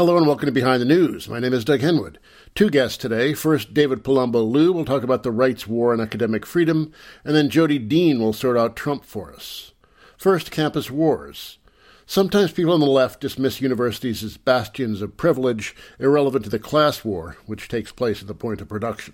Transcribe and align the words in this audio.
Hello 0.00 0.16
and 0.16 0.26
welcome 0.26 0.46
to 0.46 0.52
Behind 0.52 0.80
the 0.80 0.86
News. 0.86 1.28
My 1.28 1.40
name 1.40 1.52
is 1.52 1.62
Doug 1.62 1.80
Henwood. 1.80 2.16
Two 2.54 2.70
guests 2.70 2.96
today. 2.96 3.34
First, 3.34 3.74
David 3.74 4.02
Palumbo 4.02 4.50
Liu 4.50 4.72
will 4.72 4.86
talk 4.86 5.02
about 5.02 5.24
the 5.24 5.30
right's 5.30 5.66
war 5.66 5.92
and 5.92 6.00
academic 6.00 6.46
freedom, 6.46 6.90
and 7.22 7.36
then 7.36 7.50
Jodi 7.50 7.78
Dean 7.78 8.18
will 8.18 8.32
sort 8.32 8.56
out 8.56 8.76
Trump 8.76 9.04
for 9.04 9.30
us. 9.30 9.72
First, 10.16 10.50
campus 10.50 10.90
wars. 10.90 11.58
Sometimes 12.06 12.50
people 12.50 12.72
on 12.72 12.80
the 12.80 12.86
left 12.86 13.20
dismiss 13.20 13.60
universities 13.60 14.24
as 14.24 14.38
bastions 14.38 15.02
of 15.02 15.18
privilege, 15.18 15.76
irrelevant 15.98 16.44
to 16.44 16.50
the 16.50 16.58
class 16.58 17.04
war 17.04 17.36
which 17.44 17.68
takes 17.68 17.92
place 17.92 18.22
at 18.22 18.26
the 18.26 18.34
point 18.34 18.62
of 18.62 18.70
production. 18.70 19.12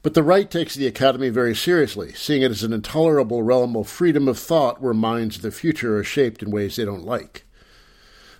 But 0.00 0.14
the 0.14 0.22
right 0.22 0.50
takes 0.50 0.74
the 0.74 0.86
academy 0.86 1.28
very 1.28 1.54
seriously, 1.54 2.14
seeing 2.14 2.40
it 2.40 2.50
as 2.50 2.62
an 2.62 2.72
intolerable 2.72 3.42
realm 3.42 3.76
of 3.76 3.86
freedom 3.86 4.28
of 4.28 4.38
thought 4.38 4.80
where 4.80 4.94
minds 4.94 5.36
of 5.36 5.42
the 5.42 5.50
future 5.50 5.98
are 5.98 6.04
shaped 6.04 6.42
in 6.42 6.50
ways 6.50 6.76
they 6.76 6.86
don't 6.86 7.04
like. 7.04 7.44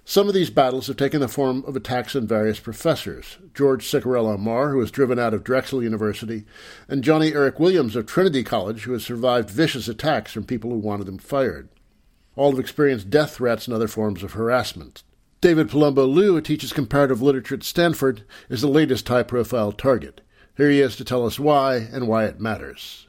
Some 0.04 0.26
of 0.26 0.34
these 0.34 0.50
battles 0.50 0.88
have 0.88 0.96
taken 0.96 1.20
the 1.20 1.28
form 1.28 1.64
of 1.64 1.76
attacks 1.76 2.16
on 2.16 2.26
various 2.26 2.58
professors 2.58 3.38
George 3.54 3.86
Ciccariello-Maher, 3.86 4.70
who 4.70 4.78
was 4.78 4.90
driven 4.90 5.18
out 5.18 5.32
of 5.32 5.44
Drexel 5.44 5.82
University, 5.82 6.44
and 6.88 7.04
Johnny 7.04 7.32
Eric 7.32 7.60
Williams 7.60 7.94
of 7.94 8.06
Trinity 8.06 8.42
College, 8.42 8.82
who 8.82 8.92
has 8.92 9.04
survived 9.04 9.48
vicious 9.48 9.86
attacks 9.86 10.32
from 10.32 10.44
people 10.44 10.70
who 10.70 10.78
wanted 10.78 11.08
him 11.08 11.18
fired. 11.18 11.68
All 12.34 12.50
have 12.50 12.58
experienced 12.58 13.10
death 13.10 13.36
threats 13.36 13.66
and 13.66 13.74
other 13.74 13.88
forms 13.88 14.22
of 14.22 14.32
harassment. 14.32 15.04
David 15.40 15.68
Palumbo 15.68 16.12
Liu, 16.12 16.34
who 16.34 16.40
teaches 16.40 16.72
comparative 16.72 17.22
literature 17.22 17.54
at 17.54 17.62
Stanford, 17.62 18.24
is 18.48 18.60
the 18.60 18.68
latest 18.68 19.06
high 19.06 19.22
profile 19.22 19.70
target. 19.70 20.20
Here 20.56 20.70
he 20.70 20.80
is 20.80 20.96
to 20.96 21.04
tell 21.04 21.24
us 21.24 21.38
why 21.38 21.76
and 21.76 22.08
why 22.08 22.24
it 22.24 22.40
matters. 22.40 23.06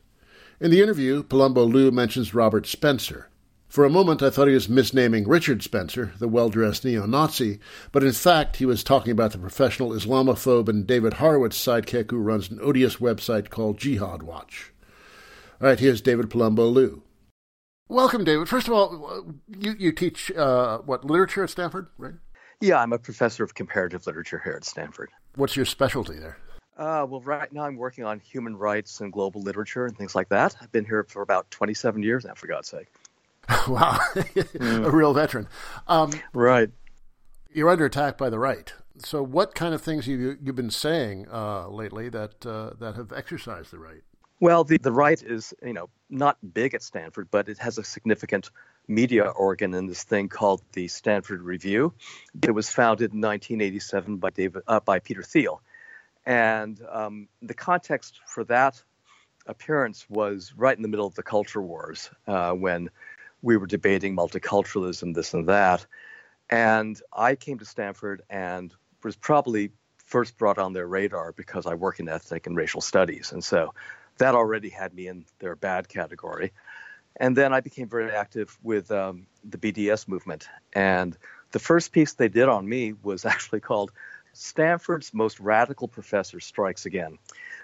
In 0.60 0.72
the 0.72 0.82
interview, 0.82 1.24
Palumbo 1.24 1.70
Liu 1.72 1.92
mentions 1.92 2.34
Robert 2.34 2.66
Spencer, 2.66 3.30
for 3.74 3.86
a 3.86 3.90
moment, 3.90 4.22
I 4.22 4.30
thought 4.30 4.48
he 4.48 4.54
was 4.54 4.68
misnaming 4.68 5.24
Richard 5.26 5.64
Spencer, 5.64 6.12
the 6.20 6.28
well 6.28 6.50
dressed 6.50 6.86
neo 6.86 7.08
Nazi, 7.08 7.58
but 7.92 8.04
in 8.04 8.12
fact, 8.12 8.58
he 8.58 8.68
was 8.68 8.84
talking 8.84 9.12
about 9.12 9.32
the 9.32 9.40
professional 9.40 9.94
Islamophobe 9.94 10.70
and 10.70 10.86
David 10.86 11.16
Horowitz 11.16 11.58
sidekick 11.58 12.12
who 12.12 12.18
runs 12.18 12.52
an 12.52 12.60
odious 12.62 12.98
website 12.98 13.50
called 13.50 13.80
Jihad 13.80 14.22
Watch. 14.22 14.72
All 15.60 15.70
right, 15.70 15.80
here's 15.80 16.02
David 16.02 16.30
Palumbo 16.30 16.72
Liu. 16.72 17.02
Welcome, 17.90 18.24
David. 18.24 18.48
First 18.48 18.68
of 18.68 18.76
all, 18.76 19.34
you, 19.48 19.74
you 19.80 19.92
teach 19.92 20.30
uh, 20.34 20.78
what 20.86 21.04
literature 21.04 21.44
at 21.44 21.50
Stanford, 21.50 21.88
right? 21.98 22.14
Yeah, 22.62 22.80
I'm 22.80 22.94
a 22.94 23.00
professor 23.00 23.44
of 23.44 23.56
comparative 23.56 24.06
literature 24.06 24.40
here 24.44 24.54
at 24.54 24.66
Stanford. 24.66 25.10
What's 25.34 25.56
your 25.56 25.66
specialty 25.66 26.20
there? 26.20 26.38
Uh, 26.78 27.08
well, 27.10 27.22
right 27.22 27.52
now 27.52 27.66
I'm 27.66 27.78
working 27.78 28.04
on 28.04 28.20
human 28.20 28.56
rights 28.56 29.02
and 29.02 29.12
global 29.12 29.42
literature 29.42 29.88
and 29.88 29.98
things 29.98 30.14
like 30.14 30.30
that. 30.30 30.56
I've 30.62 30.72
been 30.72 30.86
here 30.86 31.04
for 31.10 31.24
about 31.24 31.50
27 31.50 32.04
years 32.04 32.24
now, 32.24 32.36
for 32.36 32.46
God's 32.46 32.68
sake. 32.68 32.88
wow, 33.68 34.00
mm. 34.14 34.86
a 34.86 34.92
real 34.92 35.14
veteran. 35.14 35.48
Um, 35.88 36.12
right. 36.34 36.70
You're 37.52 37.70
under 37.70 37.86
attack 37.86 38.18
by 38.18 38.30
the 38.30 38.40
right. 38.40 38.74
So, 38.98 39.22
what 39.22 39.54
kind 39.54 39.74
of 39.74 39.82
things 39.82 40.06
have 40.06 40.20
you 40.20 40.38
you've 40.42 40.56
been 40.56 40.70
saying 40.70 41.28
uh, 41.32 41.68
lately 41.68 42.10
that 42.10 42.46
uh, 42.46 42.72
that 42.80 42.96
have 42.96 43.12
exercised 43.12 43.72
the 43.72 43.80
right? 43.80 44.02
Well, 44.40 44.64
the, 44.64 44.78
the 44.78 44.92
right 44.92 45.22
is 45.22 45.54
you 45.62 45.74
know 45.74 45.90
not 46.10 46.38
big 46.54 46.74
at 46.74 46.84
Stanford, 46.84 47.30
but 47.32 47.50
it 47.50 47.58
has 47.58 47.78
a 47.78 47.84
significant 47.84 48.50
media 48.88 49.24
organ 49.24 49.74
in 49.74 49.88
this 49.88 50.04
thing 50.04 50.30
called 50.30 50.62
the 50.74 50.88
Stanford 50.88 51.42
Review. 51.42 51.94
It 52.42 52.52
was 52.52 52.70
founded 52.70 53.14
in 53.14 53.22
1987 53.22 54.18
by 54.18 54.30
David 54.30 54.64
uh, 54.68 54.80
by 54.80 55.00
Peter 55.00 55.24
Thiel, 55.24 55.62
and 56.26 56.80
um, 56.90 57.28
the 57.42 57.54
context 57.54 58.20
for 58.28 58.44
that 58.46 58.82
appearance 59.48 60.06
was 60.10 60.54
right 60.56 60.76
in 60.76 60.82
the 60.82 60.88
middle 60.88 61.08
of 61.08 61.16
the 61.16 61.24
culture 61.24 61.62
wars 61.62 62.10
uh, 62.28 62.52
when 62.52 62.90
we 63.44 63.58
were 63.58 63.68
debating 63.68 64.16
multiculturalism, 64.16 65.14
this 65.14 65.36
and 65.36 65.48
that. 65.50 65.86
And 66.50 67.00
I 67.12 67.36
came 67.36 67.60
to 67.60 67.66
Stanford 67.66 68.24
and 68.30 68.74
was 69.04 69.16
probably 69.16 69.72
first 69.98 70.38
brought 70.38 70.58
on 70.58 70.74
their 70.74 70.88
radar 70.88 71.34
because 71.34 71.66
I 71.68 71.76
work 71.76 72.00
in 72.00 72.10
ethnic 72.10 72.48
and 72.48 72.56
racial 72.56 72.82
studies. 72.82 73.32
And 73.32 73.44
so 73.44 73.74
that 74.18 74.34
already 74.34 74.70
had 74.70 74.94
me 74.94 75.08
in 75.08 75.26
their 75.40 75.56
bad 75.56 75.90
category. 75.90 76.54
And 77.18 77.36
then 77.36 77.54
I 77.54 77.60
became 77.60 77.90
very 77.90 78.12
active 78.12 78.58
with 78.64 78.90
um, 78.92 79.28
the 79.44 79.58
BDS 79.58 80.08
movement. 80.08 80.48
And 80.74 81.18
the 81.52 81.60
first 81.60 81.92
piece 81.92 82.14
they 82.14 82.30
did 82.30 82.50
on 82.50 82.68
me 82.68 82.94
was 83.04 83.26
actually 83.34 83.60
called 83.60 83.92
Stanford's 84.34 85.14
Most 85.14 85.40
Radical 85.40 85.88
Professor 85.88 86.40
Strikes 86.40 86.86
Again. 86.86 87.20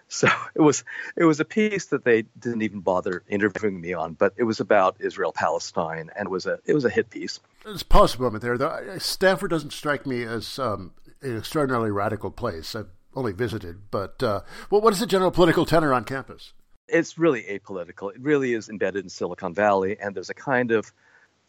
So 0.10 0.28
it 0.56 0.62
was 0.62 0.84
it 1.16 1.24
was 1.24 1.40
a 1.40 1.46
piece 1.46 1.86
that 1.86 2.04
they 2.04 2.24
didn't 2.38 2.64
even 2.64 2.82
bother 2.82 3.24
interviewing 3.30 3.80
me 3.80 3.94
on, 3.94 4.14
but 4.14 4.34
it 4.36 4.44
was 4.44 4.60
about 4.60 4.98
Israel 5.00 5.32
Palestine, 5.32 6.10
and 6.16 6.28
it 6.28 6.30
was 6.30 6.46
a 6.46 6.60
it 6.66 6.74
was 6.74 6.84
a 6.84 6.90
hit 6.90 7.10
piece. 7.10 7.40
Let's 7.64 7.84
pause 7.84 8.16
a 8.16 8.22
moment 8.22 8.44
there. 8.44 8.58
The, 8.58 8.98
Stanford 9.00 9.52
doesn't 9.52 9.72
strike 9.72 10.06
me 10.06 10.24
as 10.24 10.60
um, 10.60 10.92
an 11.22 11.38
extraordinarily 11.38 11.92
radical 11.92 12.32
place. 12.32 12.76
I've 12.76 12.90
only 13.16 13.32
visited, 13.32 13.92
but 13.92 14.22
uh, 14.22 14.42
well, 14.70 14.82
what 14.82 14.94
is 14.94 15.00
the 15.00 15.08
general 15.08 15.32
political 15.32 15.66
tenor 15.66 15.94
on 15.94 16.04
campus? 16.04 16.54
It's 16.88 17.20
really 17.20 17.44
apolitical. 17.44 18.14
It 18.14 18.20
really 18.20 18.54
is 18.54 18.68
embedded 18.68 19.04
in 19.06 19.10
Silicon 19.10 19.54
Valley, 19.54 19.98
and 20.00 20.16
there's 20.16 20.32
a 20.32 20.34
kind 20.34 20.72
of 20.72 20.92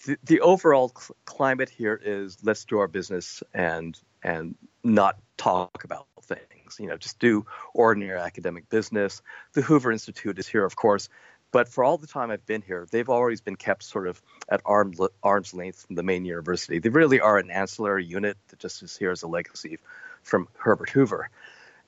the, 0.04 0.18
the 0.24 0.40
overall 0.40 0.92
cl- 0.96 1.16
climate 1.24 1.70
here 1.70 1.98
is 2.02 2.38
let's 2.42 2.64
do 2.64 2.78
our 2.78 2.88
business 2.88 3.42
and 3.54 3.98
and 4.22 4.54
not 4.82 5.18
talk 5.36 5.84
about 5.84 6.06
things. 6.22 6.76
You 6.78 6.86
know, 6.86 6.96
just 6.96 7.18
do 7.18 7.46
ordinary 7.74 8.18
academic 8.18 8.68
business. 8.68 9.22
The 9.52 9.62
Hoover 9.62 9.92
Institute 9.92 10.38
is 10.38 10.46
here, 10.46 10.64
of 10.64 10.76
course, 10.76 11.08
but 11.52 11.68
for 11.68 11.82
all 11.82 11.98
the 11.98 12.06
time 12.06 12.30
I've 12.30 12.46
been 12.46 12.62
here, 12.62 12.86
they've 12.90 13.08
always 13.08 13.40
been 13.40 13.56
kept 13.56 13.82
sort 13.82 14.06
of 14.06 14.22
at 14.48 14.60
arm, 14.64 14.94
arm's 15.22 15.52
length 15.52 15.86
from 15.86 15.96
the 15.96 16.02
main 16.02 16.24
university. 16.24 16.78
They 16.78 16.90
really 16.90 17.20
are 17.20 17.38
an 17.38 17.50
ancillary 17.50 18.04
unit 18.04 18.36
that 18.48 18.58
just 18.58 18.82
is 18.82 18.96
here 18.96 19.10
as 19.10 19.22
a 19.22 19.28
legacy 19.28 19.78
from 20.22 20.48
Herbert 20.58 20.90
Hoover. 20.90 21.30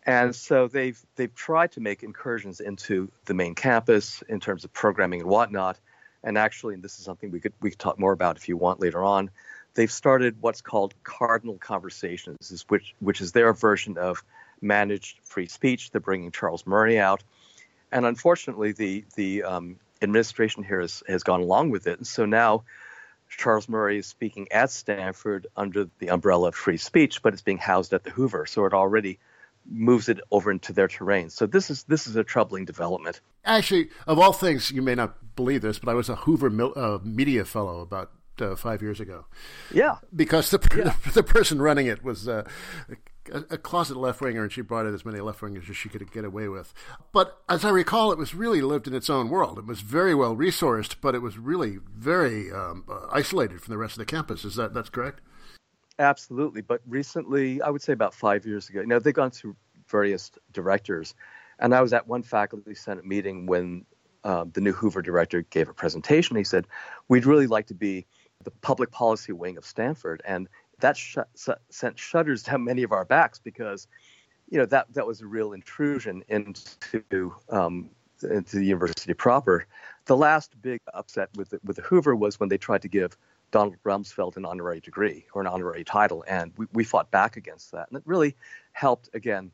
And 0.04 0.34
so 0.34 0.66
they've 0.66 1.00
they've 1.14 1.32
tried 1.32 1.72
to 1.72 1.80
make 1.80 2.02
incursions 2.02 2.58
into 2.58 3.08
the 3.26 3.34
main 3.34 3.54
campus 3.54 4.22
in 4.28 4.40
terms 4.40 4.64
of 4.64 4.72
programming 4.72 5.20
and 5.20 5.30
whatnot. 5.30 5.78
And 6.24 6.36
actually, 6.36 6.74
and 6.74 6.82
this 6.82 6.98
is 6.98 7.04
something 7.04 7.30
we 7.30 7.38
could 7.38 7.52
we 7.60 7.70
could 7.70 7.78
talk 7.78 8.00
more 8.00 8.12
about 8.12 8.36
if 8.36 8.48
you 8.48 8.56
want 8.56 8.80
later 8.80 9.04
on 9.04 9.30
they've 9.74 9.90
started 9.90 10.36
what's 10.40 10.60
called 10.60 10.94
Cardinal 11.04 11.58
Conversations, 11.58 12.64
which 12.68 12.94
which 13.00 13.20
is 13.20 13.32
their 13.32 13.52
version 13.52 13.98
of 13.98 14.22
managed 14.60 15.18
free 15.22 15.46
speech. 15.46 15.90
They're 15.90 16.00
bringing 16.00 16.30
Charles 16.30 16.66
Murray 16.66 16.98
out, 16.98 17.22
and 17.90 18.06
unfortunately, 18.06 18.72
the 18.72 19.04
the 19.16 19.42
um, 19.44 19.76
administration 20.02 20.64
here 20.64 20.80
has, 20.80 21.02
has 21.08 21.22
gone 21.22 21.40
along 21.40 21.70
with 21.70 21.86
it. 21.86 21.98
And 21.98 22.06
so 22.06 22.26
now 22.26 22.64
Charles 23.28 23.68
Murray 23.68 23.98
is 23.98 24.06
speaking 24.06 24.48
at 24.50 24.70
Stanford 24.70 25.46
under 25.56 25.88
the 25.98 26.10
umbrella 26.10 26.48
of 26.48 26.54
free 26.54 26.76
speech, 26.76 27.22
but 27.22 27.32
it's 27.32 27.42
being 27.42 27.58
housed 27.58 27.92
at 27.92 28.04
the 28.04 28.10
Hoover, 28.10 28.46
so 28.46 28.64
it 28.66 28.72
already 28.72 29.18
moves 29.70 30.08
it 30.08 30.20
over 30.30 30.50
into 30.50 30.72
their 30.72 30.88
terrain. 30.88 31.30
So 31.30 31.46
this 31.46 31.70
is 31.70 31.84
this 31.84 32.06
is 32.06 32.16
a 32.16 32.24
troubling 32.24 32.64
development. 32.64 33.20
Actually, 33.44 33.90
of 34.06 34.18
all 34.18 34.32
things, 34.32 34.70
you 34.70 34.82
may 34.82 34.94
not 34.94 35.36
believe 35.36 35.62
this, 35.62 35.78
but 35.78 35.90
I 35.90 35.94
was 35.94 36.08
a 36.08 36.16
Hoover 36.16 36.50
uh, 36.76 36.98
media 37.02 37.44
fellow 37.44 37.80
about 37.80 38.10
uh, 38.42 38.56
five 38.56 38.82
years 38.82 39.00
ago. 39.00 39.26
Yeah, 39.72 39.96
because 40.14 40.50
the 40.50 40.58
yeah. 40.76 40.94
the 41.12 41.22
person 41.22 41.62
running 41.62 41.86
it 41.86 42.02
was 42.02 42.28
uh, 42.28 42.44
a, 43.30 43.44
a, 43.50 43.58
closet 43.58 43.96
left 43.96 44.20
winger, 44.20 44.42
and 44.42 44.52
she 44.52 44.62
brought 44.62 44.86
in 44.86 44.94
as 44.94 45.04
many 45.04 45.20
left 45.20 45.40
wingers 45.40 45.68
as 45.68 45.76
she 45.76 45.88
could 45.88 46.10
get 46.12 46.24
away 46.24 46.48
with. 46.48 46.72
But 47.12 47.40
as 47.48 47.64
I 47.64 47.70
recall, 47.70 48.12
it 48.12 48.18
was 48.18 48.34
really 48.34 48.62
lived 48.62 48.86
in 48.86 48.94
its 48.94 49.10
own 49.10 49.28
world. 49.28 49.58
It 49.58 49.66
was 49.66 49.80
very 49.80 50.14
well 50.14 50.36
resourced, 50.36 50.96
but 51.00 51.14
it 51.14 51.20
was 51.20 51.38
really 51.38 51.78
very 51.94 52.50
um, 52.50 52.84
uh, 52.88 53.06
isolated 53.12 53.60
from 53.60 53.72
the 53.72 53.78
rest 53.78 53.94
of 53.94 53.98
the 53.98 54.06
campus. 54.06 54.44
Is 54.44 54.56
that 54.56 54.74
that's 54.74 54.90
correct? 54.90 55.20
Absolutely. 55.98 56.62
But 56.62 56.80
recently, 56.86 57.60
I 57.62 57.70
would 57.70 57.82
say 57.82 57.92
about 57.92 58.14
five 58.14 58.46
years 58.46 58.68
ago, 58.68 58.80
you 58.80 58.86
know, 58.86 58.98
they've 58.98 59.14
gone 59.14 59.30
through 59.30 59.56
various 59.88 60.30
directors, 60.52 61.14
and 61.58 61.74
I 61.74 61.80
was 61.80 61.92
at 61.92 62.08
one 62.08 62.22
faculty 62.22 62.74
senate 62.74 63.04
meeting 63.04 63.46
when. 63.46 63.84
Uh, 64.24 64.44
the 64.52 64.60
new 64.60 64.70
Hoover 64.70 65.02
director 65.02 65.42
gave 65.42 65.68
a 65.68 65.74
presentation. 65.74 66.36
He 66.36 66.44
said, 66.44 66.68
"We'd 67.08 67.26
really 67.26 67.48
like 67.48 67.66
to 67.66 67.74
be 67.74 68.06
the 68.44 68.50
public 68.50 68.90
policy 68.90 69.32
wing 69.32 69.56
of 69.56 69.64
Stanford, 69.64 70.22
and 70.24 70.48
that 70.80 70.96
sh- 70.96 71.18
sent 71.70 71.98
shudders 71.98 72.42
down 72.46 72.64
many 72.64 72.82
of 72.82 72.92
our 72.92 73.04
backs 73.04 73.38
because, 73.38 73.86
you 74.50 74.58
know, 74.58 74.66
that 74.66 74.92
that 74.94 75.06
was 75.06 75.20
a 75.20 75.26
real 75.26 75.52
intrusion 75.52 76.22
into 76.28 77.34
um, 77.48 77.90
into 78.22 78.56
the 78.56 78.66
university 78.66 79.14
proper. 79.14 79.66
The 80.04 80.16
last 80.16 80.60
big 80.62 80.80
upset 80.94 81.28
with 81.36 81.50
the, 81.50 81.60
with 81.64 81.76
the 81.76 81.82
Hoover 81.82 82.14
was 82.14 82.38
when 82.38 82.48
they 82.48 82.58
tried 82.58 82.82
to 82.82 82.88
give 82.88 83.16
Donald 83.50 83.76
Rumsfeld 83.84 84.36
an 84.36 84.44
honorary 84.44 84.80
degree 84.80 85.26
or 85.34 85.40
an 85.40 85.46
honorary 85.46 85.84
title, 85.84 86.24
and 86.28 86.52
we, 86.56 86.66
we 86.72 86.84
fought 86.84 87.10
back 87.10 87.36
against 87.36 87.72
that, 87.72 87.88
and 87.88 87.96
it 87.96 88.02
really 88.06 88.36
helped 88.72 89.10
again 89.14 89.50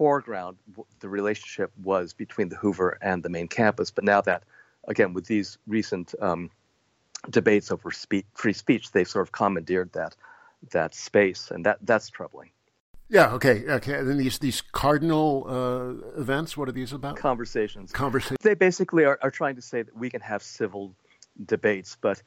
foreground 0.00 0.56
the 1.00 1.08
relationship 1.08 1.70
was 1.82 2.14
between 2.14 2.48
the 2.48 2.56
Hoover 2.56 2.96
and 3.02 3.22
the 3.22 3.28
main 3.28 3.48
campus. 3.48 3.90
But 3.90 4.04
now 4.04 4.22
that, 4.22 4.44
again, 4.88 5.12
with 5.12 5.26
these 5.26 5.58
recent 5.66 6.14
um, 6.22 6.50
debates 7.28 7.70
over 7.70 7.90
spe- 7.90 8.26
free 8.34 8.52
speech, 8.52 8.92
they've 8.92 9.08
sort 9.08 9.26
of 9.26 9.32
commandeered 9.32 9.92
that 9.92 10.16
that 10.70 10.94
space, 10.94 11.50
and 11.50 11.64
that 11.66 11.78
that's 11.82 12.08
troubling. 12.08 12.50
Yeah. 13.08 13.32
Okay. 13.32 13.64
Okay. 13.66 13.94
And 13.94 14.08
then 14.08 14.18
these 14.18 14.38
these 14.38 14.60
cardinal 14.60 15.44
uh, 15.48 16.20
events. 16.20 16.56
What 16.56 16.68
are 16.68 16.72
these 16.72 16.92
about? 16.92 17.16
Conversations. 17.16 17.92
Conversations. 17.92 18.38
They 18.42 18.54
basically 18.54 19.04
are, 19.04 19.18
are 19.22 19.30
trying 19.30 19.56
to 19.56 19.62
say 19.62 19.82
that 19.82 19.96
we 19.96 20.10
can 20.10 20.20
have 20.20 20.42
civil 20.42 20.94
debates, 21.46 21.96
but 22.00 22.22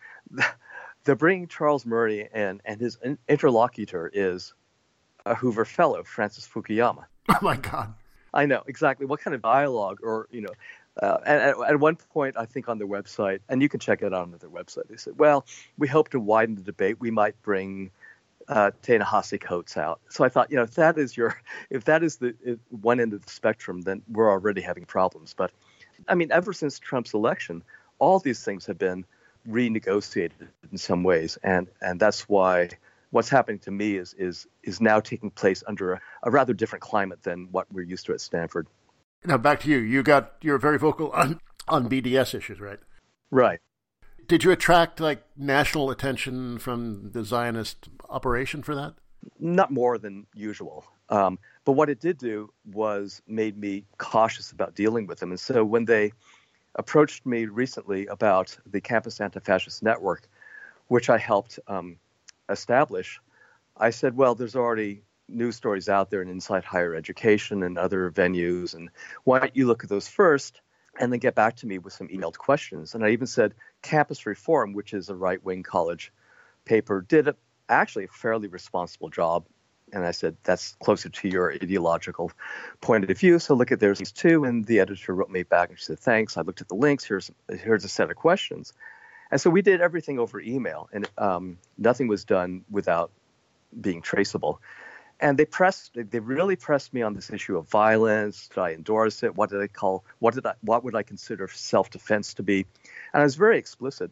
they're 1.04 1.16
bringing 1.16 1.48
Charles 1.48 1.86
Murray 1.86 2.28
and 2.34 2.62
and 2.66 2.82
his 2.82 2.98
interlocutor 3.30 4.12
is 4.14 4.54
a 5.26 5.36
Hoover 5.36 5.66
Fellow, 5.66 6.04
Francis 6.04 6.48
Fukuyama. 6.48 7.06
Oh 7.30 7.40
my 7.42 7.56
God. 7.56 7.94
I 8.34 8.46
know 8.46 8.64
exactly 8.68 9.06
what 9.06 9.22
kind 9.22 9.36
of 9.36 9.42
dialogue, 9.42 10.00
or 10.04 10.28
you 10.32 10.42
know, 10.42 10.50
uh, 11.02 11.18
and 11.26 11.42
at, 11.42 11.56
at, 11.70 11.80
one 11.80 11.96
point, 11.96 12.36
I 12.38 12.46
think 12.46 12.70
on 12.70 12.78
their 12.78 12.88
website, 12.88 13.40
and 13.50 13.62
you 13.62 13.70
can 13.70 13.80
check 13.80 14.02
it 14.02 14.14
out 14.14 14.14
on 14.14 14.32
their 14.32 14.50
website, 14.50 14.88
they 14.90 14.98
said, 14.98 15.18
"Well, 15.18 15.46
we 15.78 15.88
hope 15.88 16.10
to 16.10 16.20
widen 16.20 16.56
the 16.56 16.62
debate. 16.62 17.00
We 17.00 17.10
might 17.10 17.42
bring 17.42 17.90
uh, 18.48 18.72
Ta-Nehisi 18.82 19.42
Coates 19.42 19.76
out." 19.76 20.02
So 20.10 20.24
I 20.24 20.30
thought, 20.30 20.52
you 20.52 20.58
know, 20.58 20.64
if 20.64 20.76
that 20.76 20.98
is 21.00 21.18
your, 21.18 21.36
if 21.70 21.86
that 21.86 22.04
is 22.04 22.18
the 22.18 22.60
one 22.70 23.00
end 23.00 23.14
of 23.14 23.26
the 23.26 23.32
spectrum, 23.32 23.82
then 23.82 24.04
we're 24.08 24.30
already 24.30 24.62
having 24.62 24.86
problems. 24.86 25.34
But 25.36 25.52
I 26.08 26.16
mean, 26.16 26.32
ever 26.32 26.54
since 26.54 26.78
Trump's 26.78 27.14
election, 27.14 27.64
all 27.98 28.20
these 28.20 28.44
things 28.44 28.68
have 28.68 28.78
been 28.78 29.06
renegotiated 29.50 30.48
in 30.72 30.78
some 30.78 31.04
ways, 31.04 31.38
and 31.44 31.68
and 31.82 32.00
that's 32.00 32.30
why 32.30 32.70
what's 33.10 33.30
happening 33.30 33.60
to 33.60 33.72
me 33.72 33.96
is 33.96 34.14
is 34.14 34.48
is 34.64 34.80
now 34.80 35.00
taking 35.00 35.32
place 35.32 35.64
under 35.68 35.94
a, 35.94 36.02
a, 36.24 36.32
rather 36.32 36.54
different 36.54 36.82
climate 36.82 37.22
than 37.24 37.48
what 37.52 37.72
we're 37.72 37.84
used 37.84 38.06
to 38.06 38.14
at 38.14 38.22
Stanford. 38.22 38.68
Now 39.26 39.38
back 39.38 39.62
to 39.62 39.70
you. 39.70 39.78
You 39.78 40.04
got 40.04 40.34
you're 40.42 40.58
very 40.58 40.78
vocal 40.78 41.12
on 41.12 41.40
on 41.68 41.90
BDS 41.90 42.36
issues, 42.36 42.60
right? 42.60 42.80
Right. 43.32 43.60
Did 44.28 44.44
you 44.44 44.52
attract 44.52 45.00
like 45.00 45.24
national 45.36 45.90
attention 45.90 46.58
from 46.58 47.12
the 47.12 47.24
Zionist 47.24 47.90
operation 48.10 48.64
for 48.64 48.76
that? 48.76 48.96
Not 49.40 49.72
more 49.72 49.98
than 49.98 50.28
usual. 50.34 50.86
Um, 51.10 51.40
but 51.66 51.74
what 51.74 51.90
it 51.90 52.00
did 52.00 52.18
do 52.18 52.52
was 52.66 53.22
made 53.28 53.58
me 53.58 53.86
cautious 53.98 54.52
about 54.52 54.76
dealing 54.76 55.08
with 55.08 55.20
them. 55.20 55.32
And 55.32 55.40
so 55.40 55.64
when 55.64 55.86
they 55.86 56.14
approached 56.76 57.26
me 57.26 57.46
recently 57.46 58.08
about 58.08 58.58
the 58.66 58.82
Campus 58.82 59.20
Anti-Fascist 59.20 59.84
Network, 59.84 60.28
which 60.88 61.10
I 61.10 61.18
helped 61.18 61.60
um, 61.68 61.98
establish, 62.50 63.20
I 63.78 63.90
said, 63.90 64.16
well, 64.16 64.36
there's 64.36 64.56
already 64.56 65.04
news 65.28 65.56
stories 65.56 65.90
out 65.90 66.10
there 66.10 66.22
and 66.22 66.30
Inside 66.30 66.64
Higher 66.64 66.96
Education 66.96 67.64
and 67.64 67.78
other 67.78 68.12
venues, 68.12 68.74
and 68.74 68.90
why 69.24 69.40
don't 69.40 69.56
you 69.56 69.68
look 69.68 69.84
at 69.84 69.90
those 69.90 70.08
first 70.08 70.62
and 71.00 71.12
then 71.12 71.20
get 71.20 71.36
back 71.36 71.56
to 71.58 71.68
me 71.68 71.78
with 71.78 71.94
some 71.94 72.08
emailed 72.10 72.38
questions? 72.38 72.94
And 72.94 73.04
I 73.04 73.10
even 73.10 73.28
said 73.28 73.54
Campus 73.82 74.26
Reform, 74.26 74.74
which 74.74 74.94
is 74.94 75.10
a 75.10 75.16
right 75.16 75.44
wing 75.44 75.64
college 75.64 76.12
paper, 76.66 77.02
did 77.02 77.28
a, 77.28 77.36
actually 77.68 78.06
a 78.06 78.10
fairly 78.10 78.48
responsible 78.48 79.10
job. 79.10 79.46
And 79.92 80.06
I 80.06 80.12
said, 80.12 80.38
that's 80.44 80.76
closer 80.84 81.10
to 81.10 81.28
your 81.28 81.54
ideological 81.54 82.32
point 82.82 83.10
of 83.10 83.18
view. 83.18 83.38
So 83.40 83.54
look 83.54 83.72
at 83.72 83.80
theirs 83.80 84.12
too. 84.12 84.44
And 84.44 84.66
the 84.66 84.80
editor 84.80 85.14
wrote 85.14 85.30
me 85.30 85.44
back 85.44 85.70
and 85.70 85.78
she 85.78 85.86
said, 85.86 86.00
thanks. 86.00 86.36
I 86.36 86.42
looked 86.42 86.62
at 86.62 86.68
the 86.68 86.76
links. 86.76 87.04
Here's, 87.04 87.30
here's 87.50 87.86
a 87.86 87.90
set 87.90 88.10
of 88.10 88.16
questions. 88.16 88.74
And 89.32 89.42
so 89.42 89.50
we 89.50 89.64
did 89.64 89.82
everything 89.82 90.20
over 90.20 90.40
email, 90.40 90.90
and 90.94 91.10
um, 91.18 91.58
nothing 91.76 92.08
was 92.08 92.24
done 92.24 92.66
without 92.70 93.10
being 93.82 94.04
traceable. 94.04 94.62
And 95.24 95.40
they 95.40 95.46
pressed, 95.46 95.92
they 95.96 96.20
really 96.20 96.58
pressed 96.58 96.94
me 96.94 97.02
on 97.02 97.14
this 97.14 97.32
issue 97.32 97.58
of 97.58 97.70
violence. 97.70 98.50
Did 98.50 98.58
I 98.60 98.74
endorse 98.74 99.24
it? 99.24 99.34
What 99.38 99.52
did 99.52 99.62
I 99.62 99.68
call, 99.68 100.04
what 100.20 100.34
did 100.34 100.46
I, 100.46 100.56
what 100.60 100.84
would 100.84 100.96
I 100.96 101.04
consider 101.04 101.48
self-defense 101.48 102.34
to 102.34 102.44
be? 102.44 102.66
And 103.14 103.22
I 103.22 103.24
was 103.24 103.36
very 103.36 103.58
explicit. 103.58 104.12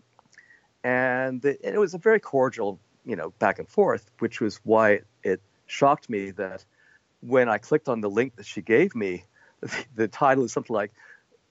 And 0.85 1.43
it, 1.43 1.59
it 1.63 1.77
was 1.77 1.93
a 1.93 1.97
very 1.97 2.21
cordial, 2.21 2.79
you 3.05 3.17
know, 3.17 3.31
back 3.39 3.59
and 3.59 3.67
forth, 3.67 4.09
which 4.19 4.39
was 4.39 4.61
why 4.63 5.01
it 5.21 5.41
shocked 5.67 6.09
me 6.09 6.31
that 6.31 6.63
when 7.19 7.49
I 7.49 7.57
clicked 7.57 7.89
on 7.89 7.99
the 7.99 8.09
link 8.09 8.37
that 8.37 8.45
she 8.45 8.61
gave 8.61 8.95
me, 8.95 9.25
the, 9.59 9.85
the 9.95 10.07
title 10.07 10.45
is 10.45 10.53
something 10.53 10.73
like 10.73 10.93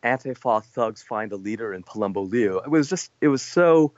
Antifa 0.03 0.65
thugs 0.65 1.03
find 1.03 1.33
a 1.33 1.37
leader 1.37 1.75
in 1.75 1.83
Palumbo 1.83 2.27
Liu. 2.27 2.61
It 2.61 2.71
was 2.71 2.89
just, 2.89 3.13
it 3.21 3.29
was 3.29 3.43
so 3.43 3.93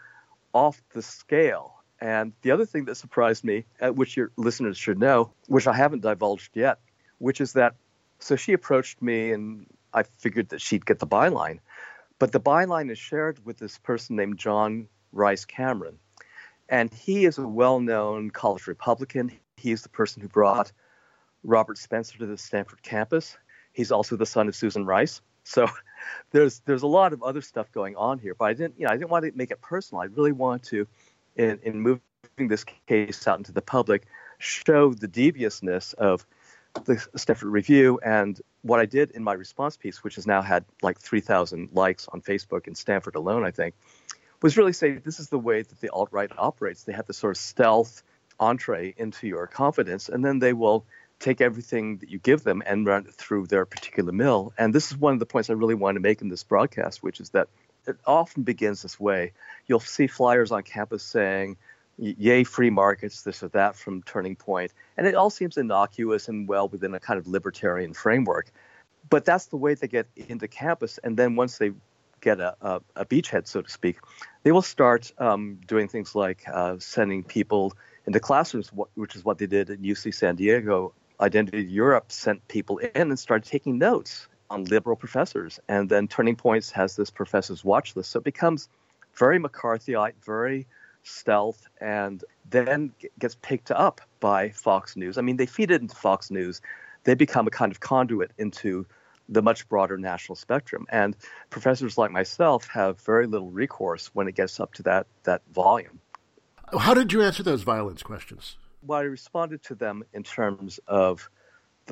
off 0.52 0.82
the 0.92 1.02
scale. 1.02 1.81
And 2.02 2.32
the 2.42 2.50
other 2.50 2.66
thing 2.66 2.86
that 2.86 2.96
surprised 2.96 3.44
me, 3.44 3.64
uh, 3.80 3.90
which 3.90 4.16
your 4.16 4.32
listeners 4.36 4.76
should 4.76 4.98
know, 4.98 5.30
which 5.46 5.68
I 5.68 5.72
haven't 5.72 6.02
divulged 6.02 6.56
yet, 6.56 6.80
which 7.18 7.40
is 7.40 7.52
that 7.52 7.76
so 8.18 8.34
she 8.34 8.54
approached 8.54 9.00
me 9.00 9.30
and 9.30 9.66
I 9.94 10.02
figured 10.02 10.48
that 10.48 10.60
she'd 10.60 10.84
get 10.84 10.98
the 10.98 11.06
byline. 11.06 11.60
But 12.18 12.32
the 12.32 12.40
byline 12.40 12.90
is 12.90 12.98
shared 12.98 13.46
with 13.46 13.58
this 13.58 13.78
person 13.78 14.16
named 14.16 14.38
John 14.38 14.88
Rice 15.12 15.44
Cameron. 15.44 16.00
And 16.68 16.92
he 16.92 17.24
is 17.24 17.38
a 17.38 17.46
well 17.46 17.78
known 17.78 18.30
college 18.32 18.66
Republican. 18.66 19.30
He 19.56 19.70
is 19.70 19.82
the 19.82 19.88
person 19.88 20.22
who 20.22 20.28
brought 20.28 20.72
Robert 21.44 21.78
Spencer 21.78 22.18
to 22.18 22.26
the 22.26 22.36
Stanford 22.36 22.82
campus. 22.82 23.36
He's 23.72 23.92
also 23.92 24.16
the 24.16 24.26
son 24.26 24.48
of 24.48 24.56
Susan 24.56 24.84
Rice. 24.84 25.20
So 25.44 25.68
there's 26.32 26.62
there's 26.66 26.82
a 26.82 26.88
lot 26.88 27.12
of 27.12 27.22
other 27.22 27.42
stuff 27.42 27.70
going 27.70 27.94
on 27.94 28.18
here, 28.18 28.34
but 28.34 28.46
I 28.46 28.54
didn't 28.54 28.74
you 28.76 28.86
know 28.86 28.92
I 28.92 28.96
didn't 28.96 29.10
want 29.10 29.24
to 29.24 29.32
make 29.36 29.52
it 29.52 29.60
personal. 29.60 30.02
I 30.02 30.06
really 30.06 30.32
want 30.32 30.64
to, 30.64 30.88
in, 31.36 31.58
in 31.62 31.80
moving 31.80 32.00
this 32.38 32.64
case 32.86 33.26
out 33.26 33.38
into 33.38 33.52
the 33.52 33.62
public, 33.62 34.06
show 34.38 34.92
the 34.92 35.08
deviousness 35.08 35.92
of 35.92 36.26
the 36.84 37.04
Stanford 37.16 37.48
Review 37.48 38.00
and 38.02 38.40
what 38.62 38.80
I 38.80 38.86
did 38.86 39.10
in 39.10 39.22
my 39.22 39.34
response 39.34 39.76
piece, 39.76 40.02
which 40.02 40.14
has 40.16 40.26
now 40.26 40.42
had 40.42 40.64
like 40.82 40.98
3,000 40.98 41.70
likes 41.72 42.08
on 42.08 42.22
Facebook 42.22 42.66
in 42.66 42.74
Stanford 42.74 43.14
alone, 43.14 43.44
I 43.44 43.50
think, 43.50 43.74
was 44.40 44.56
really 44.56 44.72
say 44.72 44.92
this 44.92 45.20
is 45.20 45.28
the 45.28 45.38
way 45.38 45.62
that 45.62 45.80
the 45.80 45.90
alt 45.90 46.08
right 46.10 46.30
operates. 46.36 46.84
They 46.84 46.92
have 46.92 47.06
this 47.06 47.18
sort 47.18 47.36
of 47.36 47.40
stealth 47.40 48.02
entree 48.40 48.94
into 48.96 49.26
your 49.26 49.46
confidence, 49.46 50.08
and 50.08 50.24
then 50.24 50.38
they 50.38 50.52
will 50.52 50.84
take 51.20 51.40
everything 51.40 51.98
that 51.98 52.10
you 52.10 52.18
give 52.18 52.42
them 52.42 52.62
and 52.66 52.84
run 52.84 53.06
it 53.06 53.14
through 53.14 53.46
their 53.46 53.64
particular 53.64 54.12
mill. 54.12 54.52
And 54.58 54.74
this 54.74 54.90
is 54.90 54.96
one 54.96 55.12
of 55.12 55.20
the 55.20 55.26
points 55.26 55.48
I 55.48 55.52
really 55.52 55.76
want 55.76 55.94
to 55.94 56.00
make 56.00 56.20
in 56.20 56.28
this 56.28 56.42
broadcast, 56.42 57.02
which 57.02 57.20
is 57.20 57.30
that 57.30 57.48
it 57.86 57.96
often 58.06 58.42
begins 58.42 58.82
this 58.82 58.98
way. 58.98 59.32
You'll 59.66 59.80
see 59.80 60.06
flyers 60.06 60.50
on 60.52 60.62
campus 60.62 61.02
saying, 61.02 61.56
yay, 61.98 62.44
free 62.44 62.70
markets, 62.70 63.22
this 63.22 63.42
or 63.42 63.48
that 63.48 63.76
from 63.76 64.02
Turning 64.02 64.36
Point. 64.36 64.72
And 64.96 65.06
it 65.06 65.14
all 65.14 65.30
seems 65.30 65.56
innocuous 65.56 66.28
and 66.28 66.48
well 66.48 66.68
within 66.68 66.94
a 66.94 67.00
kind 67.00 67.18
of 67.18 67.26
libertarian 67.26 67.92
framework. 67.92 68.50
But 69.10 69.24
that's 69.24 69.46
the 69.46 69.56
way 69.56 69.74
they 69.74 69.88
get 69.88 70.06
into 70.16 70.48
campus. 70.48 70.98
And 71.02 71.16
then 71.16 71.36
once 71.36 71.58
they 71.58 71.72
get 72.20 72.40
a, 72.40 72.56
a, 72.60 72.80
a 72.96 73.04
beachhead, 73.04 73.46
so 73.46 73.62
to 73.62 73.70
speak, 73.70 73.98
they 74.42 74.52
will 74.52 74.62
start 74.62 75.12
um, 75.18 75.60
doing 75.66 75.88
things 75.88 76.14
like 76.14 76.44
uh, 76.52 76.76
sending 76.78 77.24
people 77.24 77.72
into 78.06 78.20
classrooms, 78.20 78.70
which 78.94 79.16
is 79.16 79.24
what 79.24 79.38
they 79.38 79.46
did 79.46 79.70
at 79.70 79.80
UC 79.80 80.14
San 80.14 80.36
Diego 80.36 80.92
Identity 81.20 81.72
Evropa 81.76 82.10
sent 82.10 82.48
people 82.48 82.78
in 82.78 82.90
and 82.94 83.18
started 83.18 83.48
taking 83.48 83.78
notes 83.78 84.26
on 84.52 84.64
liberal 84.64 84.96
professors. 84.96 85.58
And 85.68 85.88
then 85.88 86.08
Turning 86.08 86.36
Points 86.36 86.70
has 86.72 86.96
this 86.96 87.10
professor's 87.10 87.64
watch 87.64 87.96
list. 87.96 88.10
So 88.10 88.18
it 88.18 88.24
becomes 88.24 88.68
very 89.14 89.38
McCarthyite, 89.38 90.14
very 90.24 90.66
stealth, 91.02 91.66
and 91.80 92.22
then 92.48 92.92
gets 93.18 93.36
picked 93.42 93.70
up 93.70 94.00
by 94.20 94.50
Fox 94.50 94.96
News. 94.96 95.18
I 95.18 95.22
mean, 95.22 95.36
they 95.36 95.46
feed 95.46 95.70
it 95.70 95.80
into 95.80 95.96
Fox 95.96 96.30
News. 96.30 96.60
They 97.04 97.14
become 97.14 97.46
a 97.46 97.50
kind 97.50 97.72
of 97.72 97.80
conduit 97.80 98.30
into 98.38 98.86
the 99.28 99.42
much 99.42 99.68
broader 99.68 99.96
national 99.96 100.36
spectrum. 100.36 100.86
And 100.90 101.16
professors 101.50 101.96
like 101.96 102.10
myself 102.10 102.68
have 102.68 103.00
very 103.00 103.26
little 103.26 103.50
recourse 103.50 104.10
when 104.12 104.28
it 104.28 104.34
gets 104.34 104.60
up 104.60 104.74
to 104.74 104.82
that, 104.84 105.06
that 105.24 105.42
volume. 105.52 106.00
How 106.78 106.94
did 106.94 107.12
you 107.12 107.22
answer 107.22 107.42
those 107.42 107.62
violence 107.62 108.02
questions? 108.02 108.56
well, 108.82 108.98
I 108.98 109.02
responded 109.02 109.62
to 109.64 109.74
them 109.74 110.04
in 110.12 110.22
terms 110.22 110.80
of 110.86 111.30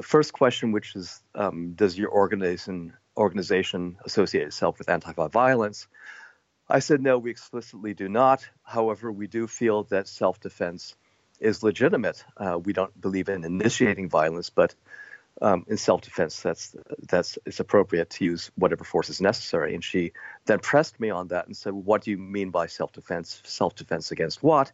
the 0.00 0.07
first 0.07 0.33
question, 0.33 0.73
which 0.73 0.97
is, 0.97 1.23
um, 1.35 1.75
does 1.75 1.99
your 1.99 2.11
organization 2.11 2.95
organization 3.19 3.99
associate 4.07 4.47
itself 4.47 4.78
with 4.78 4.88
anti-violence? 4.88 5.88
I 6.71 6.78
said 6.78 7.02
no, 7.02 7.19
we 7.19 7.30
explicitly 7.30 7.92
do 7.92 8.09
not. 8.09 8.49
However, 8.62 9.12
we 9.12 9.26
do 9.26 9.47
feel 9.47 9.83
that 9.90 10.09
self-defense 10.09 10.97
is 11.38 11.62
legitimate. 11.62 12.25
Uh, 12.35 12.59
we 12.59 12.73
don't 12.73 12.99
believe 12.99 13.28
in 13.28 13.45
initiating 13.45 14.09
violence, 14.09 14.49
but 14.49 14.75
um, 15.42 15.66
in 15.69 15.76
self-defense, 15.76 16.40
that's 16.40 16.75
that's 17.07 17.38
it's 17.45 17.61
appropriate 17.61 18.09
to 18.11 18.25
use 18.25 18.50
whatever 18.54 18.85
force 18.85 19.11
is 19.11 19.21
necessary. 19.21 19.75
And 19.75 19.85
she 19.85 20.12
then 20.47 20.61
pressed 20.61 20.99
me 20.99 21.11
on 21.11 21.28
that 21.28 21.47
and 21.47 21.54
said, 21.54 21.75
"What 21.75 22.04
do 22.04 22.11
you 22.11 22.16
mean 22.16 22.49
by 22.49 22.69
self-defense? 22.69 23.42
Self-defense 23.45 24.12
against 24.12 24.42
what?" 24.42 24.73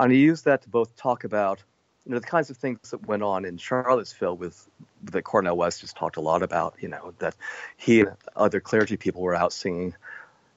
And 0.00 0.10
he 0.10 0.20
used 0.20 0.46
that 0.46 0.62
to 0.62 0.70
both 0.70 0.96
talk 0.96 1.24
about 1.24 1.62
you 2.04 2.12
know 2.12 2.18
the 2.18 2.26
kinds 2.26 2.50
of 2.50 2.56
things 2.56 2.78
that 2.90 3.06
went 3.06 3.22
on 3.22 3.44
in 3.44 3.56
Charlottesville 3.56 4.36
with 4.36 4.68
that 5.04 5.22
Cornel 5.22 5.56
West 5.56 5.80
just 5.80 5.96
talked 5.96 6.16
a 6.16 6.20
lot 6.20 6.42
about. 6.42 6.74
You 6.80 6.88
know 6.88 7.14
that 7.18 7.36
he 7.76 8.00
and 8.00 8.12
other 8.34 8.60
clergy 8.60 8.96
people 8.96 9.22
were 9.22 9.34
out 9.34 9.52
singing 9.52 9.94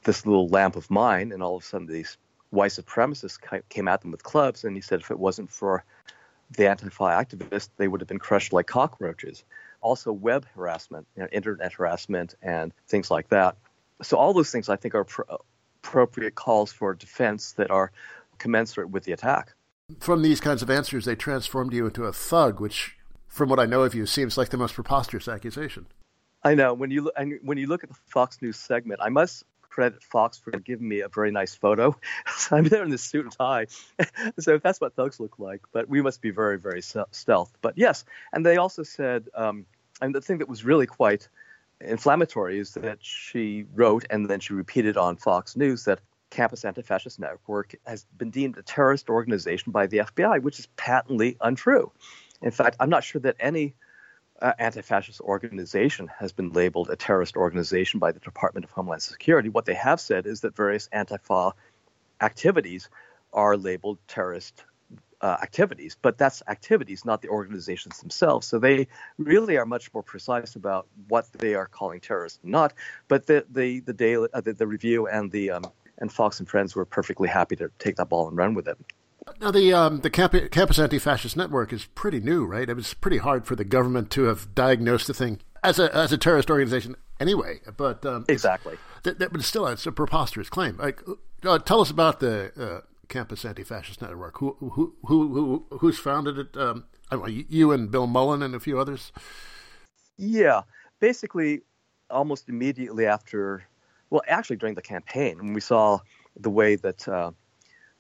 this 0.04 0.26
little 0.26 0.48
lamp 0.48 0.76
of 0.76 0.90
mine, 0.90 1.32
and 1.32 1.44
all 1.44 1.58
of 1.58 1.64
a 1.64 1.66
sudden 1.66 1.88
these 1.88 2.18
white 2.50 2.72
supremacists 2.72 3.40
came 3.70 3.88
at 3.88 4.02
them 4.02 4.12
with 4.12 4.24
clubs. 4.24 4.64
And 4.64 4.76
he 4.76 4.82
said 4.82 5.02
if 5.02 5.12
it 5.12 5.20
wasn't 5.20 5.52
for 5.52 5.84
the 6.52 6.64
Antifa 6.64 7.26
activists, 7.26 7.70
they 7.78 7.88
would 7.88 8.02
have 8.02 8.08
been 8.08 8.20
crushed 8.20 8.54
like 8.54 8.68
cockroaches. 8.68 9.44
Also, 9.82 10.12
web 10.12 10.46
harassment, 10.56 11.06
you 11.16 11.24
know, 11.24 11.30
internet 11.32 11.74
harassment, 11.74 12.36
and 12.42 12.74
things 12.88 13.12
like 13.12 13.30
that. 13.30 13.58
So 14.02 14.18
all 14.18 14.34
those 14.34 14.52
things 14.52 14.68
I 14.68 14.78
think 14.78 14.96
are 14.96 15.04
pro- 15.04 15.42
appropriate 15.84 16.34
calls 16.34 16.72
for 16.72 16.94
defense 16.96 17.54
that 17.54 17.70
are 17.70 17.92
commensurate 18.40 18.90
with 18.90 19.04
the 19.04 19.12
attack. 19.12 19.55
From 20.00 20.24
these 20.24 20.42
kinds 20.42 20.64
of 20.64 20.70
answers, 20.70 21.06
they 21.06 21.16
transformed 21.16 21.72
you 21.72 21.86
into 21.86 22.06
a 22.06 22.14
thug, 22.14 22.60
which, 22.60 22.98
from 23.28 23.50
what 23.50 23.60
I 23.60 23.66
know 23.66 23.84
of 23.84 23.94
you, 23.94 24.08
seems 24.08 24.36
like 24.36 24.50
the 24.50 24.58
most 24.58 24.74
preposterous 24.74 25.28
accusation. 25.28 25.86
I 26.44 26.56
know 26.56 26.74
when 26.74 26.90
you 26.90 27.12
and 27.16 27.40
when 27.44 27.60
you 27.60 27.68
look 27.68 27.84
at 27.84 27.90
the 27.90 27.96
Fox 28.08 28.42
News 28.42 28.58
segment, 28.58 29.00
I 29.04 29.10
must 29.10 29.44
credit 29.62 30.02
Fox 30.04 30.40
for 30.40 30.52
giving 30.52 30.88
me 30.88 31.02
a 31.02 31.08
very 31.08 31.32
nice 31.32 31.54
photo. 31.54 31.96
I'm 32.52 32.64
there 32.64 32.84
in 32.84 32.90
this 32.90 33.04
suit 33.04 33.26
and 33.26 33.32
tie. 33.32 33.68
so 34.40 34.58
that's 34.58 34.82
what 34.82 34.96
thugs 34.96 35.20
look 35.20 35.38
like. 35.38 35.62
But 35.72 35.88
we 35.88 36.02
must 36.02 36.22
be 36.22 36.32
very, 36.32 36.58
very 36.58 36.82
stealth. 36.82 37.52
But 37.62 37.78
yes, 37.78 38.06
and 38.34 38.46
they 38.46 38.58
also 38.58 38.82
said, 38.82 39.28
um, 39.36 39.66
and 40.02 40.16
the 40.16 40.22
thing 40.22 40.40
that 40.40 40.50
was 40.50 40.66
really 40.66 40.88
quite 40.88 41.28
inflammatory 41.82 42.58
is 42.58 42.74
that 42.74 43.00
she 43.02 43.66
wrote 43.76 44.06
and 44.10 44.28
then 44.30 44.40
she 44.40 44.54
repeated 44.54 44.98
on 44.98 45.18
Fox 45.18 45.56
News 45.56 45.84
that 45.86 46.00
Campus 46.36 46.66
Anti-Fascist 46.66 47.18
Network 47.18 47.76
has 47.88 48.06
been 48.18 48.30
deemed 48.30 48.58
a 48.58 48.62
terrorist 48.62 49.10
organization 49.10 49.72
by 49.72 49.88
the 49.88 50.00
FBI, 50.00 50.42
which 50.42 50.60
is 50.60 50.68
patently 50.76 51.38
untrue. 51.40 51.94
In 52.42 52.52
fact, 52.52 52.76
I'm 52.82 52.90
not 52.90 53.06
sure 53.06 53.22
that 53.22 53.38
any 53.40 53.74
uh, 54.42 54.52
anti-fascist 54.60 55.22
organization 55.22 56.12
has 56.20 56.34
been 56.34 56.52
labeled 56.52 56.90
a 56.90 56.98
terrorist 56.98 57.38
organization 57.38 58.02
by 58.02 58.12
the 58.12 58.20
Department 58.20 58.66
of 58.66 58.72
Homeland 58.72 59.02
Security. 59.02 59.48
What 59.48 59.64
they 59.64 59.76
have 59.76 60.02
said 60.02 60.26
is 60.26 60.42
that 60.42 60.58
various 60.58 60.90
Antifa 60.90 61.54
activities 62.20 62.90
are 63.32 63.56
labeled 63.56 63.98
terrorist 64.10 64.66
uh, 65.22 65.38
activities, 65.42 65.96
but 66.02 66.18
that's 66.18 66.44
activities, 66.50 67.06
not 67.06 67.22
the 67.22 67.30
organizations 67.30 68.02
themselves. 68.02 68.46
So 68.46 68.60
they 68.60 68.90
really 69.18 69.56
are 69.56 69.66
much 69.66 69.94
more 69.94 70.04
precise 70.04 70.58
about 70.58 70.88
what 71.08 71.32
they 71.32 71.56
are 71.56 71.66
calling 71.66 72.02
terrorists, 72.02 72.40
not. 72.44 72.74
But 73.08 73.26
the 73.26 73.46
the 73.50 73.80
the 73.80 73.94
daily 73.94 74.28
uh, 74.34 74.42
the, 74.42 74.52
the, 74.52 74.68
review 74.68 75.08
and 75.08 75.32
the 75.32 75.52
um, 75.52 75.64
and 75.98 76.12
Fox 76.12 76.40
and 76.40 76.50
Friends 76.50 76.76
were 76.76 76.86
perfectly 76.86 77.30
happy 77.30 77.56
to 77.56 77.70
take 77.80 77.96
that 77.96 78.10
ball 78.10 78.28
and 78.28 78.38
run 78.38 78.54
with 78.54 78.68
it. 78.68 78.78
Now, 79.42 79.50
the 79.52 79.74
um, 79.74 80.02
the 80.02 80.10
Camp- 80.10 80.52
Campus 80.52 80.78
Anti-Fascist 80.78 81.36
Network 81.36 81.74
is 81.74 81.86
pretty 81.86 82.20
new, 82.20 82.46
right? 82.46 82.70
It 82.70 82.76
was 82.76 82.94
pretty 82.94 83.18
hard 83.18 83.46
for 83.46 83.56
the 83.56 83.66
government 83.66 84.12
to 84.12 84.24
have 84.24 84.54
diagnosed 84.54 85.08
the 85.08 85.14
thing 85.14 85.40
as 85.64 85.80
a 85.80 85.94
as 85.96 86.12
a 86.12 86.18
terrorist 86.18 86.52
organization 86.52 86.96
anyway. 87.20 87.60
But 87.76 88.06
um, 88.06 88.26
exactly, 88.28 88.78
that, 89.04 89.18
that, 89.20 89.34
but 89.34 89.42
still, 89.42 89.66
it's 89.68 89.88
a 89.88 89.92
preposterous 89.92 90.50
claim. 90.50 90.78
Like, 90.78 91.02
uh, 91.44 91.58
tell 91.58 91.82
us 91.82 91.90
about 91.90 92.20
the 92.20 92.52
uh, 92.56 92.82
Campus 93.08 93.44
Anti-Fascist 93.46 94.02
Network. 94.02 94.38
Who 94.38 94.56
who 94.60 94.96
who, 95.06 95.34
who 95.34 95.78
who's 95.80 95.98
founded 95.98 96.38
it? 96.38 96.56
Um, 96.56 96.86
I 97.10 97.16
know, 97.16 97.26
you 97.26 97.72
and 97.72 97.90
Bill 97.90 98.08
Mullen 98.08 98.44
and 98.44 98.54
a 98.54 98.60
few 98.60 98.80
others. 98.80 99.12
Yeah, 100.18 100.62
basically, 101.00 101.64
almost 102.10 102.48
immediately 102.48 103.06
after, 103.06 103.64
well, 104.16 104.24
actually 104.28 104.58
during 104.58 104.76
the 104.76 104.82
campaign, 104.82 105.38
when 105.38 105.54
we 105.54 105.62
saw 105.62 106.00
the 106.36 106.50
way 106.50 106.76
that. 106.76 107.08
Uh, 107.08 107.32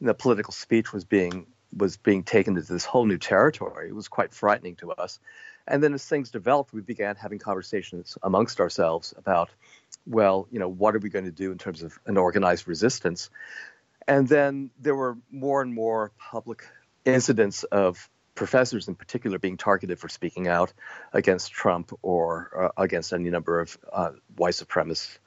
the 0.02 0.14
political 0.14 0.54
speech 0.54 0.94
was 0.94 1.06
being 1.06 1.48
was 1.76 1.98
being 1.98 2.24
taken 2.24 2.56
to 2.56 2.62
this 2.62 2.86
whole 2.86 3.06
new 3.06 3.18
territory. 3.18 3.90
It 3.90 3.96
was 3.96 4.08
quite 4.08 4.34
frightening 4.34 4.76
to 4.78 4.92
us. 4.92 5.20
And 5.68 5.84
then 5.84 5.94
as 5.94 6.06
things 6.06 6.32
developed, 6.32 6.72
we 6.74 6.82
began 6.82 7.16
having 7.16 7.40
conversations 7.40 8.18
amongst 8.24 8.62
ourselves 8.62 9.14
about, 9.18 9.50
well, 10.06 10.48
you 10.52 10.60
know, 10.60 10.70
what 10.70 10.96
are 10.96 11.00
we 11.00 11.10
going 11.10 11.26
to 11.26 11.32
do 11.32 11.52
in 11.52 11.58
terms 11.58 11.84
of 11.84 12.00
an 12.06 12.18
organized 12.18 12.68
resistance? 12.68 13.30
And 14.08 14.28
then 14.28 14.70
there 14.80 14.96
were 14.96 15.18
more 15.32 15.62
and 15.62 15.74
more 15.74 16.12
public 16.18 16.64
incidents 17.04 17.64
of 17.64 18.10
professors 18.36 18.88
in 18.88 18.96
particular 18.96 19.40
being 19.40 19.58
targeted 19.58 20.00
for 20.00 20.08
speaking 20.08 20.48
out 20.48 20.72
against 21.12 21.52
Trump 21.52 21.92
or 22.02 22.72
uh, 22.78 22.82
against 22.82 23.12
any 23.12 23.30
number 23.30 23.60
of 23.60 23.78
uh, 23.92 24.12
white 24.38 24.54
supremacist 24.54 25.18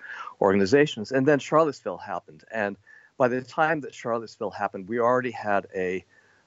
organizations. 0.40 1.12
And 1.12 1.26
then 1.26 1.38
Charlottesville 1.38 1.99
happened. 1.99 2.45
And 2.52 2.76
by 3.16 3.28
the 3.28 3.42
time 3.42 3.80
that 3.80 3.95
Charlottesville 3.95 4.50
happened, 4.50 4.88
we 4.88 5.00
already 5.00 5.33
had 5.33 5.66
a, 5.75 6.04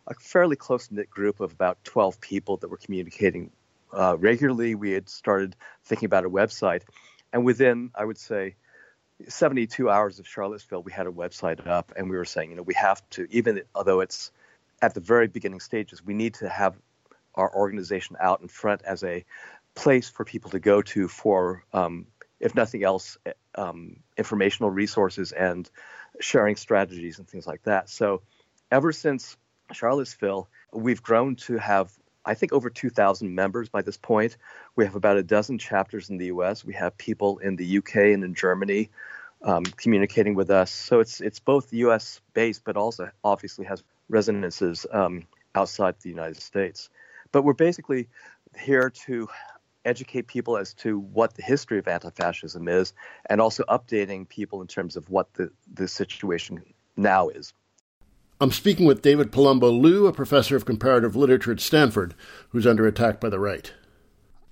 a 0.07 0.13
fairly 0.15 0.55
close 0.55 0.89
knit 0.89 1.09
group 1.09 1.39
of 1.39 1.51
about 1.51 1.83
12 1.83 2.21
people 2.21 2.57
that 2.57 2.69
were 2.69 2.77
communicating 2.77 3.51
uh, 3.93 4.17
regularly. 4.17 4.75
We 4.75 4.91
had 4.91 5.09
started 5.09 5.55
thinking 5.83 6.05
about 6.05 6.25
a 6.25 6.29
website. 6.29 6.83
And 7.33 7.45
within, 7.45 7.91
I 7.95 8.05
would 8.05 8.17
say, 8.17 8.55
72 9.27 9.89
hours 9.89 10.19
of 10.19 10.27
Charlottesville, 10.27 10.83
we 10.83 10.91
had 10.91 11.07
a 11.07 11.11
website 11.11 11.65
up, 11.67 11.93
and 11.95 12.09
we 12.09 12.17
were 12.17 12.25
saying, 12.25 12.49
you 12.49 12.55
know, 12.55 12.63
we 12.63 12.73
have 12.73 13.07
to, 13.11 13.27
even 13.29 13.61
although 13.75 13.99
it's 13.99 14.31
at 14.81 14.93
the 14.93 14.99
very 14.99 15.27
beginning 15.27 15.59
stages, 15.59 16.03
we 16.03 16.13
need 16.13 16.35
to 16.35 16.49
have 16.49 16.75
our 17.35 17.53
organization 17.53 18.15
out 18.19 18.41
in 18.41 18.47
front 18.47 18.81
as 18.83 19.03
a 19.03 19.23
place 19.75 20.09
for 20.09 20.25
people 20.25 20.51
to 20.51 20.59
go 20.59 20.81
to 20.81 21.07
for, 21.07 21.63
um, 21.73 22.07
if 22.41 22.55
nothing 22.55 22.83
else, 22.83 23.17
um, 23.55 23.97
informational 24.17 24.71
resources 24.71 25.31
and 25.31 25.69
sharing 26.19 26.55
strategies 26.55 27.19
and 27.19 27.27
things 27.27 27.47
like 27.47 27.63
that. 27.63 27.89
So, 27.89 28.23
ever 28.71 28.91
since 28.91 29.37
Charlottesville, 29.71 30.49
we've 30.73 31.01
grown 31.01 31.35
to 31.35 31.57
have, 31.57 31.91
I 32.25 32.33
think, 32.33 32.51
over 32.51 32.69
2,000 32.69 33.33
members 33.33 33.69
by 33.69 33.83
this 33.83 33.97
point. 33.97 34.37
We 34.75 34.85
have 34.85 34.95
about 34.95 35.17
a 35.17 35.23
dozen 35.23 35.59
chapters 35.59 36.09
in 36.09 36.17
the 36.17 36.25
US. 36.25 36.65
We 36.65 36.73
have 36.73 36.97
people 36.97 37.37
in 37.37 37.55
the 37.55 37.77
UK 37.77 37.95
and 37.95 38.23
in 38.23 38.33
Germany 38.33 38.89
um, 39.43 39.63
communicating 39.63 40.33
with 40.33 40.49
us. 40.49 40.71
So, 40.71 40.99
it's, 40.99 41.21
it's 41.21 41.39
both 41.39 41.71
US 41.73 42.21
based, 42.33 42.63
but 42.65 42.75
also 42.75 43.11
obviously 43.23 43.65
has 43.65 43.83
resonances 44.09 44.85
um, 44.91 45.27
outside 45.53 45.95
the 46.01 46.09
United 46.09 46.41
States. 46.41 46.89
But 47.31 47.43
we're 47.43 47.53
basically 47.53 48.09
here 48.59 48.89
to 49.05 49.29
educate 49.85 50.27
people 50.27 50.57
as 50.57 50.73
to 50.75 50.99
what 50.99 51.33
the 51.35 51.43
history 51.43 51.79
of 51.79 51.87
anti-fascism 51.87 52.67
is, 52.67 52.93
and 53.29 53.41
also 53.41 53.63
updating 53.69 54.27
people 54.27 54.61
in 54.61 54.67
terms 54.67 54.95
of 54.95 55.09
what 55.09 55.33
the, 55.33 55.51
the 55.73 55.87
situation 55.87 56.61
now 56.95 57.29
is. 57.29 57.53
I'm 58.39 58.51
speaking 58.51 58.87
with 58.87 59.03
David 59.03 59.31
Palumbo 59.31 59.71
Liu, 59.79 60.07
a 60.07 60.13
professor 60.13 60.55
of 60.55 60.65
comparative 60.65 61.15
literature 61.15 61.51
at 61.51 61.59
Stanford, 61.59 62.15
who's 62.49 62.65
under 62.65 62.87
attack 62.87 63.19
by 63.19 63.29
the 63.29 63.39
right. 63.39 63.71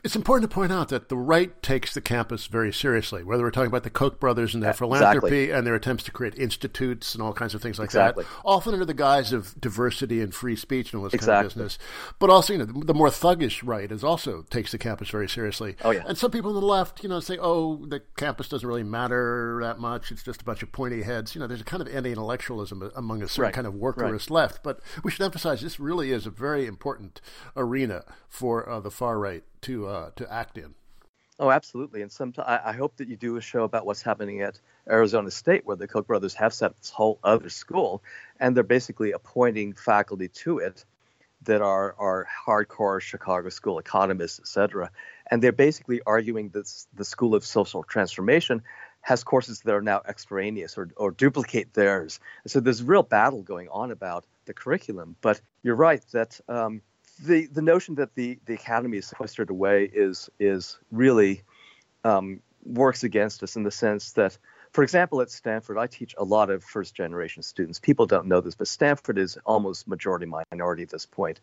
It's 0.01 0.15
important 0.15 0.49
to 0.49 0.53
point 0.53 0.71
out 0.71 0.87
that 0.89 1.09
the 1.09 1.17
right 1.17 1.61
takes 1.61 1.93
the 1.93 1.99
campus 1.99 2.47
very 2.47 2.71
seriously, 2.71 3.21
whether 3.21 3.43
we're 3.43 3.51
talking 3.51 3.67
about 3.67 3.83
the 3.83 3.89
Koch 3.89 4.17
brothers 4.17 4.53
and 4.53 4.63
their 4.63 4.73
philanthropy 4.73 5.27
exactly. 5.27 5.51
and 5.51 5.67
their 5.67 5.75
attempts 5.75 6.05
to 6.05 6.11
create 6.11 6.35
institutes 6.37 7.13
and 7.13 7.21
all 7.21 7.33
kinds 7.33 7.53
of 7.53 7.61
things 7.61 7.77
like 7.79 7.87
exactly. 7.87 8.23
that, 8.23 8.29
often 8.45 8.73
under 8.73 8.85
the 8.85 8.93
guise 8.93 9.33
of 9.33 9.59
diversity 9.59 10.21
and 10.21 10.33
free 10.33 10.55
speech 10.55 10.93
and 10.93 10.99
all 10.99 11.03
this 11.03 11.13
exactly. 11.13 11.33
kind 11.33 11.45
of 11.45 11.49
business. 11.49 11.77
But 12.17 12.29
also, 12.29 12.53
you 12.53 12.59
know, 12.59 12.65
the, 12.65 12.85
the, 12.85 12.93
more 12.93 13.09
thuggish 13.09 13.61
right 13.61 13.91
is 13.91 14.01
also 14.01 14.43
takes 14.49 14.71
the 14.71 14.77
campus 14.77 15.09
very 15.09 15.27
seriously. 15.27 15.75
Oh, 15.83 15.91
yeah. 15.91 16.03
And 16.07 16.17
some 16.17 16.31
people 16.31 16.55
on 16.55 16.61
the 16.61 16.65
left, 16.65 17.03
you 17.03 17.09
know, 17.09 17.19
say, 17.19 17.37
oh, 17.37 17.85
the 17.85 18.01
campus 18.15 18.47
doesn't 18.47 18.67
really 18.67 18.83
matter 18.83 19.59
that 19.63 19.79
much. 19.79 20.13
It's 20.13 20.23
just 20.23 20.41
a 20.41 20.45
bunch 20.45 20.63
of 20.63 20.71
pointy 20.71 21.01
heads. 21.01 21.35
You 21.35 21.41
know, 21.41 21.47
there's 21.47 21.61
a 21.61 21.65
kind 21.65 21.81
of 21.81 21.93
anti-intellectualism 21.93 22.89
among 22.95 23.21
a 23.21 23.27
certain 23.27 23.43
right. 23.43 23.53
kind 23.53 23.67
of 23.67 23.73
workerist 23.73 24.29
right. 24.29 24.31
left. 24.31 24.63
But 24.63 24.79
we 25.03 25.11
should 25.11 25.25
emphasize 25.25 25.59
this 25.59 25.77
really 25.77 26.13
is 26.13 26.25
a 26.25 26.29
very 26.29 26.67
important 26.67 27.19
arena 27.57 28.05
for 28.29 28.69
uh, 28.69 28.79
the 28.79 28.91
far 28.91 29.19
right 29.19 29.43
to 29.61 29.87
uh, 29.87 30.09
to 30.15 30.31
act 30.31 30.57
in. 30.57 30.73
Oh, 31.41 31.49
absolutely. 31.49 32.01
And 32.01 32.11
some, 32.11 32.33
I, 32.37 32.59
I 32.65 32.73
hope 32.73 32.97
that 32.97 33.07
you 33.07 33.15
do 33.15 33.37
a 33.37 33.41
show 33.41 33.63
about 33.63 33.85
what's 33.85 34.01
happening 34.01 34.41
at 34.41 34.59
Arizona 34.89 35.31
State, 35.31 35.65
where 35.65 35.77
the 35.77 35.87
Koch 35.87 36.05
brothers 36.05 36.33
have 36.33 36.53
set 36.53 36.75
this 36.75 36.89
whole 36.89 37.17
other 37.23 37.49
school, 37.49 38.03
and 38.41 38.57
they're 38.57 38.63
basically 38.63 39.13
appointing 39.13 39.71
faculty 39.71 40.27
to 40.27 40.57
it 40.57 40.83
that 41.43 41.61
are 41.61 41.95
are 41.97 42.27
hardcore 42.45 42.99
Chicago 42.99 43.47
school 43.49 43.79
economists, 43.79 44.39
et 44.39 44.47
cetera. 44.47 44.91
And 45.31 45.41
they're 45.41 45.53
basically 45.53 46.01
arguing 46.05 46.49
that 46.49 46.69
the 46.93 47.05
School 47.05 47.35
of 47.35 47.45
Social 47.45 47.83
Transformation 47.83 48.61
has 49.01 49.23
courses 49.23 49.61
that 49.61 49.73
are 49.73 49.81
now 49.81 50.01
extraneous 50.05 50.77
or, 50.77 50.89
or 50.97 51.11
duplicate 51.11 51.73
theirs. 51.73 52.19
And 52.43 52.51
so 52.51 52.59
there's 52.59 52.81
a 52.81 52.85
real 52.85 53.03
battle 53.03 53.43
going 53.43 53.69
on 53.69 53.91
about 53.91 54.25
the 54.43 54.53
curriculum. 54.53 55.15
But 55.21 55.39
you're 55.63 55.75
right 55.75 56.03
that 56.11 56.41
um, 56.49 56.81
the 57.23 57.47
the 57.47 57.61
notion 57.61 57.95
that 57.95 58.15
the 58.15 58.39
the 58.45 58.53
academy 58.53 58.97
is 58.97 59.07
sequestered 59.07 59.49
away 59.49 59.89
is 59.91 60.29
is 60.39 60.77
really 60.91 61.43
um, 62.03 62.41
works 62.63 63.03
against 63.03 63.43
us 63.43 63.55
in 63.55 63.63
the 63.63 63.71
sense 63.71 64.13
that, 64.13 64.37
for 64.71 64.83
example, 64.83 65.21
at 65.21 65.29
Stanford, 65.29 65.77
I 65.77 65.87
teach 65.87 66.15
a 66.17 66.23
lot 66.23 66.49
of 66.49 66.63
first 66.63 66.95
generation 66.95 67.43
students. 67.43 67.79
People 67.79 68.05
don't 68.05 68.27
know 68.27 68.41
this, 68.41 68.55
but 68.55 68.67
Stanford 68.67 69.17
is 69.17 69.37
almost 69.45 69.87
majority 69.87 70.25
minority 70.51 70.83
at 70.83 70.89
this 70.89 71.05
point, 71.05 71.39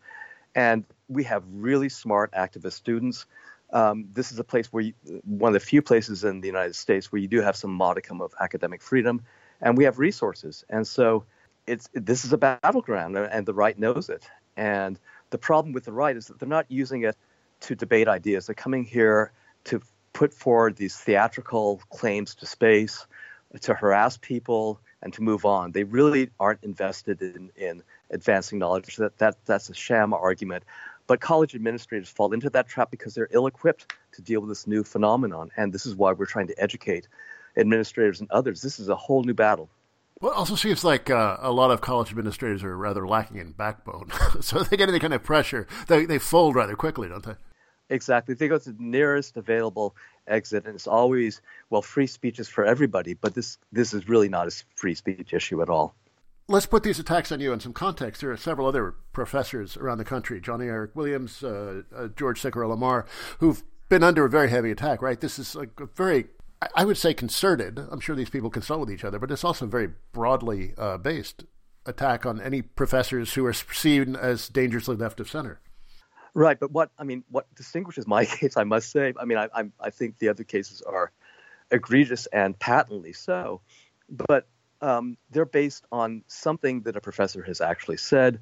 and 0.55 0.83
we 1.07 1.23
have 1.25 1.43
really 1.51 1.89
smart 1.89 2.31
activist 2.33 2.73
students. 2.73 3.25
Um, 3.71 4.07
this 4.13 4.31
is 4.31 4.39
a 4.39 4.45
place 4.45 4.71
where 4.71 4.83
you, 4.83 4.93
one 5.25 5.49
of 5.49 5.53
the 5.53 5.59
few 5.59 5.81
places 5.81 6.23
in 6.23 6.39
the 6.39 6.47
United 6.47 6.75
States 6.75 7.11
where 7.11 7.21
you 7.21 7.27
do 7.27 7.41
have 7.41 7.55
some 7.57 7.71
modicum 7.71 8.21
of 8.21 8.33
academic 8.39 8.81
freedom, 8.81 9.21
and 9.61 9.77
we 9.77 9.83
have 9.83 9.99
resources, 9.99 10.63
and 10.69 10.87
so 10.87 11.25
it's 11.67 11.89
this 11.93 12.25
is 12.25 12.33
a 12.33 12.37
battleground, 12.37 13.17
and 13.17 13.45
the 13.45 13.53
right 13.53 13.77
knows 13.77 14.09
it, 14.09 14.27
and 14.55 14.97
the 15.29 15.37
problem 15.37 15.73
with 15.73 15.85
the 15.85 15.91
right 15.91 16.15
is 16.15 16.27
that 16.27 16.39
they're 16.39 16.49
not 16.49 16.65
using 16.69 17.03
it 17.03 17.15
to 17.61 17.75
debate 17.75 18.07
ideas. 18.07 18.45
They're 18.45 18.55
coming 18.55 18.85
here 18.85 19.31
to 19.65 19.81
put 20.13 20.33
forward 20.33 20.75
these 20.75 20.95
theatrical 20.95 21.81
claims 21.89 22.35
to 22.35 22.45
space, 22.45 23.05
to 23.61 23.73
harass 23.73 24.17
people, 24.17 24.79
and 25.01 25.13
to 25.13 25.21
move 25.21 25.45
on. 25.45 25.71
They 25.71 25.83
really 25.83 26.29
aren't 26.39 26.63
invested 26.63 27.21
in, 27.21 27.51
in 27.55 27.83
advancing 28.09 28.59
knowledge. 28.59 28.95
That, 28.95 29.17
that 29.19 29.37
that's 29.45 29.69
a 29.69 29.73
sham 29.73 30.13
argument. 30.13 30.63
But 31.05 31.21
college 31.21 31.55
administrators 31.55 32.09
fall 32.09 32.33
into 32.33 32.49
that 32.49 32.67
trap 32.67 32.91
because 32.91 33.13
they're 33.15 33.29
ill-equipped 33.31 33.93
to 34.13 34.21
deal 34.21 34.41
with 34.41 34.49
this 34.49 34.67
new 34.67 34.83
phenomenon, 34.83 35.51
and 35.55 35.71
this 35.71 35.85
is 35.85 35.95
why 35.95 36.11
we're 36.11 36.25
trying 36.25 36.47
to 36.47 36.61
educate 36.61 37.07
administrators 37.55 38.19
and 38.19 38.29
others. 38.31 38.61
This 38.61 38.79
is 38.79 38.89
a 38.89 38.95
whole 38.95 39.23
new 39.23 39.33
battle. 39.33 39.69
Well, 40.19 40.31
it 40.31 40.37
also 40.37 40.55
seems 40.55 40.83
like 40.83 41.09
uh, 41.09 41.37
a 41.39 41.51
lot 41.51 41.69
of 41.69 41.81
college 41.81 42.09
administrators 42.09 42.63
are 42.63 42.75
rather 42.75 43.07
lacking 43.07 43.37
in 43.37 43.51
backbone. 43.51 44.11
so 44.41 44.59
if 44.59 44.69
they 44.69 44.77
get 44.77 44.89
any 44.89 44.99
kind 44.99 45.13
of 45.13 45.23
pressure, 45.23 45.67
they, 45.87 46.05
they 46.05 46.17
fold 46.17 46.55
rather 46.55 46.75
quickly, 46.75 47.07
don't 47.07 47.23
they? 47.23 47.35
Exactly. 47.89 48.33
They 48.33 48.47
go 48.47 48.57
to 48.57 48.71
the 48.71 48.83
nearest 48.83 49.37
available 49.37 49.95
exit, 50.27 50.65
and 50.65 50.75
it's 50.75 50.87
always 50.87 51.41
well, 51.69 51.81
free 51.81 52.07
speech 52.07 52.39
is 52.39 52.49
for 52.49 52.65
everybody, 52.65 53.13
but 53.13 53.33
this 53.33 53.57
this 53.71 53.93
is 53.93 54.09
really 54.09 54.29
not 54.29 54.47
a 54.47 54.51
free 54.75 54.95
speech 54.95 55.33
issue 55.33 55.61
at 55.61 55.69
all. 55.69 55.95
Let's 56.49 56.65
put 56.65 56.83
these 56.83 56.99
attacks 56.99 57.31
on 57.31 57.39
you 57.39 57.51
in 57.53 57.59
some 57.59 57.73
context. 57.73 58.21
There 58.21 58.31
are 58.31 58.37
several 58.37 58.67
other 58.67 58.95
professors 59.11 59.75
around 59.75 59.97
the 59.97 60.05
country, 60.05 60.39
Johnny 60.39 60.67
Eric 60.67 60.95
Williams, 60.95 61.43
uh, 61.43 61.83
uh, 61.93 62.07
George 62.15 62.41
Ciccariello-Maher, 62.41 63.05
who've 63.39 63.63
been 63.89 64.01
under 64.01 64.23
a 64.23 64.29
very 64.29 64.49
heavy 64.49 64.71
attack. 64.71 65.01
Right? 65.01 65.19
This 65.19 65.39
is 65.39 65.55
like 65.55 65.79
a 65.79 65.87
very 65.87 66.27
I 66.75 66.85
would 66.85 66.97
say 66.97 67.13
concerted. 67.13 67.77
I'm 67.77 67.99
sure 67.99 68.15
these 68.15 68.29
people 68.29 68.49
consult 68.49 68.79
with 68.79 68.91
each 68.91 69.03
other, 69.03 69.19
but 69.19 69.31
it's 69.31 69.43
also 69.43 69.65
a 69.65 69.69
very 69.69 69.89
broadly 70.11 70.73
uh, 70.77 70.97
based 70.97 71.43
attack 71.85 72.25
on 72.25 72.41
any 72.41 72.61
professors 72.61 73.33
who 73.33 73.45
are 73.45 73.53
seen 73.53 74.15
as 74.15 74.49
dangerously 74.49 74.95
left 74.95 75.19
of 75.19 75.29
center. 75.29 75.59
Right, 76.33 76.59
but 76.59 76.71
what 76.71 76.91
I 76.97 77.03
mean, 77.03 77.23
what 77.29 77.53
distinguishes 77.55 78.07
my 78.07 78.25
case, 78.25 78.57
I 78.57 78.63
must 78.63 78.91
say, 78.91 79.13
I 79.19 79.25
mean, 79.25 79.37
I, 79.37 79.49
I, 79.53 79.63
I 79.79 79.89
think 79.89 80.17
the 80.19 80.29
other 80.29 80.43
cases 80.43 80.81
are 80.81 81.11
egregious 81.71 82.25
and 82.27 82.57
patently 82.57 83.13
so, 83.13 83.61
but 84.09 84.47
um, 84.81 85.17
they're 85.31 85.45
based 85.45 85.85
on 85.91 86.23
something 86.27 86.81
that 86.81 86.95
a 86.95 87.01
professor 87.01 87.43
has 87.43 87.61
actually 87.61 87.97
said 87.97 88.39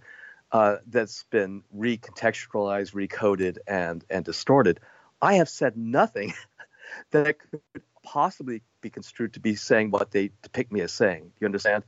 uh, 0.52 0.78
that's 0.88 1.24
been 1.32 1.64
recontextualized, 1.76 2.94
recoded, 2.94 3.58
and 3.68 4.04
and 4.10 4.24
distorted. 4.24 4.80
I 5.22 5.36
have 5.36 5.50
said 5.50 5.78
nothing 5.78 6.34
that 7.12 7.40
could 7.40 7.62
possibly 8.06 8.62
be 8.82 8.90
construed 8.90 9.34
to 9.34 9.40
be 9.40 9.56
saying 9.56 9.92
what 9.92 10.12
they 10.12 10.32
depict 10.42 10.72
me 10.72 10.82
as 10.82 10.92
saying. 10.92 11.32
You 11.40 11.46
understand? 11.46 11.84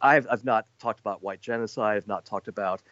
I've, 0.00 0.26
I've 0.30 0.44
not 0.44 0.66
talked 0.78 1.00
about 1.00 1.22
white 1.22 1.40
genocide. 1.40 1.96
I've 1.96 2.08
not 2.08 2.24
talked 2.24 2.48
about 2.48 2.82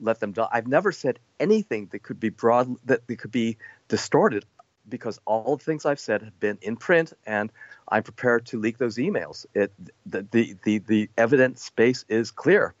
let 0.00 0.20
them 0.20 0.32
die. 0.32 0.48
I've 0.50 0.66
never 0.66 0.92
said 0.92 1.18
anything 1.38 1.88
that 1.92 2.02
could 2.02 2.18
be 2.18 2.28
broad 2.28 2.76
that 2.86 3.06
could 3.06 3.30
be 3.30 3.56
distorted 3.88 4.44
because 4.88 5.20
all 5.24 5.56
the 5.56 5.64
things 5.64 5.86
I've 5.86 6.00
said 6.00 6.22
have 6.22 6.40
been 6.40 6.58
in 6.60 6.76
print 6.76 7.12
and 7.24 7.52
I'm 7.88 8.02
prepared 8.02 8.46
to 8.46 8.58
leak 8.58 8.78
those 8.78 8.96
emails. 8.96 9.46
It, 9.54 9.72
the, 10.04 10.26
the, 10.30 10.56
the, 10.64 10.78
the 10.78 11.10
evidence 11.16 11.62
space 11.62 12.04
is 12.08 12.30
clear. 12.30 12.74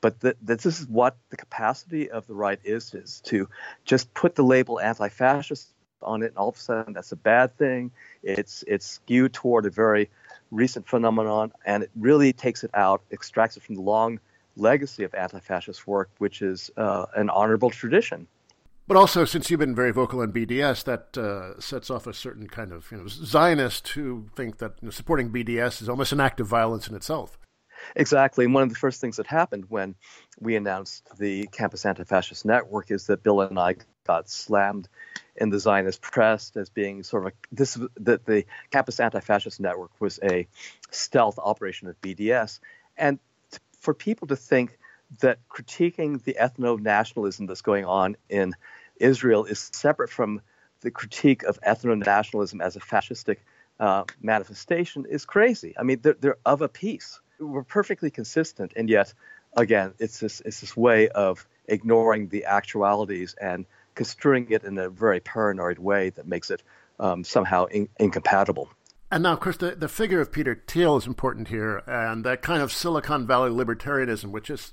But 0.00 0.20
the, 0.20 0.36
this 0.40 0.64
is 0.64 0.86
what 0.86 1.16
the 1.30 1.36
capacity 1.36 2.10
of 2.10 2.26
the 2.26 2.34
right 2.34 2.60
is, 2.64 2.94
is 2.94 3.20
to 3.26 3.48
just 3.84 4.14
put 4.14 4.34
the 4.34 4.44
label 4.44 4.80
anti-fascist 4.80 5.68
on 6.02 6.22
it, 6.22 6.26
and 6.26 6.36
all 6.36 6.48
of 6.48 6.56
a 6.56 6.58
sudden 6.58 6.92
that's 6.92 7.12
a 7.12 7.16
bad 7.16 7.56
thing. 7.56 7.90
It's 8.22 8.64
it's 8.66 8.86
skewed 8.86 9.32
toward 9.32 9.66
a 9.66 9.70
very 9.70 10.10
recent 10.50 10.88
phenomenon, 10.88 11.52
and 11.64 11.82
it 11.82 11.90
really 11.96 12.32
takes 12.32 12.64
it 12.64 12.70
out, 12.74 13.02
extracts 13.10 13.56
it 13.56 13.62
from 13.62 13.76
the 13.76 13.82
long 13.82 14.20
legacy 14.56 15.04
of 15.04 15.14
anti-fascist 15.14 15.86
work, 15.86 16.10
which 16.18 16.42
is 16.42 16.70
uh, 16.76 17.06
an 17.14 17.30
honorable 17.30 17.70
tradition. 17.70 18.26
But 18.90 18.96
also, 18.96 19.24
since 19.24 19.48
you've 19.50 19.60
been 19.60 19.76
very 19.76 19.92
vocal 19.92 20.20
on 20.20 20.32
BDS, 20.32 20.82
that 20.82 21.16
uh, 21.16 21.60
sets 21.60 21.90
off 21.90 22.08
a 22.08 22.12
certain 22.12 22.48
kind 22.48 22.72
of 22.72 22.90
you 22.90 22.98
know, 22.98 23.06
Zionist 23.06 23.86
who 23.90 24.26
think 24.34 24.58
that 24.58 24.74
you 24.80 24.86
know, 24.86 24.90
supporting 24.90 25.30
BDS 25.30 25.80
is 25.80 25.88
almost 25.88 26.10
an 26.10 26.20
act 26.20 26.40
of 26.40 26.48
violence 26.48 26.88
in 26.88 26.96
itself. 26.96 27.38
Exactly. 27.94 28.44
And 28.44 28.54
one 28.54 28.64
of 28.64 28.68
the 28.68 28.74
first 28.74 29.00
things 29.00 29.16
that 29.16 29.26
happened 29.26 29.66
when 29.68 29.94
we 30.40 30.56
announced 30.56 31.08
the 31.18 31.46
Campus 31.52 31.86
Anti 31.86 32.04
Fascist 32.04 32.44
Network 32.44 32.90
is 32.90 33.06
that 33.06 33.22
Bill 33.22 33.40
and 33.42 33.58
I 33.58 33.76
got 34.06 34.28
slammed 34.28 34.88
in 35.36 35.50
the 35.50 35.58
Zionist 35.58 36.02
press 36.02 36.52
as 36.56 36.68
being 36.68 37.02
sort 37.02 37.26
of 37.26 37.32
a, 37.32 37.36
this 37.52 37.78
that 37.96 38.24
the 38.26 38.44
Campus 38.70 39.00
Anti 39.00 39.20
Fascist 39.20 39.60
Network 39.60 39.90
was 40.00 40.18
a 40.22 40.46
stealth 40.90 41.38
operation 41.38 41.88
of 41.88 42.00
BDS. 42.00 42.60
And 42.96 43.18
for 43.78 43.94
people 43.94 44.28
to 44.28 44.36
think 44.36 44.78
that 45.20 45.38
critiquing 45.48 46.22
the 46.22 46.36
ethno 46.40 46.78
nationalism 46.78 47.46
that's 47.46 47.62
going 47.62 47.84
on 47.84 48.16
in 48.28 48.54
Israel 48.96 49.44
is 49.44 49.70
separate 49.72 50.10
from 50.10 50.40
the 50.82 50.90
critique 50.90 51.42
of 51.42 51.60
ethno 51.62 51.96
nationalism 51.98 52.60
as 52.60 52.76
a 52.76 52.80
fascistic 52.80 53.38
uh, 53.80 54.04
manifestation 54.20 55.06
is 55.08 55.24
crazy. 55.24 55.74
I 55.78 55.82
mean, 55.82 56.00
they're, 56.02 56.16
they're 56.20 56.38
of 56.44 56.62
a 56.62 56.68
piece. 56.68 57.18
We're 57.38 57.64
perfectly 57.64 58.10
consistent, 58.10 58.74
and 58.76 58.88
yet, 58.90 59.14
again, 59.56 59.94
it's 59.98 60.20
this 60.20 60.42
it's 60.44 60.60
this 60.60 60.76
way 60.76 61.08
of 61.08 61.46
ignoring 61.66 62.28
the 62.28 62.44
actualities 62.44 63.34
and 63.40 63.64
construing 64.00 64.46
it 64.48 64.64
in 64.64 64.78
a 64.78 64.88
very 64.88 65.20
paranoid 65.20 65.78
way 65.78 66.08
that 66.08 66.26
makes 66.26 66.50
it 66.50 66.62
um, 66.98 67.22
somehow 67.22 67.66
in- 67.66 67.90
incompatible. 67.98 68.70
And 69.10 69.24
now, 69.24 69.34
of 69.34 69.40
course, 69.40 69.58
the, 69.58 69.72
the 69.72 69.88
figure 69.88 70.22
of 70.22 70.32
Peter 70.32 70.62
Thiel 70.66 70.96
is 70.96 71.06
important 71.06 71.48
here, 71.48 71.82
and 71.86 72.24
that 72.24 72.40
kind 72.40 72.62
of 72.62 72.72
Silicon 72.72 73.26
Valley 73.26 73.50
libertarianism, 73.50 74.30
which 74.30 74.48
is 74.48 74.72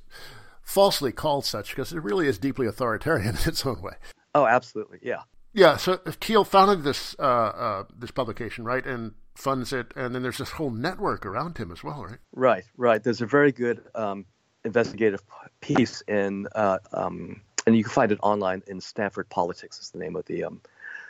falsely 0.63 1.11
called 1.11 1.43
such 1.43 1.71
because 1.71 1.91
it 1.91 2.01
really 2.01 2.25
is 2.25 2.37
deeply 2.37 2.67
authoritarian 2.67 3.35
in 3.43 3.49
its 3.49 3.65
own 3.65 3.81
way. 3.81 3.95
Oh, 4.33 4.45
absolutely, 4.45 4.99
yeah. 5.01 5.23
Yeah, 5.51 5.75
so 5.75 5.97
Thiel 5.97 6.45
founded 6.45 6.85
this 6.85 7.13
uh, 7.19 7.23
uh, 7.23 7.83
this 7.97 8.11
publication, 8.11 8.63
right, 8.63 8.85
and 8.85 9.11
funds 9.35 9.73
it, 9.73 9.87
and 9.97 10.15
then 10.15 10.21
there's 10.23 10.37
this 10.37 10.51
whole 10.51 10.71
network 10.71 11.25
around 11.25 11.57
him 11.57 11.69
as 11.73 11.83
well, 11.83 12.05
right? 12.05 12.19
Right, 12.31 12.63
right. 12.77 13.03
There's 13.03 13.21
a 13.21 13.25
very 13.25 13.51
good 13.51 13.83
um, 13.93 14.25
investigative 14.63 15.21
piece 15.59 16.01
in, 16.07 16.47
uh, 16.55 16.77
um, 16.93 17.41
and 17.67 17.77
you 17.77 17.84
can 17.84 17.91
find 17.91 18.12
it 18.12 18.19
online 18.23 18.63
in 18.65 18.82
Stanford 18.82 19.30
Politics. 19.30 19.80
Is 19.80 19.91
the 19.91 19.99
name 19.99 20.15
of 20.15 20.25
the 20.25 20.45
um, 20.45 20.62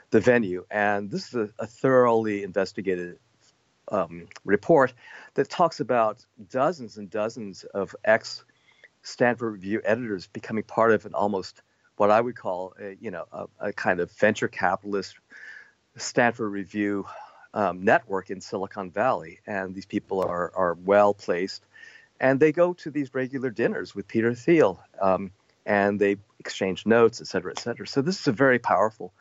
the 0.09 0.19
venue. 0.19 0.65
And 0.69 1.09
this 1.09 1.27
is 1.27 1.35
a, 1.35 1.49
a 1.59 1.67
thoroughly 1.67 2.43
investigated 2.43 3.19
um, 3.89 4.27
report 4.43 4.93
that 5.35 5.49
talks 5.49 5.79
about 5.79 6.25
dozens 6.49 6.97
and 6.97 7.09
dozens 7.09 7.63
of 7.63 7.95
ex 8.03 8.43
Stanford 9.03 9.53
Review 9.53 9.81
editors 9.85 10.27
becoming 10.27 10.63
part 10.63 10.91
of 10.91 11.05
an 11.05 11.13
almost 11.13 11.61
what 11.95 12.11
I 12.11 12.19
would 12.19 12.35
call 12.35 12.73
a, 12.81 12.97
you 12.99 13.11
know 13.11 13.25
a, 13.31 13.47
a 13.59 13.73
kind 13.73 13.99
of 13.99 14.11
venture 14.11 14.47
capitalist 14.47 15.15
Stanford 15.95 16.51
Review 16.51 17.05
um, 17.53 17.83
network 17.83 18.29
in 18.31 18.41
Silicon 18.41 18.89
Valley, 18.89 19.39
and 19.45 19.75
these 19.75 19.85
people 19.85 20.21
are 20.21 20.51
are 20.55 20.73
well 20.73 21.13
placed, 21.13 21.63
and 22.19 22.39
they 22.39 22.51
go 22.51 22.73
to 22.73 22.89
these 22.89 23.13
regular 23.13 23.51
dinners 23.51 23.93
with 23.93 24.07
Peter 24.07 24.33
Thiel, 24.33 24.83
um, 24.99 25.31
and 25.67 25.99
they 25.99 26.15
exchange 26.39 26.85
notes, 26.85 27.19
et 27.21 27.27
cetera, 27.27 27.51
et 27.51 27.59
cetera. 27.59 27.85
So 27.85 28.01
this 28.01 28.19
is 28.21 28.27
a 28.27 28.31
very 28.31 28.57
powerful 28.57 29.13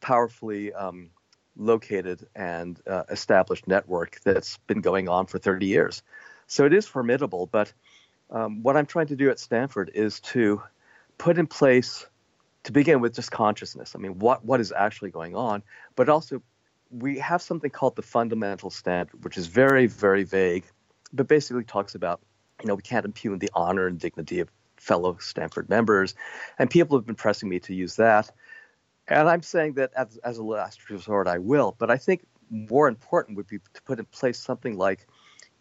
powerfully 0.00 0.72
um, 0.72 1.10
located 1.56 2.26
and 2.34 2.80
uh, 2.86 3.04
established 3.10 3.66
network 3.66 4.20
that's 4.24 4.58
been 4.66 4.80
going 4.80 5.08
on 5.08 5.26
for 5.26 5.38
30 5.38 5.66
years. 5.66 6.02
So 6.46 6.64
it 6.64 6.72
is 6.72 6.86
formidable. 6.86 7.46
But 7.46 7.72
um, 8.30 8.62
what 8.62 8.76
I'm 8.76 8.86
trying 8.86 9.08
to 9.08 9.16
do 9.16 9.30
at 9.30 9.38
Stanford 9.38 9.90
is 9.94 10.20
to 10.20 10.62
put 11.18 11.38
in 11.38 11.46
place, 11.46 12.06
to 12.64 12.72
begin 12.72 13.00
with, 13.00 13.14
just 13.14 13.30
consciousness. 13.30 13.94
I 13.94 13.98
mean, 13.98 14.18
what 14.18 14.44
what 14.44 14.60
is 14.60 14.72
actually 14.72 15.10
going 15.10 15.36
on, 15.36 15.62
but 15.94 16.08
also 16.08 16.42
we 16.90 17.18
have 17.18 17.42
something 17.42 17.70
called 17.70 17.96
the 17.96 18.02
fundamental 18.02 18.70
standard, 18.70 19.24
which 19.24 19.36
is 19.36 19.46
very 19.46 19.86
very 19.86 20.24
vague, 20.24 20.64
but 21.12 21.28
basically 21.28 21.64
talks 21.64 21.94
about 21.94 22.20
you 22.62 22.68
know 22.68 22.74
we 22.74 22.82
can't 22.82 23.04
impugn 23.04 23.38
the 23.38 23.50
honor 23.54 23.86
and 23.86 23.98
dignity 23.98 24.40
of 24.40 24.50
fellow 24.86 25.16
Stanford 25.20 25.68
members, 25.68 26.14
and 26.58 26.70
people 26.70 26.96
have 26.96 27.06
been 27.06 27.16
pressing 27.16 27.48
me 27.48 27.58
to 27.60 27.74
use 27.74 27.96
that. 27.96 28.30
And 29.08 29.28
I'm 29.28 29.42
saying 29.42 29.74
that 29.74 29.90
as, 29.96 30.16
as 30.18 30.38
a 30.38 30.44
last 30.44 30.88
resort, 30.90 31.26
I 31.26 31.38
will. 31.38 31.74
But 31.78 31.90
I 31.90 31.96
think 31.96 32.24
more 32.50 32.86
important 32.88 33.36
would 33.36 33.48
be 33.48 33.58
to 33.58 33.82
put 33.82 33.98
in 33.98 34.04
place 34.06 34.38
something 34.38 34.76
like, 34.76 35.06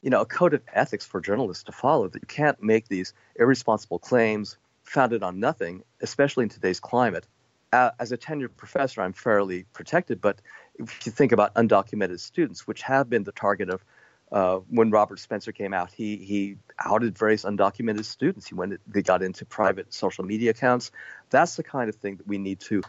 you 0.04 0.10
know, 0.12 0.22
a 0.22 0.26
code 0.26 0.54
of 0.54 0.62
ethics 0.74 1.06
for 1.06 1.20
journalists 1.20 1.64
to 1.64 1.72
follow. 1.72 2.08
That 2.08 2.22
you 2.22 2.28
can't 2.28 2.62
make 2.62 2.88
these 2.88 3.14
irresponsible 3.40 4.00
claims 4.00 4.58
founded 4.84 5.24
on 5.24 5.40
nothing, 5.40 5.84
especially 6.02 6.44
in 6.44 6.50
today's 6.50 6.80
climate. 6.80 7.26
As 7.74 8.12
a 8.12 8.18
tenured 8.18 8.56
professor, 8.56 9.02
I'm 9.02 9.14
fairly 9.14 9.66
protected. 9.74 10.22
But 10.22 10.40
if 10.76 11.06
you 11.06 11.12
think 11.12 11.32
about 11.32 11.54
undocumented 11.56 12.20
students, 12.20 12.68
which 12.68 12.82
have 12.84 13.10
been 13.10 13.24
the 13.24 13.32
target 13.32 13.70
of 13.70 13.84
uh, 14.32 14.58
when 14.70 14.90
Robert 14.90 15.20
Spencer 15.20 15.52
came 15.52 15.74
out, 15.74 15.92
he 15.92 16.18
he 16.18 16.58
outed 16.80 17.18
various 17.18 17.44
undocumented 17.44 18.06
students. 18.06 18.48
He 18.48 18.56
went 18.56 18.80
they 18.92 19.02
got 19.02 19.22
into 19.22 19.46
private 19.46 19.94
social 19.94 20.26
media 20.26 20.52
accounts. 20.52 20.92
That's 21.30 21.56
the 21.56 21.64
kind 21.64 21.90
of 21.90 21.96
thing 21.96 22.18
that 22.18 22.28
we 22.28 22.38
need 22.38 22.60
to 22.62 22.82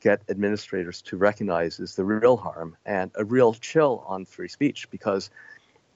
get 0.00 0.22
administrators 0.28 1.02
to 1.02 1.16
recognize 1.16 1.80
is 1.80 1.96
the 1.96 2.04
real 2.04 2.36
harm 2.36 2.76
and 2.84 3.10
a 3.14 3.24
real 3.24 3.54
chill 3.54 4.04
on 4.06 4.24
free 4.24 4.48
speech 4.48 4.90
because 4.90 5.30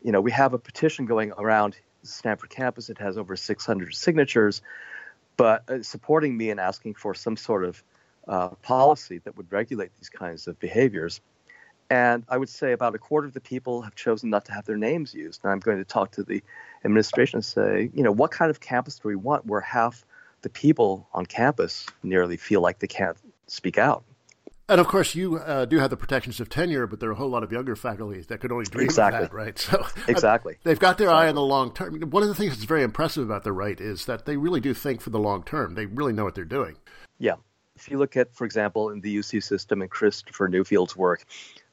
you 0.03 0.13
know 0.13 0.21
we 0.21 0.31
have 0.31 0.55
a 0.55 0.59
petition 0.59 1.07
going 1.07 1.33
around 1.33 1.77
Stanford 2.03 2.51
campus 2.51 2.89
it 2.89 2.99
has 2.99 3.19
over 3.19 3.37
600 3.37 3.95
signatures 3.95 4.63
but 5.37 5.69
uh, 5.69 5.83
supporting 5.83 6.37
me 6.37 6.51
and 6.51 6.59
asking 6.59 6.95
for 6.95 7.15
some 7.15 7.37
sort 7.37 7.65
of 7.65 7.83
uh, 8.27 8.49
policy 8.63 9.19
that 9.19 9.37
would 9.37 9.53
regulate 9.53 9.91
these 9.99 10.09
kinds 10.09 10.49
of 10.49 10.59
behaviors 10.59 11.21
and 11.91 12.25
I 12.29 12.37
would 12.37 12.49
say 12.49 12.73
about 12.73 12.95
a 12.95 12.99
quarter 12.99 13.27
of 13.27 13.35
the 13.35 13.41
people 13.41 13.83
have 13.83 13.95
chosen 13.95 14.31
not 14.31 14.45
to 14.47 14.53
have 14.53 14.67
their 14.67 14.77
names 14.77 15.15
used. 15.15 15.41
And 15.43 15.53
I'm 15.53 15.59
going 15.59 15.79
to 15.79 15.85
talk 15.85 16.13
to 16.13 16.23
the 16.23 16.43
administration 16.85 17.39
and 17.39 17.45
say, 17.45 17.91
you 17.95 18.03
know, 18.03 18.13
what 18.13 18.31
kind 18.31 18.51
of 18.51 18.61
campus 18.61 18.99
do 18.99 19.09
we 19.09 19.17
want 19.17 19.47
where 19.47 19.61
half 19.61 20.05
the 20.43 20.49
people 20.49 21.09
on 21.13 21.27
campus 21.27 21.87
nearly 22.03 22.37
feel 22.37 22.61
like 22.61 22.79
they 22.79 22.87
can't 22.87 23.17
speak 23.47 23.79
out. 23.79 24.05
And 24.71 24.83
of 24.83 24.87
course, 24.87 25.15
you 25.15 25.39
uh, 25.39 25.65
do 25.65 25.79
have 25.79 25.89
the 25.89 25.97
protections 25.97 26.41
of 26.41 26.51
tenure, 26.51 26.87
but 26.87 27.01
there 27.01 27.09
are 27.09 27.13
a 27.13 27.17
whole 27.17 27.31
lot 27.31 27.43
of 27.43 27.51
younger 27.51 27.75
faculty 27.75 28.21
that 28.21 28.41
could 28.41 28.53
only 28.53 28.67
dream 28.67 28.85
exactly. 28.85 29.25
of 29.25 29.31
that, 29.31 29.35
right? 29.35 29.59
So 29.59 29.87
exactly, 30.07 30.55
uh, 30.55 30.59
they've 30.63 30.79
got 30.79 30.99
their 30.99 31.07
exactly. 31.07 31.27
eye 31.27 31.29
on 31.31 31.35
the 31.37 31.43
long 31.43 31.73
term. 31.73 31.99
One 32.11 32.23
of 32.23 32.29
the 32.29 32.35
things 32.35 32.53
that's 32.53 32.65
very 32.65 32.83
impressive 32.83 33.25
about 33.25 33.45
the 33.45 33.53
right 33.53 33.81
is 33.81 34.05
that 34.05 34.27
they 34.27 34.37
really 34.37 34.61
do 34.61 34.75
think 34.75 35.01
for 35.01 35.09
the 35.09 35.19
long 35.19 35.43
term. 35.43 35.75
They 35.75 35.87
really 35.87 36.13
know 36.13 36.25
what 36.25 36.35
they're 36.35 36.45
doing. 36.45 36.77
Yeah, 37.19 37.37
if 37.77 37.91
you 37.91 37.97
look 37.97 38.15
at, 38.19 38.35
for 38.35 38.45
example, 38.45 38.91
in 38.91 39.01
the 39.01 39.17
UC 39.17 39.43
system 39.43 39.81
and 39.81 39.91
Christopher 39.91 40.49
Newfield's 40.49 40.95
work 40.95 41.25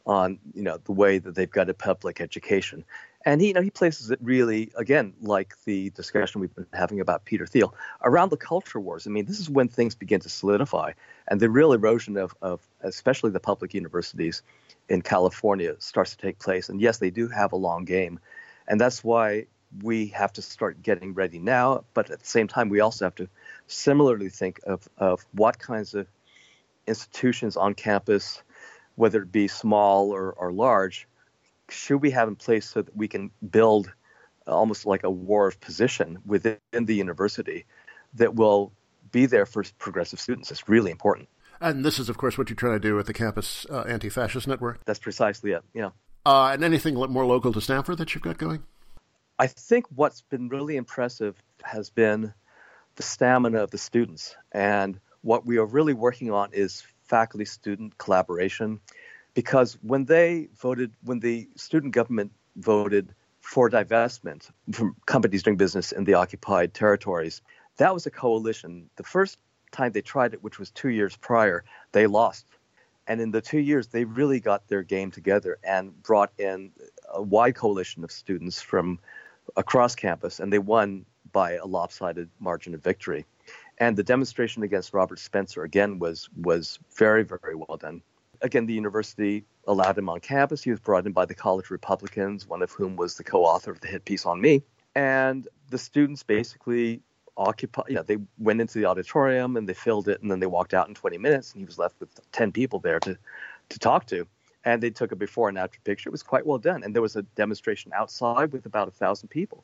on, 0.05 0.39
you 0.53 0.61
know, 0.61 0.77
the 0.83 0.91
way 0.91 1.17
that 1.17 1.35
they've 1.35 1.49
got 1.49 1.69
a 1.69 1.73
public 1.73 2.21
education, 2.21 2.83
and 3.25 3.41
he, 3.41 3.47
you 3.47 3.53
know, 3.53 3.61
he 3.61 3.71
places 3.71 4.11
it 4.11 4.19
really, 4.21 4.71
again, 4.77 5.13
like 5.21 5.55
the 5.65 5.89
discussion 5.91 6.41
we've 6.41 6.53
been 6.53 6.67
having 6.73 6.99
about 6.99 7.25
Peter 7.25 7.47
Thiel, 7.47 7.73
around 8.03 8.29
the 8.29 8.37
culture 8.37 8.79
wars. 8.79 9.07
I 9.07 9.09
mean, 9.09 9.25
this 9.25 9.39
is 9.39 9.49
when 9.49 9.67
things 9.67 9.95
begin 9.95 10.19
to 10.21 10.29
solidify, 10.29 10.91
and 11.27 11.39
the 11.39 11.49
real 11.49 11.73
erosion 11.73 12.17
of, 12.17 12.35
of 12.41 12.61
especially 12.81 13.31
the 13.31 13.39
public 13.39 13.73
universities 13.73 14.43
in 14.89 15.01
California 15.01 15.75
starts 15.79 16.11
to 16.11 16.17
take 16.17 16.37
place. 16.37 16.69
And 16.69 16.79
yes, 16.79 16.99
they 16.99 17.09
do 17.09 17.27
have 17.27 17.51
a 17.51 17.57
long 17.57 17.85
game, 17.85 18.19
and 18.67 18.79
that's 18.79 19.03
why 19.03 19.47
we 19.81 20.07
have 20.07 20.31
to 20.33 20.41
start 20.43 20.83
getting 20.83 21.15
ready 21.15 21.39
now. 21.39 21.83
But 21.95 22.11
at 22.11 22.19
the 22.19 22.27
same 22.27 22.47
time, 22.47 22.69
we 22.69 22.79
also 22.79 23.05
have 23.05 23.15
to 23.15 23.27
similarly 23.65 24.29
think 24.29 24.59
of, 24.67 24.87
of 24.99 25.25
what 25.31 25.57
kinds 25.57 25.95
of 25.95 26.07
institutions 26.87 27.57
on 27.57 27.73
campus, 27.73 28.43
whether 28.95 29.21
it 29.21 29.31
be 29.31 29.47
small 29.47 30.11
or, 30.11 30.31
or 30.31 30.51
large, 30.51 31.07
should 31.69 32.01
we 32.01 32.11
have 32.11 32.27
in 32.27 32.35
place 32.35 32.69
so 32.69 32.81
that 32.81 32.95
we 32.95 33.07
can 33.07 33.31
build 33.49 33.91
almost 34.47 34.85
like 34.85 35.03
a 35.03 35.09
war 35.09 35.47
of 35.47 35.59
position 35.59 36.19
within 36.25 36.57
the 36.73 36.95
university 36.95 37.65
that 38.13 38.35
will 38.35 38.71
be 39.11 39.25
there 39.25 39.45
for 39.45 39.63
progressive 39.77 40.19
students? 40.19 40.51
It's 40.51 40.69
really 40.69 40.91
important. 40.91 41.27
And 41.61 41.85
this 41.85 41.99
is, 41.99 42.09
of 42.09 42.17
course, 42.17 42.37
what 42.37 42.49
you're 42.49 42.55
trying 42.55 42.73
to 42.73 42.79
do 42.79 42.95
with 42.95 43.07
the 43.07 43.13
Campus 43.13 43.65
uh, 43.69 43.81
Anti-Fascist 43.81 44.47
Network. 44.47 44.83
That's 44.85 44.99
precisely 44.99 45.51
it. 45.51 45.63
Yeah. 45.73 45.89
Uh, 46.25 46.51
and 46.53 46.63
anything 46.63 46.95
more 46.95 47.25
local 47.25 47.53
to 47.53 47.61
Stanford 47.61 47.97
that 47.99 48.13
you've 48.13 48.23
got 48.23 48.37
going? 48.37 48.63
I 49.37 49.47
think 49.47 49.85
what's 49.93 50.21
been 50.21 50.49
really 50.49 50.75
impressive 50.75 51.35
has 51.63 51.89
been 51.89 52.33
the 52.95 53.03
stamina 53.03 53.63
of 53.63 53.71
the 53.71 53.77
students. 53.77 54.35
And 54.51 54.99
what 55.21 55.45
we 55.45 55.57
are 55.57 55.65
really 55.65 55.93
working 55.93 56.31
on 56.31 56.49
is 56.53 56.83
faculty 57.05 57.45
student 57.45 57.97
collaboration 57.97 58.79
because 59.35 59.77
when 59.81 60.05
they 60.05 60.47
voted, 60.59 60.93
when 61.03 61.19
the 61.19 61.47
student 61.55 61.93
government 61.93 62.31
voted 62.55 63.13
for 63.41 63.69
divestment 63.69 64.49
from 64.71 64.95
companies 65.05 65.43
doing 65.43 65.57
business 65.57 65.91
in 65.91 66.05
the 66.05 66.15
occupied 66.15 66.73
territories, 66.73 67.41
that 67.77 67.93
was 67.93 68.05
a 68.05 68.11
coalition. 68.11 68.89
The 68.95 69.03
first 69.03 69.37
time 69.71 69.91
they 69.91 70.01
tried 70.01 70.33
it, 70.33 70.43
which 70.43 70.57
was 70.57 70.71
two 70.71 70.89
years 70.89 71.15
prior, 71.17 71.63
they 71.91 72.07
lost. 72.07 72.47
And 73.07 73.21
in 73.21 73.29
the 73.29 73.41
two 73.41 73.59
years, 73.59 73.87
they 73.87 74.05
really 74.05 74.39
got 74.39 74.67
their 74.67 74.81
game 74.81 75.11
together 75.11 75.59
and 75.63 76.01
brought 76.01 76.31
in 76.39 76.71
a 77.13 77.21
wide 77.21 77.55
coalition 77.55 78.03
of 78.03 78.11
students 78.11 78.61
from 78.61 78.99
across 79.55 79.93
campus, 79.93 80.39
and 80.39 80.51
they 80.51 80.57
won 80.59 81.05
by 81.31 81.53
a 81.53 81.65
lopsided 81.65 82.29
margin 82.39 82.73
of 82.73 82.81
victory. 82.81 83.25
And 83.77 83.97
the 83.97 84.03
demonstration 84.03 84.63
against 84.63 84.93
Robert 84.93 85.19
Spencer 85.19 85.63
again 85.63 85.99
was 85.99 86.29
was 86.35 86.79
very 86.95 87.23
very 87.23 87.55
well 87.55 87.77
done 87.77 88.01
again, 88.41 88.65
the 88.65 88.73
university 88.73 89.43
allowed 89.67 89.97
him 89.97 90.09
on 90.09 90.19
campus. 90.19 90.63
He 90.63 90.69
was 90.69 90.79
brought 90.79 91.05
in 91.05 91.11
by 91.11 91.25
the 91.25 91.35
college 91.35 91.69
Republicans, 91.69 92.47
one 92.47 92.61
of 92.61 92.71
whom 92.71 92.95
was 92.95 93.15
the 93.15 93.23
co-author 93.23 93.71
of 93.71 93.81
the 93.81 93.87
hit 93.87 94.05
piece 94.05 94.25
on 94.25 94.41
me. 94.41 94.63
And 94.95 95.47
the 95.69 95.77
students 95.77 96.23
basically 96.23 97.01
occupied, 97.37 97.89
know, 97.89 98.03
they 98.03 98.17
went 98.37 98.61
into 98.61 98.77
the 98.79 98.85
auditorium 98.85 99.57
and 99.57 99.67
they 99.67 99.73
filled 99.73 100.07
it, 100.07 100.21
and 100.21 100.31
then 100.31 100.39
they 100.39 100.45
walked 100.45 100.73
out 100.73 100.87
in 100.87 100.95
20 100.95 101.17
minutes, 101.17 101.51
and 101.51 101.61
he 101.61 101.65
was 101.65 101.77
left 101.77 101.99
with 101.99 102.09
10 102.31 102.51
people 102.51 102.79
there 102.79 102.99
to, 103.01 103.17
to 103.69 103.79
talk 103.79 104.05
to. 104.07 104.25
And 104.63 104.81
they 104.81 104.89
took 104.89 105.11
a 105.11 105.15
before 105.15 105.49
and 105.49 105.57
after 105.57 105.79
picture. 105.81 106.09
It 106.09 106.11
was 106.11 106.23
quite 106.23 106.45
well 106.45 106.57
done. 106.57 106.83
And 106.83 106.95
there 106.95 107.01
was 107.01 107.15
a 107.15 107.21
demonstration 107.21 107.91
outside 107.93 108.51
with 108.51 108.65
about 108.65 108.87
a 108.87 108.91
thousand 108.91 109.29
people. 109.29 109.63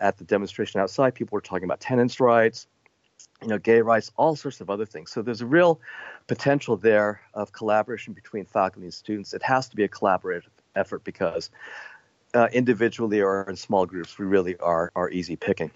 At 0.00 0.16
the 0.16 0.24
demonstration 0.24 0.80
outside, 0.80 1.14
people 1.14 1.36
were 1.36 1.42
talking 1.42 1.64
about 1.64 1.80
tenants' 1.80 2.20
rights, 2.20 2.66
you 3.42 3.48
know, 3.48 3.58
gay 3.58 3.80
rights, 3.80 4.10
all 4.16 4.36
sorts 4.36 4.60
of 4.60 4.70
other 4.70 4.86
things. 4.86 5.10
So 5.10 5.22
there's 5.22 5.40
a 5.40 5.46
real 5.46 5.80
potential 6.26 6.76
there 6.76 7.20
of 7.34 7.52
collaboration 7.52 8.12
between 8.12 8.44
faculty 8.44 8.86
and 8.86 8.94
students. 8.94 9.34
It 9.34 9.42
has 9.42 9.68
to 9.68 9.76
be 9.76 9.84
a 9.84 9.88
collaborative 9.88 10.44
effort 10.76 11.04
because 11.04 11.50
uh, 12.34 12.48
individually 12.52 13.20
or 13.20 13.48
in 13.48 13.56
small 13.56 13.86
groups, 13.86 14.18
we 14.18 14.26
really 14.26 14.56
are 14.58 14.92
are 14.94 15.10
easy 15.10 15.36
picking. 15.36 15.70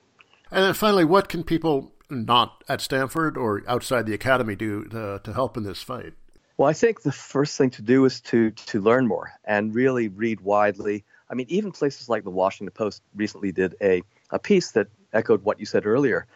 And 0.50 0.64
then 0.64 0.74
finally, 0.74 1.04
what 1.04 1.28
can 1.28 1.42
people 1.42 1.92
not 2.11 2.62
at 2.68 2.80
Stanford 2.80 3.37
or 3.37 3.62
outside 3.66 4.07
the 4.07 4.14
academy 4.14 4.54
do 4.54 4.85
to, 4.85 5.20
to 5.24 5.33
help 5.33 5.57
in 5.57 5.64
this 5.64 5.83
fight? 5.83 6.12
Well, 6.57 6.68
I 6.68 6.72
think 6.72 7.02
the 7.02 7.12
first 7.12 7.59
thing 7.59 7.70
to 7.70 7.83
do 7.83 8.04
is 8.04 8.20
to 8.22 8.50
to 8.50 8.80
learn 8.80 9.07
more 9.07 9.33
and 9.44 9.74
really 9.74 10.09
read 10.09 10.40
widely. 10.40 11.04
I 11.28 11.35
mean, 11.35 11.46
even 11.48 11.72
places 11.72 12.09
like 12.09 12.22
the 12.22 12.30
Washington 12.30 12.72
Post 12.72 13.02
recently 13.14 13.50
did 13.50 13.74
a, 13.80 14.02
a 14.30 14.38
piece 14.38 14.72
that 14.72 14.88
echoed 15.12 15.42
what 15.42 15.59
you 15.59 15.66
said 15.66 15.87
earlier 15.87 16.26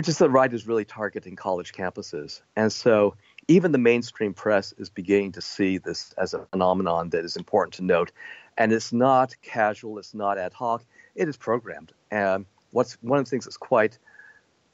which 0.00 0.08
is 0.08 0.16
that 0.16 0.30
right 0.30 0.54
is 0.54 0.66
really 0.66 0.86
targeting 0.86 1.36
college 1.36 1.74
campuses. 1.74 2.40
And 2.56 2.72
so 2.72 3.16
even 3.48 3.70
the 3.70 3.76
mainstream 3.76 4.32
press 4.32 4.72
is 4.78 4.88
beginning 4.88 5.32
to 5.32 5.42
see 5.42 5.76
this 5.76 6.14
as 6.16 6.32
a 6.32 6.46
phenomenon 6.46 7.10
that 7.10 7.22
is 7.22 7.36
important 7.36 7.74
to 7.74 7.84
note. 7.84 8.10
And 8.56 8.72
it's 8.72 8.94
not 8.94 9.36
casual, 9.42 9.98
it's 9.98 10.14
not 10.14 10.38
ad 10.38 10.54
hoc, 10.54 10.82
it 11.14 11.28
is 11.28 11.36
programmed. 11.36 11.92
And 12.10 12.46
what's 12.70 12.94
one 13.02 13.18
of 13.18 13.26
the 13.26 13.28
things 13.28 13.44
that's 13.44 13.58
quite 13.58 13.98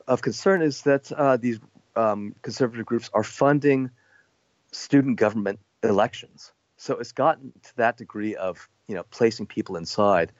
of 0.07 0.23
concern 0.23 0.63
is 0.63 0.83
that 0.83 1.11
uh, 1.11 1.37
these 1.39 1.59
um, 1.97 2.37
conservative 2.43 2.87
groups 2.87 3.11
are 3.13 3.25
funding 3.25 3.91
student 4.71 5.17
government 5.19 5.59
elections. 5.83 6.53
So 6.77 6.99
it's 6.99 7.11
gotten 7.11 7.53
to 7.65 7.77
that 7.79 7.97
degree 7.97 8.37
of 8.37 8.69
you 8.87 8.95
know 8.95 9.03
placing 9.11 9.47
people 9.47 9.75
inside 9.75 10.31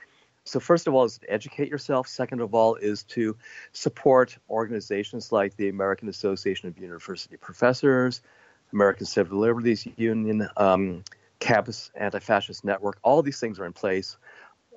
so 0.47 0.61
first 0.61 0.87
of 0.87 0.95
all 0.95 1.05
is 1.05 1.19
to 1.19 1.31
educate 1.31 1.69
yourself. 1.69 2.07
Second 2.07 2.41
of 2.41 2.55
all 2.55 2.77
is 2.77 3.03
to 3.05 3.37
support 3.73 4.39
organizations 4.49 5.33
like 5.33 5.57
the 5.57 5.69
American 5.69 6.09
Association 6.09 6.69
of 6.69 6.79
University 6.79 7.37
Professors, 7.37 8.23
American 8.73 9.07
Civil 9.07 9.39
Liberties 9.39 9.87
Union, 9.97 10.49
um, 10.57 11.03
Campus 11.41 11.91
Anti-Fascist 11.97 12.65
Network. 12.65 12.99
All 13.03 13.23
these 13.23 13.41
things 13.41 13.59
are 13.59 13.67
in 13.67 13.73
place, 13.73 14.17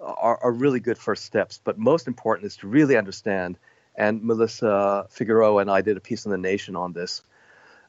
are, 0.02 0.40
are 0.44 0.52
really 0.52 0.80
good 0.80 0.98
first 0.98 1.24
steps. 1.24 1.62
But 1.64 1.78
most 1.78 2.08
important 2.08 2.48
is 2.48 2.58
to 2.58 2.68
really 2.68 2.98
understand. 2.98 3.58
And 3.96 4.24
Melissa 4.24 5.06
Figueroa 5.10 5.62
and 5.62 5.70
I 5.70 5.82
did 5.82 5.98
a 5.98 6.02
piece 6.02 6.26
in 6.26 6.32
the 6.32 6.38
Nation 6.38 6.76
on 6.76 6.94
this. 6.94 7.22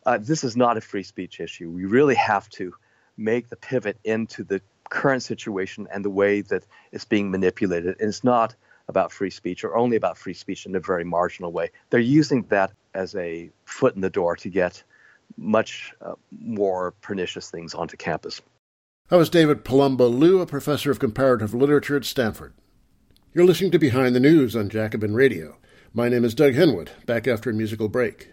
Uh, 0.04 0.18
this 0.18 0.44
is 0.44 0.56
not 0.56 0.76
a 0.76 0.80
free 0.80 1.02
speech 1.02 1.40
issue. 1.40 1.70
We 1.70 1.86
really 1.86 2.14
have 2.16 2.48
to 2.50 2.74
make 3.16 3.48
the 3.48 3.56
pivot 3.56 3.98
into 4.04 4.44
the 4.44 4.60
current 4.90 5.22
situation 5.22 5.88
and 5.92 6.04
the 6.04 6.10
way 6.10 6.42
that 6.42 6.64
it's 6.92 7.04
being 7.04 7.30
manipulated. 7.30 7.96
And 7.98 8.08
it's 8.08 8.22
not 8.22 8.54
about 8.88 9.12
free 9.12 9.30
speech 9.30 9.64
or 9.64 9.76
only 9.76 9.96
about 9.96 10.18
free 10.18 10.34
speech 10.34 10.66
in 10.66 10.74
a 10.74 10.80
very 10.80 11.04
marginal 11.04 11.52
way. 11.52 11.70
They're 11.88 12.00
using 12.00 12.42
that 12.50 12.72
as 12.94 13.14
a 13.14 13.50
foot 13.64 13.94
in 13.94 14.02
the 14.02 14.10
door 14.10 14.36
to 14.36 14.48
get 14.50 14.82
much 15.36 15.92
uh, 16.02 16.14
more 16.30 16.92
pernicious 17.00 17.50
things 17.50 17.72
onto 17.72 17.96
campus. 17.96 18.42
That 19.08 19.16
was 19.16 19.30
David 19.30 19.64
Palumbo 19.64 20.12
Liu, 20.12 20.40
a 20.40 20.46
professor 20.46 20.90
of 20.90 20.98
comparative 20.98 21.54
literature 21.54 21.96
at 21.96 22.04
Stanford. 22.04 22.52
You're 23.32 23.46
listening 23.46 23.70
to 23.72 23.78
Behind 23.78 24.14
the 24.14 24.20
News 24.20 24.54
on 24.54 24.68
Jacobin 24.68 25.14
Radio. 25.14 25.56
My 25.94 26.08
name 26.08 26.24
is 26.24 26.34
Doug 26.34 26.54
Henwood, 26.54 26.90
back 27.06 27.26
after 27.26 27.50
a 27.50 27.54
musical 27.54 27.88
break. 27.88 28.30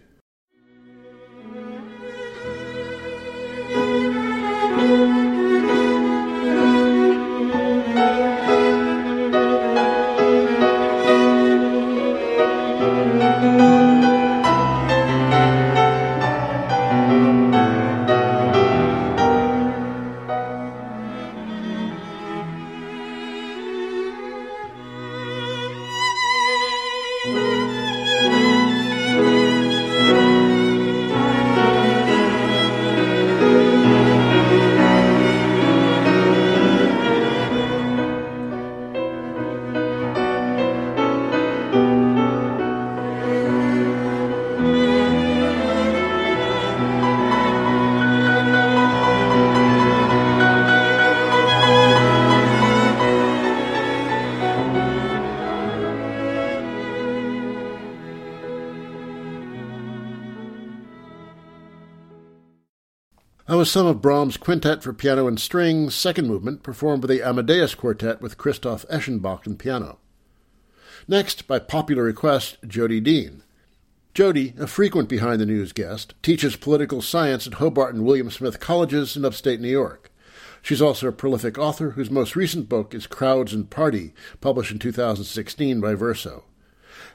Some 63.67 63.85
of 63.85 64.01
Brahms' 64.01 64.37
Quintet 64.37 64.81
for 64.81 64.93
Piano 64.93 65.27
and 65.27 65.37
Strings, 65.37 65.93
second 65.93 66.25
movement, 66.25 66.63
performed 66.63 67.01
by 67.01 67.09
the 67.09 67.21
Amadeus 67.21 67.75
Quartet 67.75 68.21
with 68.21 68.37
Christoph 68.37 68.85
Eschenbach 68.87 69.45
on 69.45 69.57
piano. 69.57 69.99
Next, 71.05 71.47
by 71.47 71.59
popular 71.59 72.03
request, 72.03 72.59
Jodi 72.65 73.01
Dean. 73.01 73.43
Jodi, 74.13 74.53
a 74.57 74.67
frequent 74.67 75.09
behind 75.09 75.41
the 75.41 75.45
news 75.45 75.73
guest, 75.73 76.13
teaches 76.23 76.55
political 76.55 77.01
science 77.01 77.45
at 77.45 77.55
Hobart 77.55 77.93
and 77.93 78.05
William 78.05 78.31
Smith 78.31 78.61
Colleges 78.61 79.17
in 79.17 79.25
upstate 79.25 79.59
New 79.59 79.67
York. 79.67 80.13
She's 80.61 80.81
also 80.81 81.09
a 81.09 81.11
prolific 81.11 81.57
author 81.57 81.91
whose 81.91 82.09
most 82.09 82.37
recent 82.37 82.69
book 82.69 82.95
is 82.95 83.05
Crowds 83.05 83.53
and 83.53 83.69
Party, 83.69 84.13
published 84.39 84.71
in 84.71 84.79
2016 84.79 85.81
by 85.81 85.93
Verso. 85.93 86.45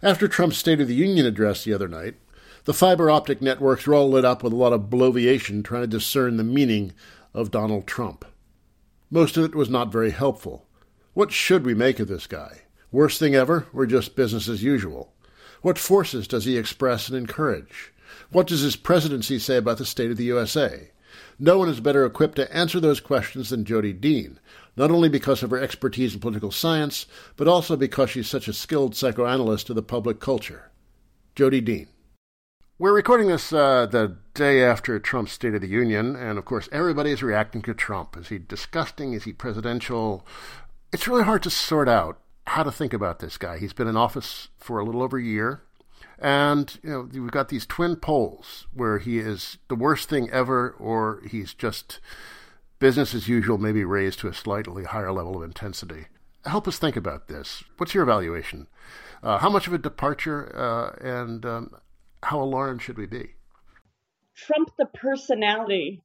After 0.03 0.29
Trump's 0.29 0.59
State 0.59 0.83
of 0.83 0.89
the 0.89 0.95
Union 0.95 1.25
address 1.25 1.65
the 1.65 1.73
other 1.73 1.89
night, 1.89 2.17
the 2.65 2.75
fiber 2.75 3.11
optic 3.11 3.43
networks 3.43 3.87
were 3.87 3.95
all 3.95 4.11
lit 4.11 4.25
up 4.25 4.43
with 4.43 4.53
a 4.53 4.57
lot 4.57 4.73
of 4.73 4.83
bloviation 4.83 5.65
trying 5.65 5.83
to 5.83 5.87
discern 5.89 6.37
the 6.37 6.45
meaning 6.45 6.93
of 7.35 7.51
Donald 7.51 7.87
Trump. 7.87 8.25
Most 9.11 9.37
of 9.37 9.45
it 9.45 9.55
was 9.55 9.69
not 9.69 9.91
very 9.91 10.11
helpful. 10.11 10.67
What 11.13 11.33
should 11.33 11.67
we 11.67 11.75
make 11.75 11.99
of 11.99 12.09
this 12.09 12.27
guy? 12.27 12.63
Worst 12.91 13.19
thing 13.19 13.35
ever, 13.35 13.67
or 13.73 13.85
just 13.87 14.17
business 14.17 14.49
as 14.49 14.63
usual? 14.63 15.13
What 15.63 15.79
forces 15.79 16.29
does 16.29 16.45
he 16.45 16.57
express 16.57 17.09
and 17.09 17.17
encourage? 17.17 17.93
What 18.31 18.47
does 18.47 18.61
his 18.61 18.77
presidency 18.77 19.39
say 19.39 19.57
about 19.57 19.79
the 19.79 19.85
state 19.85 20.11
of 20.11 20.17
the 20.17 20.25
USA? 20.25 20.91
No 21.39 21.59
one 21.59 21.69
is 21.69 21.81
better 21.81 22.05
equipped 22.05 22.37
to 22.37 22.57
answer 22.57 22.81
those 22.81 23.01
questions 23.01 23.51
than 23.51 23.65
Jodi 23.65 23.93
Dean, 23.93 24.39
not 24.77 24.91
only 24.91 25.09
because 25.09 25.43
of 25.43 25.51
her 25.51 25.59
expertise 25.59 26.15
in 26.15 26.21
political 26.21 26.51
science, 26.51 27.07
but 27.37 27.49
also 27.49 27.77
because 27.77 28.11
she's 28.11 28.29
such 28.29 28.49
a 28.49 28.53
skilled 28.53 28.95
psychoanalyst 28.95 29.69
of 29.69 29.77
the 29.77 29.83
public 29.83 30.21
culture. 30.21 30.71
Jodi 31.35 31.61
Dean. 31.61 31.89
We're 32.79 32.95
recording 32.95 33.29
this 33.29 33.53
uh, 33.53 33.87
the 33.87 34.17
day 34.33 34.65
after 34.65 34.99
Trump's 34.99 35.33
State 35.33 35.55
of 35.55 35.61
the 35.61 35.69
Union, 35.69 36.17
and 36.17 36.39
of 36.39 36.47
course, 36.47 36.71
everybody 36.73 37.11
is 37.11 37.23
reacting 37.23 37.61
to 37.63 37.75
Trump. 37.75 38.17
Is 38.17 38.29
he 38.29 38.39
disgusting? 38.39 39.13
Is 39.13 39.25
he 39.25 39.33
presidential? 39.35 40.27
It's 40.91 41.07
really 41.07 41.23
hard 41.23 41.43
to 41.43 41.51
sort 41.51 41.87
out 41.87 42.19
how 42.47 42.63
to 42.63 42.73
think 42.73 42.95
about 42.95 43.19
this 43.19 43.37
guy. 43.37 43.59
He's 43.59 43.75
been 43.75 43.87
in 43.87 43.97
office 43.97 44.49
for 44.57 44.79
a 44.79 44.85
little 44.85 45.03
over 45.03 45.19
a 45.19 45.23
year. 45.23 45.63
And 46.19 46.79
you 46.83 46.91
know 46.91 47.09
we've 47.13 47.31
got 47.31 47.51
these 47.51 47.67
twin 47.67 47.97
poles 47.97 48.67
where 48.73 48.99
he 48.99 49.19
is 49.19 49.59
the 49.69 49.75
worst 49.75 50.09
thing 50.09 50.31
ever, 50.31 50.71
or 50.71 51.23
he's 51.31 51.53
just 51.53 52.01
business 52.79 53.15
as 53.15 53.29
usual, 53.29 53.59
maybe 53.59 53.85
raised 53.85 54.19
to 54.21 54.29
a 54.29 54.35
slightly 54.35 54.85
higher 54.85 55.13
level 55.13 55.37
of 55.37 55.43
intensity. 55.43 56.07
Help 56.47 56.67
us 56.67 56.79
think 56.79 56.97
about 56.97 57.29
this. 57.29 57.63
What's 57.77 57.95
your 57.95 58.03
evaluation? 58.03 58.67
Uh, 59.23 59.39
how 59.39 59.51
much 59.51 59.67
of 59.67 59.75
a 59.75 59.79
departure, 59.79 60.51
uh, 60.57 60.97
and 61.07 61.47
um, 61.47 61.77
how 62.23 62.43
alarmed 62.43 62.83
should 62.83 62.99
we 62.99 63.07
be? 63.07 63.35
Trump, 64.35 64.71
the 64.79 64.87
personality, 64.87 66.03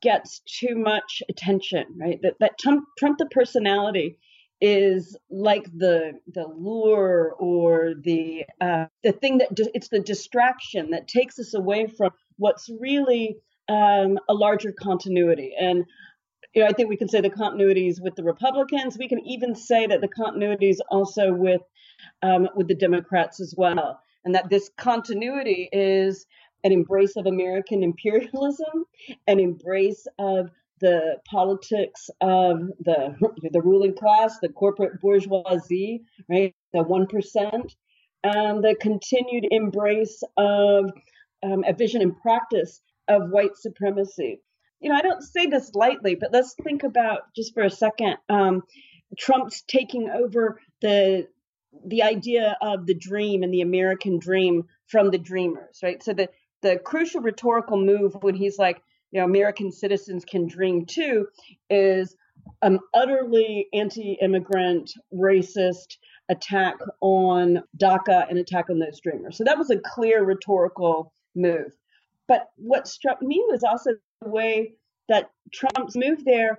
gets 0.00 0.40
too 0.40 0.76
much 0.76 1.22
attention, 1.28 1.86
right? 1.98 2.20
That 2.22 2.34
that 2.40 2.58
Trump, 2.58 2.84
Trump, 2.98 3.18
the 3.18 3.26
personality, 3.26 4.18
is 4.60 5.16
like 5.30 5.64
the 5.76 6.12
the 6.32 6.46
lure 6.46 7.34
or 7.38 7.94
the 8.02 8.44
uh, 8.60 8.86
the 9.02 9.12
thing 9.12 9.38
that 9.38 9.54
di- 9.54 9.70
it's 9.74 9.88
the 9.88 10.00
distraction 10.00 10.90
that 10.90 11.08
takes 11.08 11.38
us 11.38 11.54
away 11.54 11.86
from 11.86 12.10
what's 12.36 12.70
really 12.80 13.36
um, 13.68 14.18
a 14.28 14.34
larger 14.34 14.72
continuity. 14.72 15.54
And 15.58 15.84
you 16.54 16.62
know, 16.62 16.68
I 16.68 16.72
think 16.72 16.88
we 16.88 16.96
can 16.96 17.08
say 17.08 17.20
the 17.20 17.30
continuities 17.30 18.00
with 18.00 18.14
the 18.14 18.22
Republicans. 18.22 18.96
We 18.98 19.08
can 19.08 19.26
even 19.26 19.54
say 19.54 19.86
that 19.86 20.00
the 20.00 20.08
continuities 20.08 20.76
also 20.90 21.32
with 21.32 21.62
um, 22.22 22.48
with 22.54 22.68
the 22.68 22.74
Democrats 22.74 23.40
as 23.40 23.54
well, 23.56 24.00
and 24.24 24.34
that 24.34 24.48
this 24.50 24.70
continuity 24.76 25.68
is 25.72 26.26
an 26.64 26.72
embrace 26.72 27.16
of 27.16 27.26
American 27.26 27.82
imperialism, 27.82 28.86
an 29.26 29.38
embrace 29.38 30.06
of 30.18 30.50
the 30.80 31.16
politics 31.30 32.10
of 32.20 32.58
the 32.80 33.16
the 33.52 33.62
ruling 33.62 33.94
class, 33.94 34.38
the 34.40 34.48
corporate 34.48 35.00
bourgeoisie, 35.00 36.02
right, 36.28 36.54
the 36.72 36.82
one 36.82 37.06
percent, 37.06 37.74
and 38.22 38.64
the 38.64 38.74
continued 38.80 39.46
embrace 39.50 40.22
of 40.36 40.90
um, 41.42 41.64
a 41.64 41.72
vision 41.72 42.02
and 42.02 42.18
practice 42.20 42.80
of 43.08 43.30
white 43.30 43.56
supremacy. 43.56 44.40
You 44.80 44.90
know, 44.90 44.96
I 44.96 45.02
don't 45.02 45.22
say 45.22 45.46
this 45.46 45.74
lightly, 45.74 46.14
but 46.14 46.32
let's 46.32 46.54
think 46.62 46.82
about 46.82 47.34
just 47.36 47.54
for 47.54 47.62
a 47.62 47.70
second 47.70 48.16
um, 48.28 48.62
Trump's 49.18 49.62
taking 49.68 50.10
over 50.10 50.60
the 50.80 51.28
the 51.86 52.02
idea 52.02 52.56
of 52.62 52.86
the 52.86 52.94
dream 52.94 53.42
and 53.42 53.52
the 53.52 53.60
American 53.60 54.18
dream 54.18 54.64
from 54.86 55.10
the 55.10 55.18
dreamers, 55.18 55.80
right? 55.82 56.02
So 56.02 56.12
the 56.12 56.28
the 56.64 56.78
crucial 56.78 57.20
rhetorical 57.20 57.76
move 57.76 58.16
when 58.22 58.34
he's 58.34 58.58
like, 58.58 58.82
you 59.12 59.20
know, 59.20 59.26
American 59.26 59.70
citizens 59.70 60.24
can 60.24 60.48
dream 60.48 60.86
too, 60.86 61.28
is 61.70 62.16
an 62.62 62.80
utterly 62.94 63.68
anti-immigrant, 63.72 64.90
racist 65.14 65.98
attack 66.30 66.76
on 67.00 67.62
DACA 67.80 68.28
and 68.28 68.38
attack 68.38 68.70
on 68.70 68.78
those 68.78 68.98
dreamers. 69.00 69.36
So 69.36 69.44
that 69.44 69.58
was 69.58 69.70
a 69.70 69.78
clear 69.78 70.24
rhetorical 70.24 71.12
move. 71.36 71.72
But 72.26 72.46
what 72.56 72.88
struck 72.88 73.20
me 73.20 73.44
was 73.48 73.62
also 73.62 73.90
the 74.22 74.30
way 74.30 74.72
that 75.10 75.30
Trump's 75.52 75.94
move 75.94 76.24
there 76.24 76.58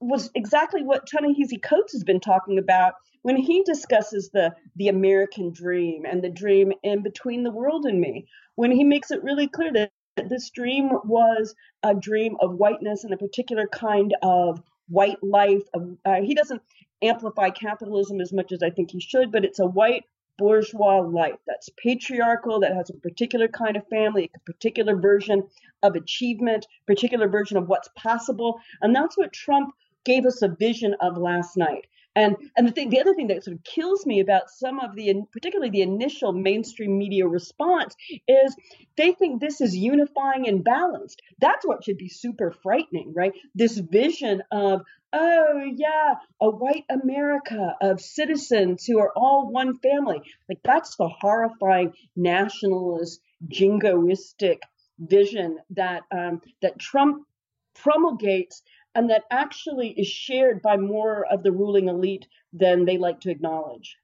was 0.00 0.30
exactly 0.34 0.82
what 0.82 1.06
Ta-Nehisi 1.06 1.62
Coates 1.62 1.92
has 1.92 2.04
been 2.04 2.20
talking 2.20 2.58
about 2.58 2.94
when 3.22 3.36
he 3.36 3.62
discusses 3.62 4.30
the 4.30 4.54
the 4.76 4.88
American 4.88 5.52
dream 5.52 6.04
and 6.04 6.22
the 6.22 6.30
dream 6.30 6.72
in 6.82 7.02
between 7.02 7.42
the 7.42 7.50
world 7.50 7.86
and 7.86 8.00
me. 8.00 8.26
When 8.56 8.70
he 8.70 8.84
makes 8.84 9.10
it 9.10 9.22
really 9.22 9.48
clear 9.48 9.72
that 9.72 9.90
this 10.28 10.50
dream 10.50 10.90
was 11.04 11.54
a 11.82 11.94
dream 11.94 12.36
of 12.40 12.54
whiteness 12.54 13.04
and 13.04 13.14
a 13.14 13.16
particular 13.16 13.66
kind 13.66 14.14
of 14.22 14.62
white 14.88 15.22
life. 15.22 15.62
Uh, 16.04 16.20
he 16.20 16.34
doesn't 16.34 16.60
amplify 17.02 17.50
capitalism 17.50 18.20
as 18.20 18.32
much 18.32 18.52
as 18.52 18.62
I 18.62 18.70
think 18.70 18.90
he 18.90 19.00
should, 19.00 19.32
but 19.32 19.44
it's 19.44 19.58
a 19.58 19.66
white 19.66 20.04
bourgeois 20.38 20.98
life 20.98 21.36
that's 21.46 21.68
patriarchal, 21.82 22.60
that 22.60 22.74
has 22.74 22.90
a 22.90 22.94
particular 22.94 23.48
kind 23.48 23.76
of 23.76 23.86
family, 23.88 24.30
a 24.34 24.40
particular 24.40 24.96
version 24.96 25.42
of 25.82 25.94
achievement, 25.94 26.66
particular 26.86 27.28
version 27.28 27.56
of 27.56 27.68
what's 27.68 27.88
possible. 27.96 28.58
And 28.80 28.94
that's 28.94 29.16
what 29.16 29.32
Trump 29.32 29.74
gave 30.04 30.26
us 30.26 30.42
a 30.42 30.48
vision 30.48 30.94
of 31.00 31.16
last 31.16 31.56
night. 31.56 31.86
And 32.14 32.36
and 32.56 32.68
the 32.68 32.72
thing, 32.72 32.90
the 32.90 33.00
other 33.00 33.14
thing 33.14 33.28
that 33.28 33.44
sort 33.44 33.56
of 33.56 33.64
kills 33.64 34.04
me 34.04 34.20
about 34.20 34.50
some 34.50 34.80
of 34.80 34.94
the, 34.94 35.22
particularly 35.32 35.70
the 35.70 35.82
initial 35.82 36.32
mainstream 36.32 36.98
media 36.98 37.26
response, 37.26 37.94
is 38.28 38.54
they 38.96 39.12
think 39.12 39.40
this 39.40 39.60
is 39.60 39.76
unifying 39.76 40.46
and 40.46 40.62
balanced. 40.62 41.22
That's 41.40 41.66
what 41.66 41.84
should 41.84 41.96
be 41.96 42.08
super 42.08 42.50
frightening, 42.62 43.12
right? 43.14 43.32
This 43.54 43.78
vision 43.78 44.42
of 44.50 44.82
oh 45.12 45.62
yeah, 45.76 46.14
a 46.40 46.50
white 46.50 46.84
America 46.90 47.76
of 47.80 48.00
citizens 48.00 48.84
who 48.84 48.98
are 48.98 49.12
all 49.16 49.50
one 49.50 49.78
family. 49.78 50.20
Like 50.48 50.60
that's 50.64 50.96
the 50.96 51.08
horrifying 51.08 51.92
nationalist, 52.16 53.20
jingoistic 53.48 54.58
vision 54.98 55.58
that 55.70 56.02
um, 56.10 56.40
that 56.60 56.78
Trump 56.78 57.26
promulgates 57.74 58.62
and 58.94 59.10
that 59.10 59.24
actually 59.30 59.90
is 59.90 60.06
shared 60.06 60.62
by 60.62 60.76
more 60.76 61.24
of 61.30 61.42
the 61.42 61.52
ruling 61.52 61.88
elite 61.88 62.26
than 62.52 62.84
they 62.84 62.98
like 62.98 63.20
to 63.20 63.30
acknowledge. 63.30 63.96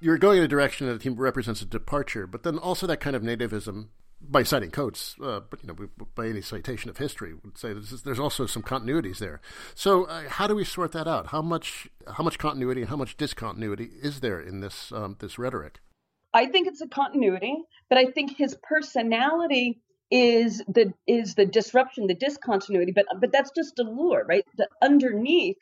You're 0.00 0.18
going 0.18 0.38
in 0.38 0.44
a 0.44 0.48
direction 0.48 0.86
that 0.86 1.02
he 1.02 1.08
represents 1.08 1.60
a 1.60 1.66
departure, 1.66 2.26
but 2.26 2.42
then 2.42 2.58
also 2.58 2.86
that 2.86 3.00
kind 3.00 3.14
of 3.14 3.22
nativism, 3.22 3.88
by 4.22 4.42
citing 4.42 4.70
Coates, 4.70 5.16
uh, 5.22 5.40
but 5.48 5.62
you 5.62 5.68
know, 5.68 6.06
by 6.14 6.28
any 6.28 6.40
citation 6.40 6.90
of 6.90 6.98
history, 6.98 7.34
would 7.34 7.58
say 7.58 7.70
is, 7.70 8.02
there's 8.02 8.18
also 8.18 8.46
some 8.46 8.62
continuities 8.62 9.18
there. 9.18 9.40
So, 9.74 10.04
uh, 10.04 10.28
how 10.28 10.46
do 10.46 10.54
we 10.54 10.64
sort 10.64 10.92
that 10.92 11.08
out? 11.08 11.28
How 11.28 11.42
much, 11.42 11.88
how 12.06 12.22
much 12.22 12.38
continuity 12.38 12.82
and 12.82 12.90
how 12.90 12.96
much 12.96 13.16
discontinuity 13.16 13.90
is 14.02 14.20
there 14.20 14.40
in 14.40 14.60
this 14.60 14.92
um, 14.92 15.16
this 15.20 15.38
rhetoric? 15.38 15.80
I 16.32 16.46
think 16.46 16.68
it's 16.68 16.80
a 16.80 16.88
continuity, 16.88 17.56
but 17.88 17.98
I 17.98 18.06
think 18.06 18.36
his 18.36 18.56
personality 18.62 19.80
is 20.10 20.62
the 20.66 20.92
is 21.06 21.34
the 21.34 21.46
disruption, 21.46 22.06
the 22.06 22.14
discontinuity, 22.14 22.92
but 22.92 23.06
but 23.20 23.32
that's 23.32 23.50
just 23.56 23.78
a 23.78 23.82
lure, 23.82 24.24
right? 24.28 24.44
The 24.56 24.68
underneath 24.82 25.58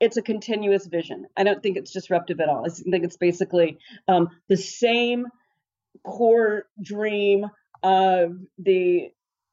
it's 0.00 0.16
a 0.16 0.22
continuous 0.22 0.86
vision. 0.86 1.26
I 1.36 1.44
don't 1.44 1.62
think 1.62 1.76
it's 1.76 1.92
disruptive 1.92 2.40
at 2.40 2.48
all. 2.48 2.64
I 2.64 2.70
think 2.70 3.04
it's 3.04 3.18
basically 3.18 3.78
um, 4.08 4.30
the 4.48 4.56
same 4.56 5.26
core 6.04 6.64
dream 6.82 7.46
of 7.82 8.38
the 8.58 9.10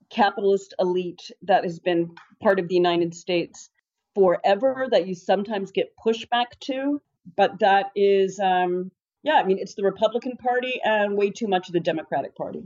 capitalist 0.09 0.73
elite 0.79 1.31
that 1.43 1.65
has 1.65 1.79
been 1.79 2.15
part 2.41 2.59
of 2.59 2.69
the 2.69 2.75
United 2.75 3.13
States 3.13 3.69
forever 4.15 4.87
that 4.89 5.07
you 5.07 5.15
sometimes 5.15 5.71
get 5.71 5.93
pushback 6.03 6.45
to, 6.61 7.01
but 7.35 7.59
that 7.59 7.87
is, 7.95 8.39
um, 8.39 8.89
yeah, 9.23 9.35
I 9.35 9.43
mean, 9.43 9.59
it's 9.59 9.75
the 9.75 9.83
Republican 9.83 10.37
Party 10.37 10.79
and 10.83 11.17
way 11.17 11.29
too 11.29 11.47
much 11.47 11.67
of 11.67 11.73
the 11.73 11.79
Democratic 11.81 12.35
Party. 12.35 12.63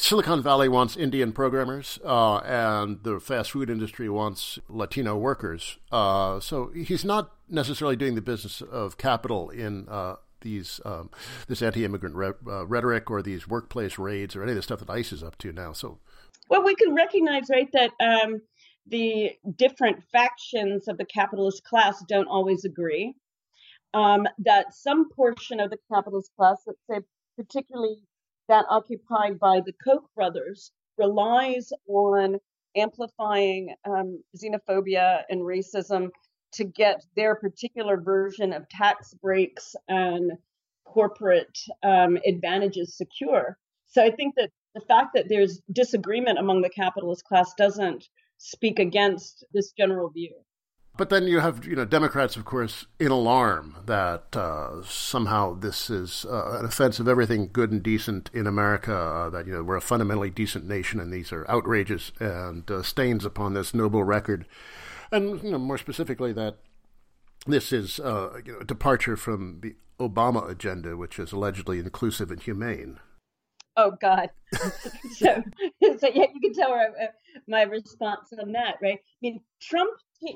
Silicon 0.00 0.42
Valley 0.42 0.68
wants 0.68 0.96
Indian 0.96 1.32
programmers, 1.32 1.98
uh, 2.04 2.38
and 2.38 3.02
the 3.02 3.20
fast 3.20 3.50
food 3.50 3.68
industry 3.68 4.08
wants 4.08 4.58
Latino 4.68 5.16
workers. 5.16 5.78
Uh, 5.90 6.40
so 6.40 6.70
he's 6.74 7.04
not 7.04 7.32
necessarily 7.48 7.96
doing 7.96 8.14
the 8.14 8.20
business 8.20 8.60
of 8.60 8.96
capital 8.96 9.50
in 9.50 9.88
uh, 9.88 10.16
these 10.40 10.80
um, 10.84 11.10
this 11.48 11.62
anti-immigrant 11.62 12.14
re- 12.14 12.32
uh, 12.46 12.66
rhetoric 12.66 13.10
or 13.10 13.22
these 13.22 13.48
workplace 13.48 13.98
raids 13.98 14.36
or 14.36 14.42
any 14.42 14.52
of 14.52 14.56
the 14.56 14.62
stuff 14.62 14.80
that 14.80 14.90
ICE 14.90 15.12
is 15.12 15.22
up 15.22 15.36
to 15.38 15.52
now. 15.52 15.72
So, 15.72 15.98
well, 16.48 16.62
we 16.62 16.74
can 16.74 16.94
recognize, 16.94 17.50
right, 17.50 17.68
that 17.72 17.90
um, 18.00 18.40
the 18.86 19.32
different 19.56 20.02
factions 20.12 20.88
of 20.88 20.96
the 20.98 21.04
capitalist 21.04 21.64
class 21.64 22.02
don't 22.08 22.28
always 22.28 22.64
agree. 22.64 23.14
Um, 23.94 24.26
that 24.40 24.74
some 24.74 25.10
portion 25.10 25.60
of 25.60 25.70
the 25.70 25.78
capitalist 25.92 26.30
class, 26.36 26.62
let's 26.66 26.78
say 26.90 27.00
particularly 27.36 27.96
that 28.48 28.66
occupied 28.68 29.38
by 29.38 29.60
the 29.64 29.72
Koch 29.84 30.04
brothers 30.14 30.72
relies 30.96 31.72
on 31.86 32.38
amplifying 32.76 33.74
um, 33.84 34.22
xenophobia 34.36 35.22
and 35.28 35.40
racism 35.42 36.10
to 36.52 36.64
get 36.64 37.02
their 37.16 37.34
particular 37.34 38.00
version 38.00 38.52
of 38.52 38.68
tax 38.68 39.14
breaks 39.14 39.74
and 39.88 40.32
corporate 40.84 41.58
um, 41.82 42.18
advantages 42.26 42.96
secure. 42.96 43.58
So 43.86 44.04
I 44.04 44.10
think 44.10 44.34
that 44.36 44.50
the 44.74 44.80
fact 44.80 45.10
that 45.14 45.26
there's 45.28 45.60
disagreement 45.72 46.38
among 46.38 46.62
the 46.62 46.70
capitalist 46.70 47.24
class 47.24 47.52
doesn't 47.56 48.08
speak 48.38 48.78
against 48.78 49.44
this 49.52 49.72
general 49.72 50.10
view. 50.10 50.34
But 50.98 51.10
then 51.10 51.28
you 51.28 51.38
have, 51.38 51.64
you 51.64 51.76
know, 51.76 51.84
Democrats, 51.84 52.34
of 52.34 52.44
course, 52.44 52.86
in 52.98 53.12
alarm 53.12 53.76
that 53.86 54.36
uh, 54.36 54.82
somehow 54.82 55.54
this 55.54 55.90
is 55.90 56.26
uh, 56.28 56.58
an 56.58 56.64
offense 56.64 56.98
of 56.98 57.06
everything 57.06 57.50
good 57.52 57.70
and 57.70 57.80
decent 57.80 58.30
in 58.34 58.48
America. 58.48 58.92
Uh, 58.92 59.30
that 59.30 59.46
you 59.46 59.52
know 59.52 59.62
we're 59.62 59.76
a 59.76 59.80
fundamentally 59.80 60.28
decent 60.28 60.66
nation, 60.66 60.98
and 60.98 61.12
these 61.12 61.32
are 61.32 61.48
outrages 61.48 62.10
and 62.18 62.68
uh, 62.68 62.82
stains 62.82 63.24
upon 63.24 63.54
this 63.54 63.72
noble 63.72 64.02
record. 64.02 64.44
And 65.12 65.40
you 65.44 65.52
know, 65.52 65.58
more 65.58 65.78
specifically, 65.78 66.32
that 66.32 66.56
this 67.46 67.72
is 67.72 68.00
uh, 68.00 68.40
you 68.44 68.54
know, 68.54 68.58
a 68.58 68.64
departure 68.64 69.16
from 69.16 69.60
the 69.62 69.76
Obama 70.00 70.50
agenda, 70.50 70.96
which 70.96 71.20
is 71.20 71.30
allegedly 71.30 71.78
inclusive 71.78 72.32
and 72.32 72.42
humane. 72.42 72.98
Oh 73.76 73.92
God! 74.00 74.30
so, 74.52 74.64
so 75.80 76.08
yeah, 76.12 76.26
you 76.34 76.40
can 76.42 76.52
tell 76.54 76.70
where 76.70 76.90
uh, 77.00 77.06
my 77.46 77.62
response 77.62 78.32
on 78.42 78.50
that, 78.50 78.78
right? 78.82 78.98
I 78.98 79.18
mean, 79.22 79.40
Trump 79.60 79.90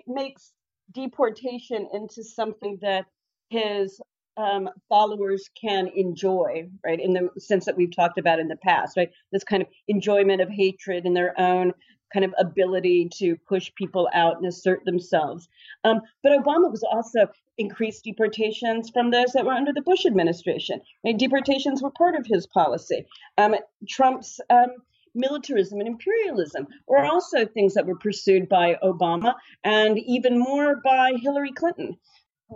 makes 0.07 0.53
deportation 0.93 1.89
into 1.93 2.23
something 2.23 2.79
that 2.83 3.07
his 3.49 4.01
um, 4.37 4.69
followers 4.89 5.49
can 5.61 5.89
enjoy, 5.95 6.69
right? 6.85 7.01
In 7.01 7.13
the 7.13 7.29
sense 7.39 7.67
that 7.67 7.77
we've 7.77 7.95
talked 7.95 8.19
about 8.19 8.39
in 8.39 8.49
the 8.49 8.57
past, 8.57 8.97
right? 8.97 9.11
This 9.31 9.45
kind 9.45 9.63
of 9.63 9.69
enjoyment 9.89 10.41
of 10.41 10.49
hatred 10.49 11.05
and 11.05 11.15
their 11.15 11.39
own 11.39 11.73
kind 12.13 12.25
of 12.25 12.35
ability 12.39 13.09
to 13.19 13.37
push 13.49 13.71
people 13.77 14.09
out 14.13 14.37
and 14.37 14.47
assert 14.47 14.85
themselves. 14.85 15.49
Um, 15.85 16.03
but 16.23 16.33
Obama 16.33 16.71
was 16.71 16.83
also 16.83 17.27
increased 17.59 18.05
deportations 18.05 18.91
from 18.91 19.11
those 19.11 19.33
that 19.33 19.45
were 19.45 19.53
under 19.53 19.73
the 19.73 19.83
Bush 19.83 20.05
administration. 20.05 20.81
Deportations 21.17 21.83
were 21.83 21.91
part 21.91 22.15
of 22.15 22.27
his 22.27 22.47
policy. 22.47 23.07
Um, 23.39 23.55
Trump's 23.89 24.41
um, 24.51 24.69
militarism 25.15 25.79
and 25.81 25.89
imperialism 25.89 26.67
were 26.87 26.99
mm. 26.99 27.09
also 27.09 27.45
things 27.47 27.75
that 27.75 27.87
were 27.87 27.97
pursued 27.97 28.49
by 28.49 28.77
Obama 28.83 29.35
and 29.65 29.99
even 29.99 30.39
more 30.39 30.77
by 30.83 31.13
Hillary 31.21 31.53
Clinton. 31.53 31.97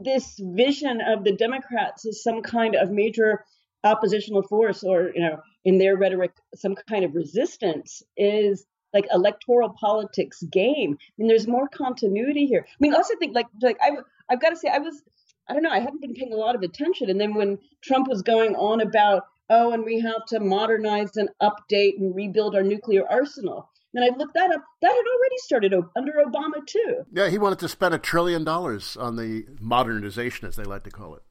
This 0.03 0.39
vision 0.41 1.01
of 1.01 1.25
the 1.25 1.33
Democrats 1.33 2.07
as 2.07 2.23
some 2.23 2.43
kind 2.43 2.75
of 2.75 2.91
major 2.91 3.45
oppositional 3.85 4.43
force 4.43 4.83
or 4.83 5.13
you 5.15 5.21
know 5.21 5.39
in 5.65 5.79
their 5.79 5.97
rhetoric 5.97 6.33
some 6.55 6.75
kind 6.89 7.05
of 7.05 7.15
resistance 7.15 8.03
is 8.17 8.67
like 8.93 9.07
electoral 9.13 9.71
politics 9.71 10.43
game. 10.51 10.97
I 11.01 11.13
mean, 11.19 11.29
there's 11.29 11.47
more 11.47 11.69
continuity 11.69 12.47
here. 12.47 12.67
I 12.69 12.77
mean, 12.81 12.95
I 12.95 12.97
also 12.97 13.15
think 13.19 13.35
like 13.35 13.47
like 13.63 13.79
I 13.83 13.91
I've 14.29 14.41
got 14.41 14.51
to 14.51 14.57
say 14.57 14.69
I 14.69 14.79
was 14.79 15.03
I 15.49 15.53
don't 15.53 15.63
know 15.63 15.71
I 15.71 15.81
hadn't 15.81 16.01
been 16.01 16.15
paying 16.15 16.33
a 16.33 16.37
lot 16.37 16.55
of 16.55 16.63
attention, 16.63 17.11
and 17.11 17.21
then 17.21 17.35
when 17.35 17.59
Trump 17.83 18.09
was 18.09 18.23
going 18.23 18.55
on 18.57 18.81
about 18.81 19.25
oh, 19.51 19.73
and 19.73 19.85
we 19.85 20.01
have 20.01 20.25
to 20.29 20.41
modernize 20.41 21.17
and 21.17 21.29
update 21.43 21.99
and 21.99 22.15
rebuild 22.15 22.55
our 22.55 22.63
nuclear 22.63 23.05
arsenal. 23.09 23.71
And 23.95 24.05
I 24.05 24.17
looked 24.17 24.35
that 24.35 24.51
up. 24.51 24.63
That 24.83 24.91
had 24.91 24.97
already 24.97 25.37
started 25.39 25.75
under 25.97 26.13
Obama 26.27 26.67
too. 26.67 27.05
Yeah, 27.13 27.29
he 27.29 27.39
wanted 27.39 27.59
to 27.61 27.69
spend 27.69 27.95
a 27.95 27.99
trillion 27.99 28.45
dollars 28.45 28.97
on 28.97 29.17
the 29.17 29.47
modernization, 29.61 30.47
as 30.47 30.57
they 30.57 30.65
like 30.65 30.85
to 30.85 30.91
call 30.91 31.15
it. 31.15 31.23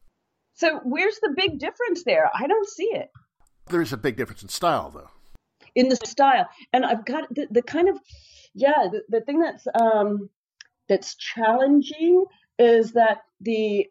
So 0.53 0.79
where's 0.83 1.19
the 1.19 1.33
big 1.35 1.59
difference 1.59 2.03
there? 2.05 2.31
I 2.33 2.47
don't 2.47 2.67
see 2.67 2.89
it. 2.91 3.09
There's 3.67 3.93
a 3.93 3.97
big 3.97 4.15
difference 4.15 4.41
in 4.41 4.49
style, 4.49 4.89
though 4.89 5.09
in 5.75 5.89
the 5.89 5.97
style. 5.97 6.47
And 6.73 6.85
I've 6.85 7.05
got 7.05 7.33
the, 7.33 7.47
the 7.51 7.61
kind 7.61 7.89
of 7.89 7.99
yeah, 8.53 8.87
the, 8.91 9.01
the 9.09 9.21
thing 9.21 9.39
that's 9.39 9.67
um, 9.79 10.29
that's 10.87 11.15
challenging 11.15 12.25
is 12.57 12.93
that 12.93 13.19
the 13.41 13.87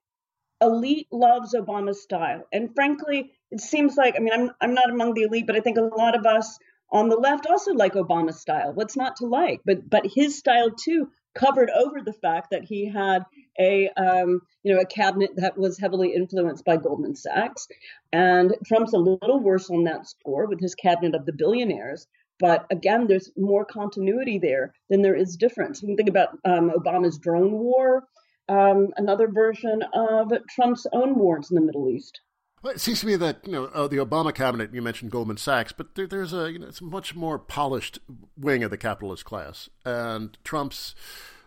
elite 0.61 1.09
loves 1.13 1.55
Obama's 1.55 2.03
style, 2.03 2.45
and 2.53 2.75
frankly, 2.75 3.33
it 3.55 3.61
seems 3.61 3.97
like 3.97 4.17
I 4.17 4.19
mean 4.19 4.33
I'm 4.35 4.51
I'm 4.61 4.75
not 4.75 4.91
among 4.91 5.15
the 5.15 5.23
elite, 5.23 5.47
but 5.47 5.55
I 5.55 5.61
think 5.61 5.79
a 5.79 5.83
lot 5.83 6.17
of 6.17 6.27
us 6.27 6.59
on 6.91 7.09
the 7.09 7.17
left 7.17 7.47
also 7.47 7.73
like 7.73 7.95
Obama's 7.95 8.41
style. 8.41 8.73
What's 8.73 8.97
not 8.97 9.17
to 9.17 9.27
like? 9.27 9.61
But 9.65 9.89
but 9.89 10.05
his 10.05 10.37
style 10.37 10.71
too 10.73 11.11
covered 11.35 11.71
over 11.71 12.01
the 12.01 12.13
fact 12.13 12.49
that 12.51 12.65
he 12.65 12.89
had 12.89 13.25
a 13.59 13.89
um, 13.91 14.41
you 14.65 14.75
know 14.75 14.81
a 14.81 14.87
cabinet 14.87 15.31
that 15.37 15.57
was 15.57 15.79
heavily 15.79 16.15
influenced 16.15 16.65
by 16.65 16.77
Goldman 16.77 17.15
Sachs, 17.15 17.69
and 18.13 18.57
Trump's 18.67 18.93
a 18.93 18.99
little 18.99 19.39
worse 19.39 19.71
on 19.71 19.85
that 19.85 20.09
score 20.09 20.47
with 20.47 20.61
his 20.61 20.75
cabinet 20.75 21.15
of 21.15 21.25
the 21.25 21.33
billionaires. 21.33 22.09
But 22.41 22.67
again, 22.73 23.07
there's 23.07 23.31
more 23.37 23.65
continuity 23.65 24.41
there 24.41 24.75
than 24.91 25.03
there 25.03 25.15
is 25.15 25.37
difference. 25.37 25.81
You 25.81 25.89
can 25.89 25.97
think 25.97 26.09
about 26.09 26.31
um, 26.45 26.73
Obama's 26.77 27.19
drone 27.19 27.53
war, 27.53 28.03
um, 28.49 28.89
another 28.97 29.29
version 29.29 29.85
of 29.93 30.33
Trump's 30.51 30.89
own 30.93 31.15
wars 31.15 31.53
in 31.53 31.55
the 31.55 31.61
Middle 31.61 31.89
East. 31.89 32.21
Well, 32.65 32.73
it 32.73 32.81
seems 32.81 33.01
to 33.01 33.07
me 33.07 33.17
that 33.17 33.41
you 33.45 33.53
know 33.53 33.65
uh, 33.67 33.89
the 33.89 33.99
Obama 33.99 34.35
cabinet. 34.35 34.73
You 34.73 34.81
mentioned 34.81 35.11
Goldman 35.11 35.37
Sachs, 35.37 35.71
but 35.71 35.97
there, 35.97 36.07
there's 36.07 36.33
a 36.33 36.51
you 36.51 36.59
know 36.59 36.67
it's 36.67 36.81
a 36.81 36.85
much 36.85 37.15
more 37.15 37.39
polished 37.39 37.99
wing 38.39 38.65
of 38.65 38.71
the 38.71 38.79
capitalist 38.79 39.27
class, 39.27 39.69
and 39.85 40.39
Trump's 40.45 40.95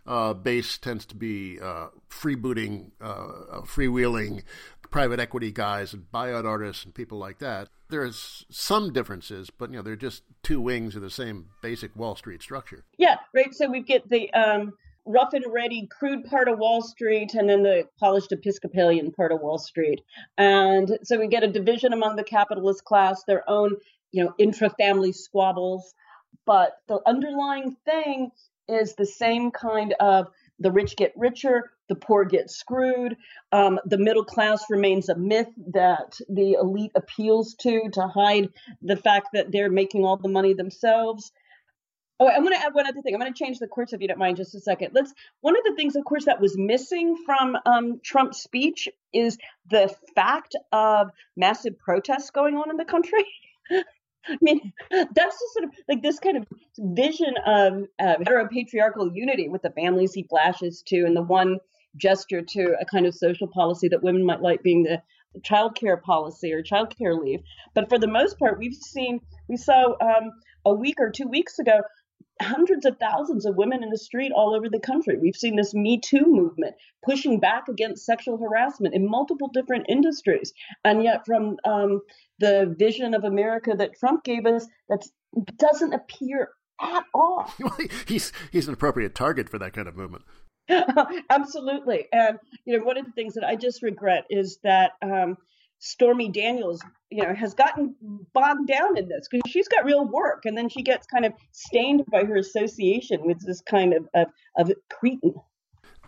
uh, 0.05 0.35
base 0.35 0.77
tends 0.77 1.07
to 1.07 1.15
be 1.15 1.59
uh, 1.59 1.87
freebooting, 2.07 2.91
uh, 3.01 3.05
uh, 3.05 3.61
freewheeling 3.61 4.43
private 4.91 5.19
equity 5.19 5.51
guys 5.51 5.91
and 5.91 6.05
buyout 6.13 6.45
artists 6.45 6.85
and 6.85 6.93
people 6.93 7.17
like 7.17 7.39
that. 7.39 7.67
There's 7.89 8.45
some 8.51 8.93
differences, 8.93 9.49
but 9.49 9.71
you 9.71 9.77
know 9.77 9.81
they're 9.81 9.95
just 9.95 10.21
two 10.43 10.61
wings 10.61 10.95
of 10.95 11.01
the 11.01 11.09
same 11.09 11.47
basic 11.63 11.95
Wall 11.95 12.15
Street 12.15 12.43
structure. 12.43 12.85
Yeah, 12.99 13.15
right. 13.33 13.55
So 13.55 13.67
we 13.67 13.81
get 13.81 14.07
the 14.07 14.31
um, 14.35 14.73
rough 15.07 15.33
and 15.33 15.45
ready, 15.51 15.87
crude 15.87 16.25
part 16.25 16.49
of 16.49 16.59
Wall 16.59 16.81
Street, 16.81 17.33
and 17.33 17.49
then 17.49 17.63
the 17.63 17.85
polished 17.99 18.31
Episcopalian 18.31 19.11
part 19.11 19.31
of 19.31 19.41
Wall 19.41 19.57
Street. 19.57 20.01
And 20.37 20.99
so 21.03 21.17
we 21.17 21.27
get 21.27 21.43
a 21.43 21.47
division 21.47 21.93
among 21.93 22.15
the 22.15 22.23
capitalist 22.23 22.83
class, 22.83 23.23
their 23.23 23.49
own, 23.49 23.77
you 24.11 24.23
know, 24.23 24.33
intra-family 24.37 25.13
squabbles. 25.13 25.93
But 26.45 26.73
the 26.87 26.99
underlying 27.05 27.75
thing 27.85 28.31
is 28.67 28.95
the 28.95 29.05
same 29.05 29.51
kind 29.51 29.93
of 29.99 30.27
the 30.59 30.71
rich 30.71 30.95
get 30.95 31.13
richer, 31.15 31.71
the 31.87 31.95
poor 31.95 32.25
get 32.25 32.49
screwed. 32.49 33.15
Um, 33.51 33.79
the 33.85 33.97
middle 33.97 34.25
class 34.25 34.65
remains 34.69 35.07
a 35.09 35.15
myth 35.15 35.49
that 35.73 36.17
the 36.27 36.53
elite 36.53 36.91
appeals 36.95 37.55
to 37.61 37.89
to 37.93 38.07
hide 38.07 38.49
the 38.81 38.97
fact 38.97 39.29
that 39.33 39.51
they're 39.51 39.69
making 39.69 40.03
all 40.03 40.17
the 40.17 40.27
money 40.27 40.53
themselves. 40.53 41.31
Oh, 42.19 42.27
I'm 42.27 42.43
going 42.43 42.57
to 42.57 42.65
add 42.65 42.73
one 42.73 42.87
other 42.87 43.01
thing. 43.01 43.13
I'm 43.13 43.19
going 43.19 43.31
to 43.31 43.37
change 43.37 43.59
the 43.59 43.67
course 43.67 43.93
if 43.93 44.01
you 44.01 44.07
don't 44.07 44.17
mind, 44.17 44.37
just 44.37 44.55
a 44.55 44.59
second. 44.59 44.91
Let's. 44.93 45.13
One 45.41 45.55
of 45.55 45.63
the 45.63 45.75
things, 45.75 45.95
of 45.95 46.03
course, 46.03 46.25
that 46.25 46.41
was 46.41 46.57
missing 46.57 47.15
from 47.25 47.55
um, 47.65 47.99
Trump's 48.03 48.41
speech 48.41 48.87
is 49.13 49.37
the 49.69 49.93
fact 50.15 50.55
of 50.71 51.11
massive 51.35 51.77
protests 51.77 52.31
going 52.31 52.55
on 52.55 52.71
in 52.71 52.77
the 52.77 52.85
country. 52.85 53.25
I 54.29 54.37
mean, 54.41 54.73
that's 54.89 55.13
just 55.13 55.53
sort 55.53 55.65
of 55.65 55.71
like 55.87 56.01
this 56.01 56.19
kind 56.19 56.37
of 56.37 56.47
vision 56.77 57.33
of 57.45 57.83
uh, 57.99 58.15
heteropatriarchal 58.17 59.11
unity 59.13 59.47
with 59.47 59.61
the 59.61 59.69
families 59.69 60.13
he 60.13 60.23
flashes 60.23 60.83
to, 60.87 61.05
and 61.05 61.15
the 61.15 61.21
one 61.21 61.59
gesture 61.95 62.41
to 62.41 62.75
a 62.79 62.85
kind 62.85 63.05
of 63.05 63.15
social 63.15 63.47
policy 63.47 63.87
that 63.89 64.03
women 64.03 64.25
might 64.25 64.41
like 64.41 64.63
being 64.63 64.83
the 64.83 65.01
child 65.43 65.75
care 65.75 65.97
policy 65.97 66.51
or 66.53 66.61
child 66.61 66.95
care 66.97 67.13
leave. 67.13 67.41
But 67.73 67.89
for 67.89 67.97
the 67.97 68.07
most 68.07 68.39
part, 68.39 68.57
we've 68.57 68.73
seen, 68.73 69.21
we 69.47 69.57
saw 69.57 69.93
um, 70.01 70.31
a 70.65 70.73
week 70.73 70.95
or 70.99 71.09
two 71.09 71.27
weeks 71.27 71.59
ago 71.59 71.81
hundreds 72.41 72.85
of 72.85 72.97
thousands 72.97 73.45
of 73.45 73.55
women 73.55 73.83
in 73.83 73.89
the 73.89 73.97
street 73.97 74.31
all 74.31 74.55
over 74.55 74.69
the 74.69 74.79
country. 74.79 75.17
We've 75.17 75.35
seen 75.35 75.55
this 75.55 75.73
Me 75.73 75.99
Too 75.99 76.25
movement 76.25 76.75
pushing 77.03 77.39
back 77.39 77.67
against 77.67 78.05
sexual 78.05 78.37
harassment 78.37 78.93
in 78.93 79.09
multiple 79.09 79.49
different 79.53 79.85
industries. 79.89 80.53
And 80.83 81.03
yet, 81.03 81.25
from 81.25 81.57
um, 81.65 82.01
the 82.39 82.73
vision 82.77 83.13
of 83.13 83.23
America 83.23 83.73
that 83.77 83.97
Trump 83.99 84.23
gave 84.23 84.45
us, 84.45 84.67
that 84.89 85.05
doesn't 85.57 85.93
appear 85.93 86.49
at 86.81 87.03
all. 87.13 87.51
he's 88.07 88.31
he's 88.51 88.67
an 88.67 88.73
appropriate 88.73 89.15
target 89.15 89.49
for 89.49 89.59
that 89.59 89.73
kind 89.73 89.87
of 89.87 89.95
movement. 89.95 90.23
Absolutely, 91.29 92.05
and 92.11 92.39
you 92.65 92.77
know, 92.77 92.83
one 92.83 92.97
of 92.97 93.05
the 93.05 93.11
things 93.13 93.35
that 93.35 93.45
I 93.45 93.55
just 93.55 93.81
regret 93.81 94.25
is 94.29 94.59
that. 94.63 94.91
Um, 95.01 95.37
Stormy 95.79 96.29
Daniels, 96.29 96.81
you 97.09 97.23
know, 97.23 97.33
has 97.33 97.53
gotten 97.53 97.95
bogged 98.33 98.67
down 98.67 98.97
in 98.97 99.07
this 99.07 99.27
because 99.29 99.49
she's 99.49 99.67
got 99.67 99.85
real 99.85 100.05
work, 100.05 100.45
and 100.45 100.57
then 100.57 100.69
she 100.69 100.81
gets 100.81 101.05
kind 101.07 101.25
of 101.25 101.33
stained 101.51 102.03
by 102.11 102.23
her 102.23 102.35
association 102.35 103.25
with 103.25 103.45
this 103.45 103.61
kind 103.61 103.93
of 103.93 104.07
of, 104.13 104.27
of 104.57 104.71
cretin. 104.89 105.35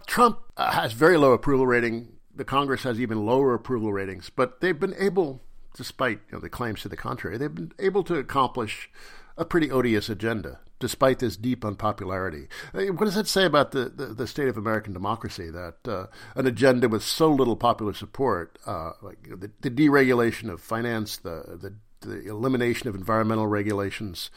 Trump 0.07 0.39
uh, 0.57 0.71
has 0.71 0.93
very 0.93 1.17
low 1.17 1.33
approval 1.33 1.67
rating. 1.67 2.07
The 2.33 2.45
Congress 2.45 2.83
has 2.83 2.99
even 2.99 3.25
lower 3.25 3.53
approval 3.53 3.93
ratings, 3.93 4.29
but 4.29 4.61
they've 4.61 4.79
been 4.79 4.95
able, 4.97 5.41
despite 5.75 6.21
you 6.29 6.33
know, 6.33 6.39
the 6.39 6.49
claims 6.49 6.81
to 6.81 6.89
the 6.89 6.97
contrary, 6.97 7.37
they've 7.37 7.53
been 7.53 7.73
able 7.79 8.03
to 8.05 8.15
accomplish 8.15 8.89
a 9.37 9.45
pretty 9.45 9.69
odious 9.69 10.09
agenda, 10.09 10.59
despite 10.79 11.19
this 11.19 11.37
deep 11.37 11.63
unpopularity. 11.63 12.47
Uh, 12.73 12.85
what 12.93 13.05
does 13.05 13.15
that 13.15 13.27
say 13.27 13.45
about 13.45 13.71
the, 13.71 13.89
the, 13.89 14.07
the 14.07 14.27
state 14.27 14.47
of 14.47 14.57
American 14.57 14.93
democracy 14.93 15.49
that 15.49 15.87
uh, 15.87 16.07
an 16.35 16.47
agenda 16.47 16.87
with 16.87 17.03
so 17.03 17.29
little 17.29 17.55
popular 17.55 17.93
support, 17.93 18.57
uh, 18.65 18.91
like 19.01 19.17
you 19.23 19.31
know, 19.31 19.37
the, 19.37 19.51
the, 19.61 19.69
deregulation 19.69 20.49
of 20.49 20.61
finance, 20.61 21.17
the, 21.17 21.57
the 21.61 21.73
the 22.01 22.27
elimination 22.29 22.87
of 22.87 22.95
environmental 22.95 23.47
regulations, 23.47 24.31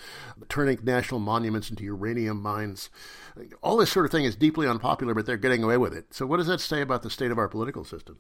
turning 0.49 0.79
national 0.83 1.21
monuments 1.21 1.71
into 1.71 1.85
uranium 1.85 2.43
mines. 2.43 2.91
All 3.63 3.77
this 3.77 3.93
sort 3.93 4.05
of 4.05 4.11
thing 4.11 4.25
is 4.25 4.35
deeply 4.35 4.67
unpopular, 4.67 5.15
but 5.15 5.27
they're 5.27 5.37
getting 5.37 5.63
away 5.63 5.77
with 5.77 5.95
it. 5.95 6.13
So, 6.13 6.27
what 6.27 6.39
does 6.39 6.49
that 6.49 6.61
say 6.61 6.81
about 6.81 7.03
the 7.03 7.11
state 7.11 7.31
of 7.31 7.39
our 7.39 7.49
political 7.49 7.85
system? 7.85 8.19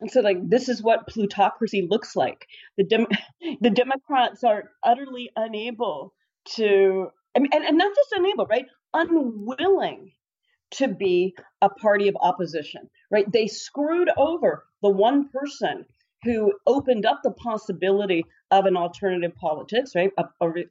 And 0.00 0.10
so, 0.10 0.20
like, 0.20 0.48
this 0.48 0.68
is 0.68 0.82
what 0.82 1.08
plutocracy 1.08 1.86
looks 1.88 2.14
like. 2.14 2.46
The 2.76 2.84
Dem- 2.84 3.06
the 3.60 3.70
Democrats 3.70 4.44
are 4.44 4.70
utterly 4.84 5.30
unable 5.34 6.14
to, 6.56 7.08
I 7.38 7.40
mean, 7.40 7.50
and, 7.52 7.64
and 7.64 7.78
not 7.78 7.94
just 7.94 8.12
unable, 8.12 8.46
right? 8.46 8.66
Unwilling 8.94 10.10
to 10.72 10.88
be 10.88 11.36
a 11.62 11.68
party 11.68 12.08
of 12.08 12.16
opposition, 12.20 12.90
right? 13.12 13.30
They 13.30 13.46
screwed 13.46 14.10
over 14.16 14.64
the 14.82 14.90
one 14.90 15.28
person 15.28 15.86
who 16.24 16.52
opened 16.66 17.06
up 17.06 17.20
the 17.22 17.30
possibility 17.30 18.24
of 18.50 18.66
an 18.66 18.76
alternative 18.76 19.34
politics, 19.36 19.92
right? 19.94 20.10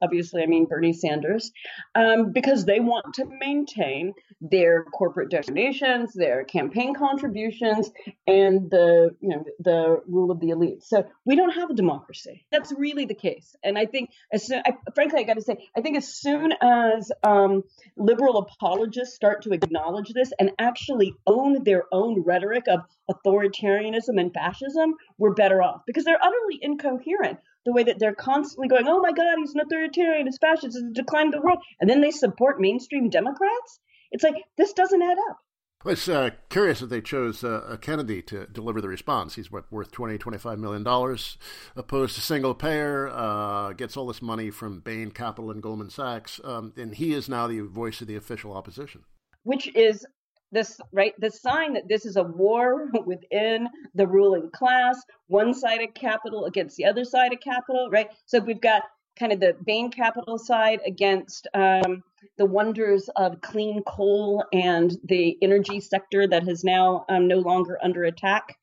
Obviously, 0.01 0.41
I 0.41 0.45
mean 0.45 0.65
Bernie 0.65 0.93
Sanders, 0.93 1.51
um, 1.95 2.31
because 2.31 2.65
they 2.65 2.79
want 2.79 3.15
to 3.15 3.25
maintain 3.25 4.13
their 4.41 4.83
corporate 4.83 5.29
donations, 5.29 6.13
their 6.13 6.43
campaign 6.43 6.95
contributions, 6.95 7.91
and 8.25 8.69
the 8.69 9.15
you 9.19 9.29
know 9.29 9.43
the 9.59 10.01
rule 10.07 10.31
of 10.31 10.39
the 10.39 10.49
elite. 10.49 10.83
So 10.83 11.05
we 11.25 11.35
don't 11.35 11.51
have 11.51 11.69
a 11.69 11.73
democracy. 11.73 12.45
That's 12.51 12.71
really 12.71 13.05
the 13.05 13.15
case. 13.15 13.55
And 13.63 13.77
I 13.77 13.85
think, 13.85 14.09
as 14.31 14.47
soon, 14.47 14.61
I, 14.65 14.73
frankly, 14.95 15.19
I 15.19 15.23
got 15.23 15.35
to 15.35 15.41
say, 15.41 15.57
I 15.75 15.81
think 15.81 15.97
as 15.97 16.07
soon 16.07 16.53
as 16.61 17.11
um, 17.23 17.63
liberal 17.95 18.37
apologists 18.37 19.15
start 19.15 19.43
to 19.43 19.51
acknowledge 19.51 20.09
this 20.13 20.31
and 20.39 20.51
actually 20.59 21.13
own 21.25 21.63
their 21.63 21.83
own 21.91 22.23
rhetoric 22.23 22.65
of 22.67 22.81
authoritarianism 23.09 24.19
and 24.19 24.33
fascism, 24.33 24.95
we're 25.17 25.33
better 25.33 25.61
off 25.61 25.81
because 25.85 26.03
they're 26.03 26.19
utterly 26.21 26.59
incoherent 26.61 27.39
the 27.67 27.73
way 27.73 27.83
that 27.83 27.99
they're 27.99 28.15
constantly 28.15 28.69
going, 28.69 28.87
oh 28.87 29.01
my 29.01 29.11
God, 29.11 29.35
he's 29.39 29.53
an 29.53 29.59
authoritarian, 29.59 30.25
he's 30.25 30.37
fascist, 30.37 30.77
it's 30.77 30.81
the 30.81 30.89
decline 30.93 31.27
of 31.27 31.33
the 31.33 31.41
world. 31.41 31.59
And 31.81 31.89
then 31.89 31.99
they 31.99 32.11
support 32.11 32.61
mainstream 32.61 33.09
Democrats? 33.09 33.79
It's 34.09 34.23
like, 34.23 34.35
this 34.57 34.71
doesn't 34.71 35.01
add 35.01 35.17
up. 35.29 35.39
Well, 35.83 35.91
it's 35.91 36.07
uh, 36.07 36.29
curious 36.49 36.79
that 36.79 36.87
they 36.87 37.01
chose 37.01 37.43
uh, 37.43 37.75
Kennedy 37.81 38.21
to 38.23 38.47
deliver 38.47 38.79
the 38.79 38.87
response. 38.87 39.35
He's 39.35 39.51
what, 39.51 39.69
worth 39.69 39.91
20, 39.91 40.17
25 40.17 40.57
million 40.57 40.83
dollars, 40.83 41.37
opposed 41.75 42.15
to 42.15 42.21
single 42.21 42.55
payer, 42.55 43.09
uh, 43.09 43.73
gets 43.73 43.97
all 43.97 44.07
this 44.07 44.21
money 44.21 44.49
from 44.49 44.79
Bain 44.79 45.11
Capital 45.11 45.51
and 45.51 45.61
Goldman 45.61 45.89
Sachs, 45.89 46.39
um, 46.45 46.71
and 46.77 46.95
he 46.95 47.13
is 47.13 47.27
now 47.27 47.47
the 47.47 47.59
voice 47.59 47.99
of 47.99 48.07
the 48.07 48.15
official 48.15 48.53
opposition. 48.53 49.03
Which 49.43 49.67
is 49.75 50.05
this 50.51 50.79
right 50.91 51.13
the 51.19 51.29
sign 51.29 51.73
that 51.73 51.87
this 51.87 52.05
is 52.05 52.15
a 52.15 52.23
war 52.23 52.89
within 53.05 53.67
the 53.95 54.07
ruling 54.07 54.49
class 54.51 55.01
one 55.27 55.53
side 55.53 55.81
of 55.81 55.93
capital 55.93 56.45
against 56.45 56.77
the 56.77 56.85
other 56.85 57.03
side 57.03 57.33
of 57.33 57.39
capital 57.39 57.89
right 57.91 58.09
so 58.25 58.39
we've 58.39 58.61
got 58.61 58.83
kind 59.17 59.31
of 59.31 59.39
the 59.39 59.55
bain 59.65 59.89
capital 59.89 60.37
side 60.37 60.79
against 60.85 61.47
um, 61.55 62.03
the 62.37 62.45
wonders 62.45 63.09
of 63.15 63.41
clean 63.41 63.81
coal 63.87 64.43
and 64.53 64.97
the 65.05 65.35
energy 65.41 65.79
sector 65.79 66.27
that 66.27 66.47
is 66.47 66.63
now 66.63 67.03
um, 67.09 67.27
no 67.27 67.39
longer 67.39 67.79
under 67.83 68.03
attack 68.03 68.55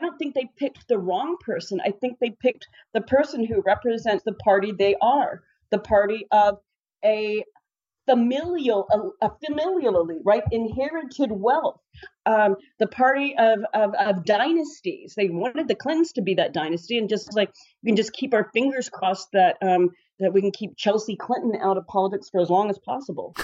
I 0.00 0.06
don't 0.06 0.18
think 0.18 0.34
they 0.34 0.48
picked 0.56 0.88
the 0.88 0.98
wrong 0.98 1.36
person. 1.44 1.80
I 1.84 1.90
think 1.90 2.18
they 2.18 2.30
picked 2.30 2.66
the 2.94 3.02
person 3.02 3.44
who 3.44 3.60
represents 3.60 4.24
the 4.24 4.32
party 4.32 4.72
they 4.72 4.94
are, 5.02 5.42
the 5.70 5.78
party 5.78 6.26
of 6.30 6.58
a 7.04 7.44
familial, 8.10 9.12
uh, 9.22 9.28
familially, 9.44 10.18
right? 10.24 10.42
Inherited 10.50 11.30
wealth. 11.30 11.80
Um, 12.26 12.56
the 12.78 12.86
party 12.86 13.34
of, 13.38 13.60
of, 13.74 13.94
of 13.94 14.24
dynasties. 14.24 15.14
They 15.16 15.28
wanted 15.28 15.68
the 15.68 15.74
Clintons 15.74 16.12
to 16.12 16.22
be 16.22 16.34
that 16.34 16.52
dynasty, 16.52 16.98
and 16.98 17.08
just 17.08 17.34
like 17.34 17.52
we 17.82 17.90
can 17.90 17.96
just 17.96 18.12
keep 18.12 18.34
our 18.34 18.50
fingers 18.52 18.88
crossed 18.88 19.28
that 19.32 19.56
um, 19.62 19.90
that 20.18 20.32
we 20.32 20.40
can 20.40 20.50
keep 20.50 20.76
Chelsea 20.76 21.16
Clinton 21.16 21.58
out 21.62 21.76
of 21.76 21.86
politics 21.86 22.28
for 22.30 22.40
as 22.40 22.50
long 22.50 22.70
as 22.70 22.78
possible. 22.78 23.34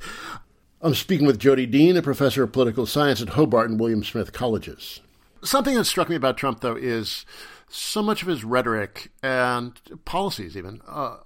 I'm 0.80 0.94
speaking 0.94 1.26
with 1.26 1.38
Jodi 1.38 1.66
Dean, 1.66 1.96
a 1.96 2.02
professor 2.02 2.44
of 2.44 2.52
political 2.52 2.86
science 2.86 3.20
at 3.20 3.30
Hobart 3.30 3.68
and 3.68 3.80
William 3.80 4.04
Smith 4.04 4.32
Colleges. 4.32 5.00
Something 5.42 5.74
that 5.74 5.84
struck 5.84 6.08
me 6.08 6.16
about 6.16 6.36
Trump, 6.36 6.60
though, 6.60 6.76
is 6.76 7.26
so 7.68 8.02
much 8.02 8.22
of 8.22 8.28
his 8.28 8.44
rhetoric 8.44 9.10
and 9.22 9.72
policies, 10.04 10.56
even, 10.56 10.80
uh, 10.86 11.18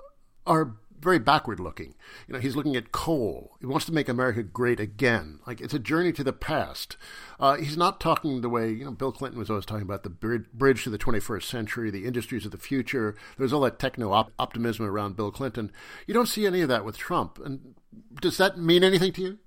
are 0.46 0.74
very 1.03 1.18
backward 1.18 1.61
looking. 1.61 1.94
You 2.26 2.34
know, 2.34 2.40
he's 2.40 2.57
looking 2.57 2.76
at 2.76 2.92
coal. 2.92 3.57
He 3.61 3.66
wants 3.66 3.86
to 3.86 3.92
make 3.92 4.09
America 4.09 4.42
great 4.42 4.80
again. 4.80 5.40
Like 5.46 5.61
it's 5.61 5.74
a 5.74 5.78
journey 5.78 6.12
to 6.12 6.24
the 6.24 6.32
past. 6.32 6.96
Uh, 7.40 7.57
he's 7.57 7.76
not 7.76 8.00
talking 8.00 8.40
the 8.40 8.48
way 8.48 8.70
you 8.70 8.84
know 8.84 8.92
Bill 8.92 9.12
Clinton 9.12 9.38
was 9.38 9.50
always 9.50 9.66
talking 9.66 9.82
about 9.82 10.05
the 10.05 10.11
bridge 10.11 10.84
to 10.84 10.90
the 10.90 10.98
21st 10.98 11.42
century, 11.42 11.90
the 11.90 12.07
industries 12.07 12.44
of 12.44 12.53
the 12.53 12.59
future. 12.59 13.16
There's 13.36 13.53
all 13.53 13.61
that 13.62 13.78
techno 13.78 14.12
optimism 14.38 14.86
around 14.86 15.16
Bill 15.16 15.30
Clinton. 15.30 15.72
You 16.07 16.14
don't 16.14 16.26
see 16.26 16.46
any 16.46 16.61
of 16.61 16.68
that 16.68 16.84
with 16.84 16.96
Trump. 16.96 17.38
And 17.44 17.74
does 18.20 18.36
that 18.38 18.59
mean 18.59 18.84
anything 18.84 19.12
to 19.14 19.22
you? 19.22 19.38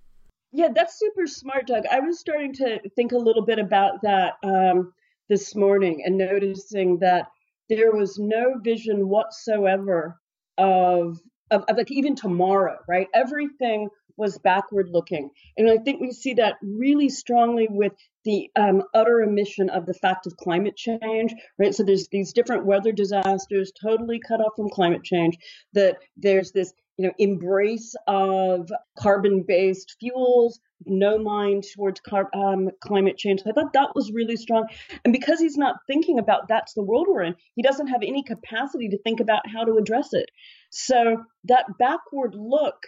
Yeah, 0.51 0.69
that's 0.73 0.97
super 0.97 1.27
smart, 1.27 1.67
Doug. 1.67 1.83
I 1.91 1.99
was 1.99 2.19
starting 2.19 2.53
to 2.53 2.79
think 2.95 3.11
a 3.11 3.17
little 3.17 3.45
bit 3.45 3.59
about 3.59 4.01
that 4.03 4.35
um, 4.43 4.93
this 5.27 5.53
morning 5.53 6.03
and 6.05 6.17
noticing 6.17 6.99
that 6.99 7.27
there 7.67 7.91
was 7.91 8.17
no 8.19 8.59
vision 8.63 9.09
whatsoever 9.09 10.19
of 10.57 11.19
of, 11.51 11.63
of 11.67 11.77
like 11.77 11.91
even 11.91 12.15
tomorrow, 12.15 12.77
right? 12.87 13.07
Everything 13.13 13.89
was 14.17 14.37
backward 14.37 14.89
looking. 14.89 15.29
And 15.57 15.69
I 15.69 15.77
think 15.77 15.99
we 15.99 16.11
see 16.11 16.35
that 16.35 16.55
really 16.61 17.09
strongly 17.09 17.67
with 17.69 17.93
the 18.23 18.49
um, 18.55 18.83
utter 18.93 19.21
omission 19.21 19.69
of 19.69 19.85
the 19.85 19.93
fact 19.93 20.25
of 20.25 20.37
climate 20.37 20.75
change, 20.75 21.33
right? 21.59 21.75
So 21.75 21.83
there's 21.83 22.07
these 22.07 22.33
different 22.33 22.65
weather 22.65 22.91
disasters 22.91 23.71
totally 23.81 24.19
cut 24.25 24.39
off 24.39 24.53
from 24.55 24.69
climate 24.69 25.03
change, 25.03 25.37
that 25.73 25.97
there's 26.17 26.51
this 26.51 26.73
you 26.97 27.05
know 27.05 27.13
embrace 27.17 27.93
of 28.07 28.69
carbon-based 28.97 29.97
fuels 29.99 30.59
no 30.85 31.17
mind 31.17 31.63
towards 31.75 31.99
car- 31.99 32.29
um, 32.33 32.69
climate 32.81 33.17
change 33.17 33.41
i 33.45 33.51
thought 33.51 33.73
that 33.73 33.93
was 33.95 34.11
really 34.13 34.35
strong 34.37 34.65
and 35.03 35.11
because 35.11 35.39
he's 35.39 35.57
not 35.57 35.75
thinking 35.87 36.19
about 36.19 36.47
that's 36.47 36.73
the 36.73 36.83
world 36.83 37.07
we're 37.09 37.23
in 37.23 37.35
he 37.55 37.61
doesn't 37.61 37.87
have 37.87 38.01
any 38.01 38.23
capacity 38.23 38.89
to 38.89 38.97
think 38.99 39.19
about 39.19 39.41
how 39.45 39.63
to 39.63 39.77
address 39.77 40.13
it 40.13 40.29
so 40.77 41.23
that 41.45 41.77
backward 41.79 42.35
look, 42.35 42.83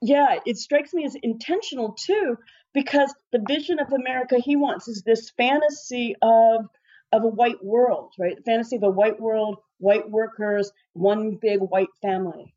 yeah, 0.00 0.38
it 0.46 0.58
strikes 0.58 0.94
me 0.94 1.04
as 1.04 1.16
intentional 1.24 1.92
too, 1.92 2.38
because 2.72 3.12
the 3.32 3.44
vision 3.48 3.80
of 3.80 3.92
America 3.92 4.36
he 4.38 4.54
wants 4.54 4.86
is 4.86 5.02
this 5.02 5.30
fantasy 5.36 6.14
of 6.22 6.66
of 7.10 7.24
a 7.24 7.28
white 7.28 7.62
world, 7.62 8.12
right? 8.16 8.36
The 8.36 8.42
fantasy 8.44 8.76
of 8.76 8.84
a 8.84 8.90
white 8.90 9.20
world, 9.20 9.56
white 9.78 10.08
workers, 10.08 10.70
one 10.92 11.36
big 11.42 11.58
white 11.58 11.88
family. 12.00 12.54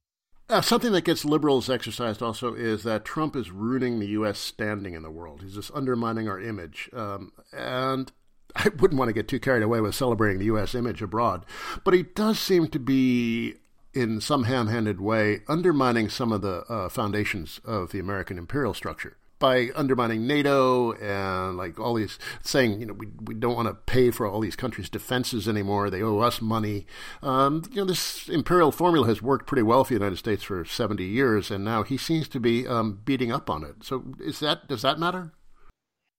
Uh, 0.50 0.62
something 0.62 0.92
that 0.92 1.04
gets 1.04 1.26
liberals 1.26 1.68
exercised 1.68 2.22
also 2.22 2.54
is 2.54 2.84
that 2.84 3.06
Trump 3.06 3.36
is 3.36 3.50
ruining 3.50 4.00
the 4.00 4.10
U.S. 4.10 4.38
standing 4.38 4.94
in 4.94 5.02
the 5.02 5.10
world. 5.10 5.42
He's 5.42 5.56
just 5.56 5.72
undermining 5.74 6.30
our 6.30 6.40
image. 6.40 6.92
Um, 6.94 7.32
and 7.52 8.12
I 8.56 8.70
wouldn't 8.70 9.00
want 9.00 9.10
to 9.10 9.14
get 9.14 9.28
too 9.28 9.40
carried 9.40 9.64
away 9.64 9.82
with 9.82 9.96
celebrating 9.96 10.38
the 10.38 10.46
U.S. 10.46 10.76
image 10.76 11.02
abroad, 11.02 11.44
but 11.84 11.96
he 11.96 12.04
does 12.04 12.38
seem 12.40 12.68
to 12.68 12.80
be 12.80 13.56
in 13.96 14.22
some 14.22 14.44
ham-handed 14.44 15.00
way, 15.00 15.42
undermining 15.48 16.10
some 16.10 16.32
of 16.32 16.42
the 16.42 16.64
uh, 16.70 16.90
foundations 16.90 17.60
of 17.64 17.92
the 17.92 18.00
American 18.00 18.38
imperial 18.38 18.74
structure 18.74 19.18
by 19.40 19.70
undermining 19.76 20.26
NATO 20.26 20.94
and 20.94 21.58
like 21.58 21.80
all 21.80 21.96
these 21.96 22.18
saying, 22.42 22.80
you 22.80 22.86
know, 22.86 22.94
we, 22.94 23.08
we 23.24 23.34
don't 23.34 23.56
want 23.56 23.68
to 23.68 23.74
pay 23.74 24.12
for 24.12 24.26
all 24.26 24.40
these 24.40 24.56
countries' 24.56 24.90
defenses 24.90 25.48
anymore. 25.48 25.90
They 25.90 26.02
owe 26.02 26.20
us 26.20 26.42
money. 26.42 26.86
Um, 27.22 27.64
you 27.72 27.78
know, 27.78 27.86
this 27.86 28.30
imperial 28.30 28.72
formula 28.72 29.08
has 29.08 29.22
worked 29.22 29.48
pretty 29.48 29.64
well 29.64 29.84
for 29.84 29.90
the 29.90 30.00
United 30.00 30.18
States 30.18 30.44
for 30.44 30.64
70 30.64 31.04
years, 31.04 31.52
and 31.52 31.66
now 31.66 31.84
he 31.84 31.98
seems 31.98 32.28
to 32.30 32.40
be 32.40 32.68
um, 32.68 33.02
beating 33.04 33.32
up 33.32 33.50
on 33.50 33.64
it. 33.64 33.84
So 33.84 34.04
is 34.20 34.40
that, 34.40 34.68
does 34.68 34.82
that 34.84 35.00
matter? 35.00 35.34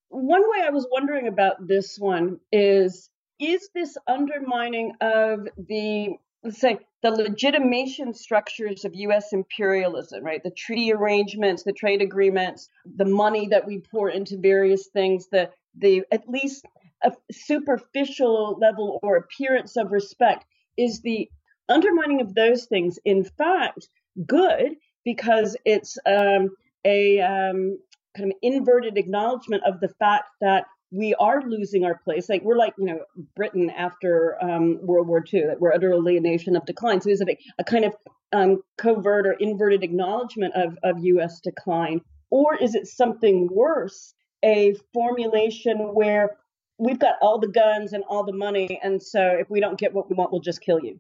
One 0.09 0.43
way 0.43 0.65
I 0.65 0.71
was 0.71 0.87
wondering 0.91 1.27
about 1.27 1.67
this 1.67 1.97
one 1.99 2.39
is, 2.53 3.11
is 3.41 3.69
this 3.75 3.97
undermining 4.07 4.93
of 5.01 5.49
the 5.57 6.17
let's 6.47 6.61
say 6.61 6.79
the 7.03 7.11
legitimation 7.11 8.15
structures 8.15 8.85
of 8.85 8.95
U.S. 8.95 9.33
imperialism, 9.33 10.23
right? 10.23 10.43
The 10.43 10.53
treaty 10.53 10.93
arrangements, 10.93 11.65
the 11.65 11.73
trade 11.73 12.01
agreements, 12.01 12.69
the 12.97 13.05
money 13.05 13.49
that 13.49 13.67
we 13.67 13.81
pour 13.91 14.11
into 14.11 14.39
various 14.39 14.87
things, 14.87 15.27
the 15.31 15.51
the 15.79 16.05
at 16.13 16.29
least 16.29 16.65
a 17.03 17.13
superficial 17.31 18.57
level 18.61 19.01
or 19.03 19.17
appearance 19.17 19.77
of 19.77 19.91
respect 19.91 20.47
is 20.77 21.01
the 21.03 21.29
undermining 21.69 22.21
of 22.21 22.35
those 22.35 22.67
things. 22.67 22.99
In 23.05 23.25
fact, 23.25 23.89
good 24.25 24.77
because 25.05 25.57
it's 25.65 25.99
um, 26.07 26.51
a 26.85 27.21
um, 27.21 27.79
kind 28.17 28.31
of 28.31 28.39
inverted 28.41 28.97
acknowledgement 28.97 29.65
of 29.65 29.81
the 29.81 29.91
fact 29.99 30.29
that 30.41 30.65
we 30.97 31.15
are 31.15 31.43
losing 31.43 31.85
our 31.85 31.99
place. 31.99 32.29
Like 32.29 32.43
we're 32.43 32.57
like, 32.57 32.75
you 32.79 32.87
know, 32.87 33.01
Britain 33.35 33.71
after 33.71 34.43
um, 34.43 34.79
World 34.83 35.07
War 35.07 35.23
II, 35.33 35.47
that 35.47 35.61
we're 35.61 35.75
utterly 35.75 36.17
a 36.17 36.21
nation 36.21 36.57
of 36.57 36.65
decline. 36.65 37.01
So 37.01 37.11
is 37.11 37.21
it 37.21 37.29
a, 37.29 37.37
a 37.59 37.65
kind 37.65 37.85
of 37.85 37.95
um, 38.33 38.63
covert 38.79 39.27
or 39.27 39.33
inverted 39.33 39.85
acknowledgement 39.85 40.55
of, 40.55 40.79
of 40.83 41.05
U.S. 41.05 41.41
decline? 41.41 42.01
Or 42.31 42.57
is 42.57 42.75
it 42.75 42.87
something 42.87 43.49
worse, 43.53 44.15
a 44.43 44.75
formulation 44.93 45.95
where 45.95 46.37
we've 46.79 46.99
got 46.99 47.17
all 47.21 47.39
the 47.39 47.49
guns 47.49 47.93
and 47.93 48.03
all 48.09 48.25
the 48.25 48.33
money, 48.33 48.81
and 48.83 49.01
so 49.03 49.21
if 49.23 49.49
we 49.49 49.61
don't 49.61 49.79
get 49.79 49.93
what 49.93 50.11
we 50.11 50.17
want, 50.17 50.33
we'll 50.33 50.41
just 50.41 50.61
kill 50.61 50.81
you? 50.83 50.99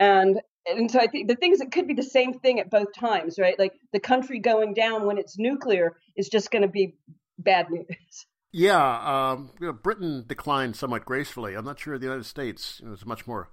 And 0.00 0.40
and 0.66 0.90
so 0.90 0.98
I 0.98 1.06
think 1.06 1.28
the 1.28 1.36
thing 1.36 1.52
is, 1.52 1.60
it 1.60 1.70
could 1.70 1.86
be 1.86 1.94
the 1.94 2.02
same 2.02 2.32
thing 2.32 2.58
at 2.58 2.70
both 2.70 2.94
times, 2.98 3.38
right? 3.38 3.58
Like 3.58 3.74
the 3.92 4.00
country 4.00 4.38
going 4.38 4.72
down 4.72 5.04
when 5.04 5.18
it's 5.18 5.38
nuclear 5.38 5.96
is 6.16 6.30
just 6.30 6.50
going 6.50 6.62
to 6.62 6.68
be 6.68 6.96
bad 7.38 7.70
news. 7.70 8.26
Yeah, 8.56 9.32
um, 9.32 9.50
you 9.58 9.66
know, 9.66 9.72
Britain 9.72 10.22
declined 10.28 10.76
somewhat 10.76 11.04
gracefully. 11.04 11.56
I'm 11.56 11.64
not 11.64 11.80
sure 11.80 11.98
the 11.98 12.04
United 12.04 12.24
States, 12.24 12.78
you 12.80 12.88
know, 12.88 12.94
a 12.94 13.08
much 13.08 13.26
more 13.26 13.48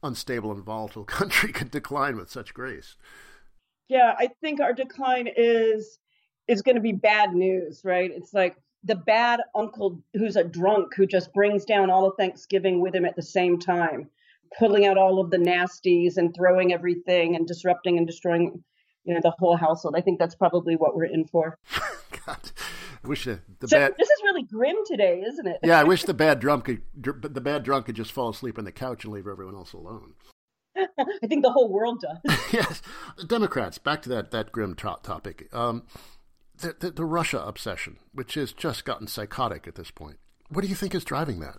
unstable 0.00 0.52
and 0.52 0.62
volatile 0.62 1.04
country, 1.18 1.52
could 1.52 1.72
decline 1.72 2.16
with 2.16 2.30
such 2.30 2.54
grace. 2.54 2.94
Yeah, 3.88 4.14
I 4.16 4.28
think 4.40 4.60
our 4.60 4.72
decline 4.74 5.28
is 5.36 5.98
is 6.46 6.62
going 6.62 6.76
to 6.76 6.80
be 6.80 6.92
bad 6.92 7.34
news, 7.34 7.80
right? 7.84 8.12
It's 8.14 8.32
like 8.32 8.54
the 8.84 8.94
bad 8.94 9.40
uncle 9.56 10.00
who's 10.14 10.36
a 10.36 10.44
drunk 10.44 10.94
who 10.94 11.04
just 11.04 11.32
brings 11.32 11.64
down 11.64 11.90
all 11.90 12.06
of 12.06 12.14
Thanksgiving 12.16 12.80
with 12.80 12.94
him 12.94 13.04
at 13.04 13.16
the 13.16 13.22
same 13.22 13.58
time, 13.58 14.08
pulling 14.56 14.86
out 14.86 14.98
all 14.98 15.20
of 15.20 15.32
the 15.32 15.36
nasties 15.36 16.16
and 16.16 16.32
throwing 16.32 16.72
everything 16.72 17.34
and 17.34 17.44
disrupting 17.44 17.98
and 17.98 18.06
destroying, 18.06 18.62
you 19.04 19.14
know, 19.14 19.20
the 19.20 19.34
whole 19.40 19.56
household. 19.56 19.96
I 19.96 20.00
think 20.00 20.20
that's 20.20 20.36
probably 20.36 20.76
what 20.76 20.94
we're 20.94 21.06
in 21.06 21.26
for. 21.26 21.58
God, 22.24 22.52
I 23.04 23.08
wish 23.08 23.24
the, 23.24 23.40
the 23.58 23.68
so 23.68 23.78
bad. 23.78 23.94
This 23.98 24.08
is 24.08 24.22
really 24.22 24.44
grim 24.44 24.76
today, 24.86 25.22
isn't 25.26 25.46
it? 25.46 25.58
yeah, 25.62 25.78
I 25.80 25.84
wish 25.84 26.02
the 26.04 26.14
bad 26.14 26.40
drunk 26.40 26.64
could, 26.64 26.82
the 26.94 27.40
bad 27.40 27.62
drunk 27.64 27.86
could 27.86 27.96
just 27.96 28.12
fall 28.12 28.30
asleep 28.30 28.58
on 28.58 28.64
the 28.64 28.72
couch 28.72 29.04
and 29.04 29.12
leave 29.12 29.26
everyone 29.26 29.54
else 29.54 29.72
alone. 29.72 30.14
I 30.76 31.26
think 31.28 31.42
the 31.42 31.50
whole 31.50 31.70
world 31.70 32.02
does. 32.02 32.38
yes, 32.52 32.82
Democrats. 33.26 33.78
Back 33.78 34.02
to 34.02 34.08
that 34.10 34.30
that 34.30 34.52
grim 34.52 34.74
topic. 34.74 35.48
Um, 35.52 35.84
the, 36.58 36.74
the, 36.78 36.90
the 36.90 37.04
Russia 37.04 37.42
obsession, 37.42 37.98
which 38.12 38.34
has 38.34 38.52
just 38.52 38.84
gotten 38.84 39.06
psychotic 39.06 39.66
at 39.66 39.74
this 39.74 39.90
point. 39.90 40.16
What 40.48 40.62
do 40.62 40.68
you 40.68 40.74
think 40.74 40.94
is 40.94 41.04
driving 41.04 41.40
that? 41.40 41.58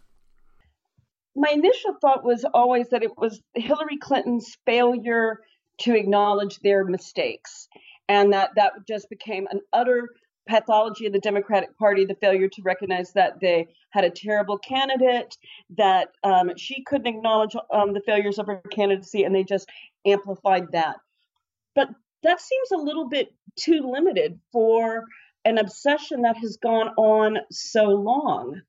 My 1.35 1.49
initial 1.51 1.95
thought 1.99 2.23
was 2.23 2.45
always 2.53 2.89
that 2.89 3.03
it 3.03 3.11
was 3.17 3.41
Hillary 3.55 3.97
Clinton's 3.99 4.55
failure 4.65 5.39
to 5.81 5.95
acknowledge 5.95 6.59
their 6.59 6.83
mistakes, 6.85 7.67
and 8.07 8.33
that 8.33 8.51
that 8.55 8.73
just 8.87 9.09
became 9.09 9.47
an 9.51 9.61
utter 9.71 10.09
pathology 10.47 11.05
of 11.05 11.13
the 11.13 11.19
Democratic 11.19 11.77
Party, 11.77 12.05
the 12.05 12.15
failure 12.15 12.47
to 12.49 12.61
recognize 12.63 13.13
that 13.13 13.39
they 13.39 13.67
had 13.91 14.03
a 14.03 14.09
terrible 14.09 14.57
candidate, 14.57 15.37
that 15.77 16.09
um, 16.23 16.51
she 16.57 16.83
couldn't 16.83 17.07
acknowledge 17.07 17.55
um, 17.73 17.93
the 17.93 18.01
failures 18.05 18.39
of 18.39 18.47
her 18.47 18.61
candidacy, 18.71 19.23
and 19.23 19.33
they 19.33 19.43
just 19.43 19.69
amplified 20.05 20.71
that. 20.71 20.97
But 21.75 21.89
that 22.23 22.41
seems 22.41 22.71
a 22.71 22.77
little 22.77 23.07
bit 23.07 23.33
too 23.57 23.81
limited 23.91 24.39
for 24.51 25.03
an 25.45 25.57
obsession 25.57 26.21
that 26.21 26.37
has 26.37 26.57
gone 26.57 26.89
on 26.97 27.37
so 27.51 27.83
long. 27.85 28.61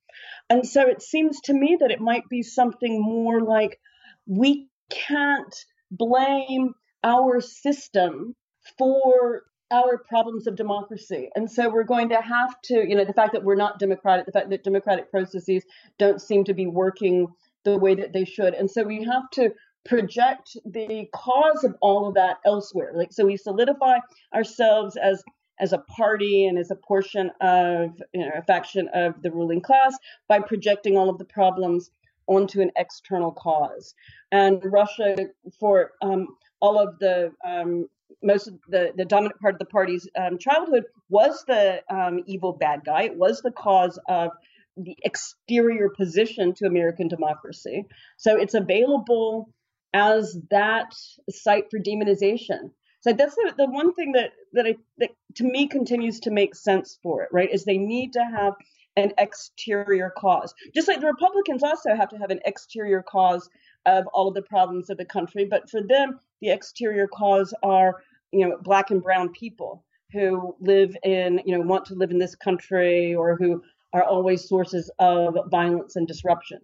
And 0.51 0.67
so 0.67 0.89
it 0.89 1.03
seems 1.03 1.41
to 1.43 1.53
me 1.53 1.77
that 1.81 1.91
it 1.91 2.01
might 2.01 2.29
be 2.29 2.43
something 2.43 3.01
more 3.01 3.41
like 3.41 3.79
we 4.27 4.69
can't 4.91 5.55
blame 5.91 6.75
our 7.03 7.41
system 7.41 8.35
for 8.79 9.45
our 9.75 9.99
problems 9.99 10.47
of 10.47 10.55
democracy. 10.55 11.29
And 11.35 11.51
so 11.51 11.69
we're 11.69 11.83
going 11.83 12.09
to 12.11 12.21
have 12.21 12.61
to, 12.63 12.89
you 12.89 12.95
know, 12.95 13.05
the 13.05 13.13
fact 13.13 13.33
that 13.33 13.43
we're 13.43 13.57
not 13.57 13.81
democratic, 13.81 14.25
the 14.25 14.33
fact 14.33 14.51
that 14.51 14.63
democratic 14.63 15.11
processes 15.11 15.65
don't 15.99 16.21
seem 16.21 16.45
to 16.45 16.55
be 16.55 16.67
working 16.67 17.27
the 17.65 17.77
way 17.77 17.95
that 17.97 18.13
they 18.13 18.25
should. 18.25 18.55
And 18.55 18.71
so 18.71 18.85
we 18.85 19.03
have 19.03 19.29
to 19.33 19.51
project 19.85 20.57
the 20.65 21.09
cause 21.13 21.65
of 21.65 21.75
all 21.81 22.07
of 22.07 22.15
that 22.15 22.39
elsewhere. 22.47 22.93
Like 22.95 23.13
so 23.13 23.27
we 23.27 23.37
solidify 23.37 23.99
ourselves 24.33 24.97
as 24.97 25.23
as 25.61 25.73
a 25.73 25.79
party 25.79 26.47
and 26.47 26.59
as 26.59 26.71
a 26.71 26.77
portion 26.77 27.31
of 27.41 27.91
you 28.13 28.21
know 28.21 28.33
a 28.37 28.43
faction 28.43 28.89
of 28.95 29.21
the 29.23 29.31
ruling 29.31 29.61
class 29.61 29.97
by 30.29 30.39
projecting 30.41 30.97
all 30.97 31.11
of 31.11 31.19
the 31.19 31.25
problems 31.25 31.91
onto 32.27 32.61
an 32.61 32.71
external 32.77 33.33
cause. 33.33 33.95
And 34.33 34.61
Russia, 34.65 35.17
for 35.61 35.93
um, 36.01 36.29
all 36.61 36.79
of 36.79 36.99
the 36.99 37.33
um, 37.45 37.89
most 38.23 38.49
of 38.49 38.55
the, 38.69 38.93
the 38.97 39.05
dominant 39.05 39.41
part 39.41 39.55
of 39.55 39.59
the 39.59 39.65
party's 39.67 40.09
um, 40.19 40.39
childhood, 40.39 40.85
was 41.09 41.45
the 41.47 41.83
um, 41.89 42.21
evil 42.27 42.53
bad 42.53 42.81
guy. 42.85 43.03
It 43.03 43.17
was 43.17 43.41
the 43.41 43.51
cause 43.51 43.99
of 44.09 44.31
the 44.77 44.97
exterior 45.03 45.89
position 45.89 46.55
to 46.55 46.67
American 46.67 47.09
democracy. 47.09 47.85
So 48.17 48.37
it's 48.37 48.55
available 48.55 49.53
as 49.93 50.37
that 50.51 50.93
site 51.31 51.71
for 51.71 51.79
demonization. 51.79 52.71
So 53.01 53.13
that's 53.13 53.35
the, 53.35 53.53
the 53.57 53.67
one 53.67 53.95
thing 53.95 54.13
that 54.13 54.33
that, 54.55 54.67
I, 54.67 54.77
that 54.99 55.11
to 55.37 55.45
me 55.45 55.69
continues 55.69 56.21
to 56.21 56.31
make 56.31 56.55
sense 56.55 56.99
for 57.03 57.23
it, 57.23 57.29
right? 57.33 57.51
Is 57.53 57.65
they 57.65 57.79
need 57.79 58.15
to 58.15 58.25
have 58.25 58.55
an 58.97 59.13
exterior 59.19 60.13
cause, 60.17 60.55
just 60.75 60.89
like 60.89 61.01
the 61.01 61.07
Republicans 61.07 61.63
also 61.63 61.95
have 61.95 62.09
to 62.11 62.17
have 62.17 62.31
an 62.31 62.41
exterior 62.45 63.03
cause 63.03 63.49
of 63.87 64.07
all 64.09 64.29
of 64.29 64.35
the 64.35 64.43
problems 64.43 64.91
of 64.91 64.99
the 64.99 65.05
country. 65.05 65.45
But 65.45 65.71
for 65.71 65.83
them, 65.83 66.21
the 66.41 66.51
exterior 66.51 67.07
cause 67.07 67.55
are 67.63 68.03
you 68.33 68.49
know 68.49 68.59
black 68.63 68.91
and 68.91 69.03
brown 69.03 69.31
people 69.33 69.85
who 70.13 70.55
live 70.61 70.97
in 71.03 71.41
you 71.45 71.57
know 71.57 71.65
want 71.65 71.87
to 71.87 71.95
live 71.95 72.11
in 72.11 72.19
this 72.19 72.35
country 72.35 73.15
or 73.15 73.37
who 73.37 73.63
are 73.93 74.03
always 74.03 74.49
sources 74.49 74.91
of 74.99 75.37
violence 75.51 75.97
and 75.97 76.09
disruption. 76.09 76.59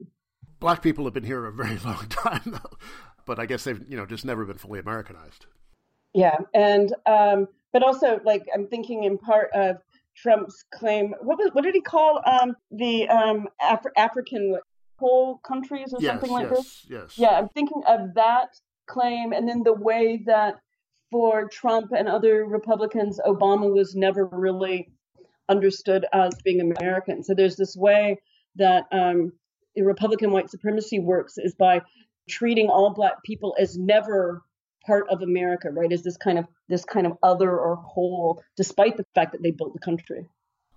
Black 0.59 0.83
people 0.83 1.05
have 1.05 1.15
been 1.15 1.25
here 1.25 1.47
a 1.47 1.53
very 1.53 1.79
long 1.85 2.07
time, 2.09 2.43
though 2.47 2.77
but 3.31 3.39
I 3.39 3.47
guess 3.47 3.63
they've 3.63 3.81
you 3.89 3.97
know 3.97 4.07
just 4.07 4.25
never 4.25 4.45
been 4.45 4.59
fully 4.59 4.81
Americanized. 4.81 5.47
Yeah, 6.13 6.37
and 6.53 6.93
um, 7.07 7.47
but 7.73 7.85
also 7.85 8.19
like 8.25 8.43
I'm 8.53 8.67
thinking 8.67 9.05
in 9.05 9.19
part 9.19 9.51
of 9.55 9.77
Trump's 10.17 10.65
claim. 10.75 11.15
What 11.21 11.39
was 11.39 11.51
what 11.53 11.63
did 11.63 11.77
he 11.77 11.81
call 11.81 12.21
um, 12.27 12.57
the 12.73 13.09
um, 13.09 13.47
Af- 13.63 13.87
African 13.97 14.59
whole 15.01 15.39
countries 15.39 15.93
or 15.93 15.99
yes, 16.01 16.13
something 16.13 16.31
like 16.31 16.51
yes, 16.51 16.57
this? 16.57 16.87
Yes. 16.89 17.19
Yeah, 17.19 17.31
I'm 17.31 17.49
thinking 17.49 17.83
of 17.89 18.15
that 18.15 18.51
claim, 18.87 19.33
and 19.33 19.49
then 19.49 19.63
the 19.65 19.75
way 19.75 20.23
that 20.27 20.61
for 21.11 21.49
Trump 21.49 21.91
and 21.97 22.09
other 22.09 22.45
Republicans, 22.45 23.19
Obama 23.27 23.73
was 23.73 23.97
never 23.97 24.25
really 24.31 24.93
understood 25.49 26.07
as 26.13 26.33
being 26.45 26.61
American. 26.61 27.25
So 27.25 27.35
there's 27.35 27.57
this 27.57 27.75
way 27.77 28.21
that 28.57 28.85
um, 28.93 29.33
Republican 29.77 30.31
white 30.31 30.51
supremacy 30.51 31.01
works 31.01 31.35
is 31.37 31.55
by 31.55 31.83
treating 32.29 32.69
all 32.69 32.95
black 32.95 33.23
people 33.25 33.57
as 33.59 33.77
never 33.77 34.43
part 34.87 35.07
of 35.11 35.23
America, 35.23 35.69
right? 35.71 35.93
As 35.93 36.03
this 36.03 36.17
kind 36.17 36.39
of 36.39 36.47
this 36.69 36.85
kind 36.85 37.07
of 37.07 37.15
other 37.23 37.51
or 37.51 37.77
whole, 37.77 38.43
despite 38.57 38.97
the 38.97 39.05
fact 39.15 39.33
that 39.33 39.43
they 39.43 39.51
built 39.51 39.73
the 39.73 39.81
country. 39.81 40.27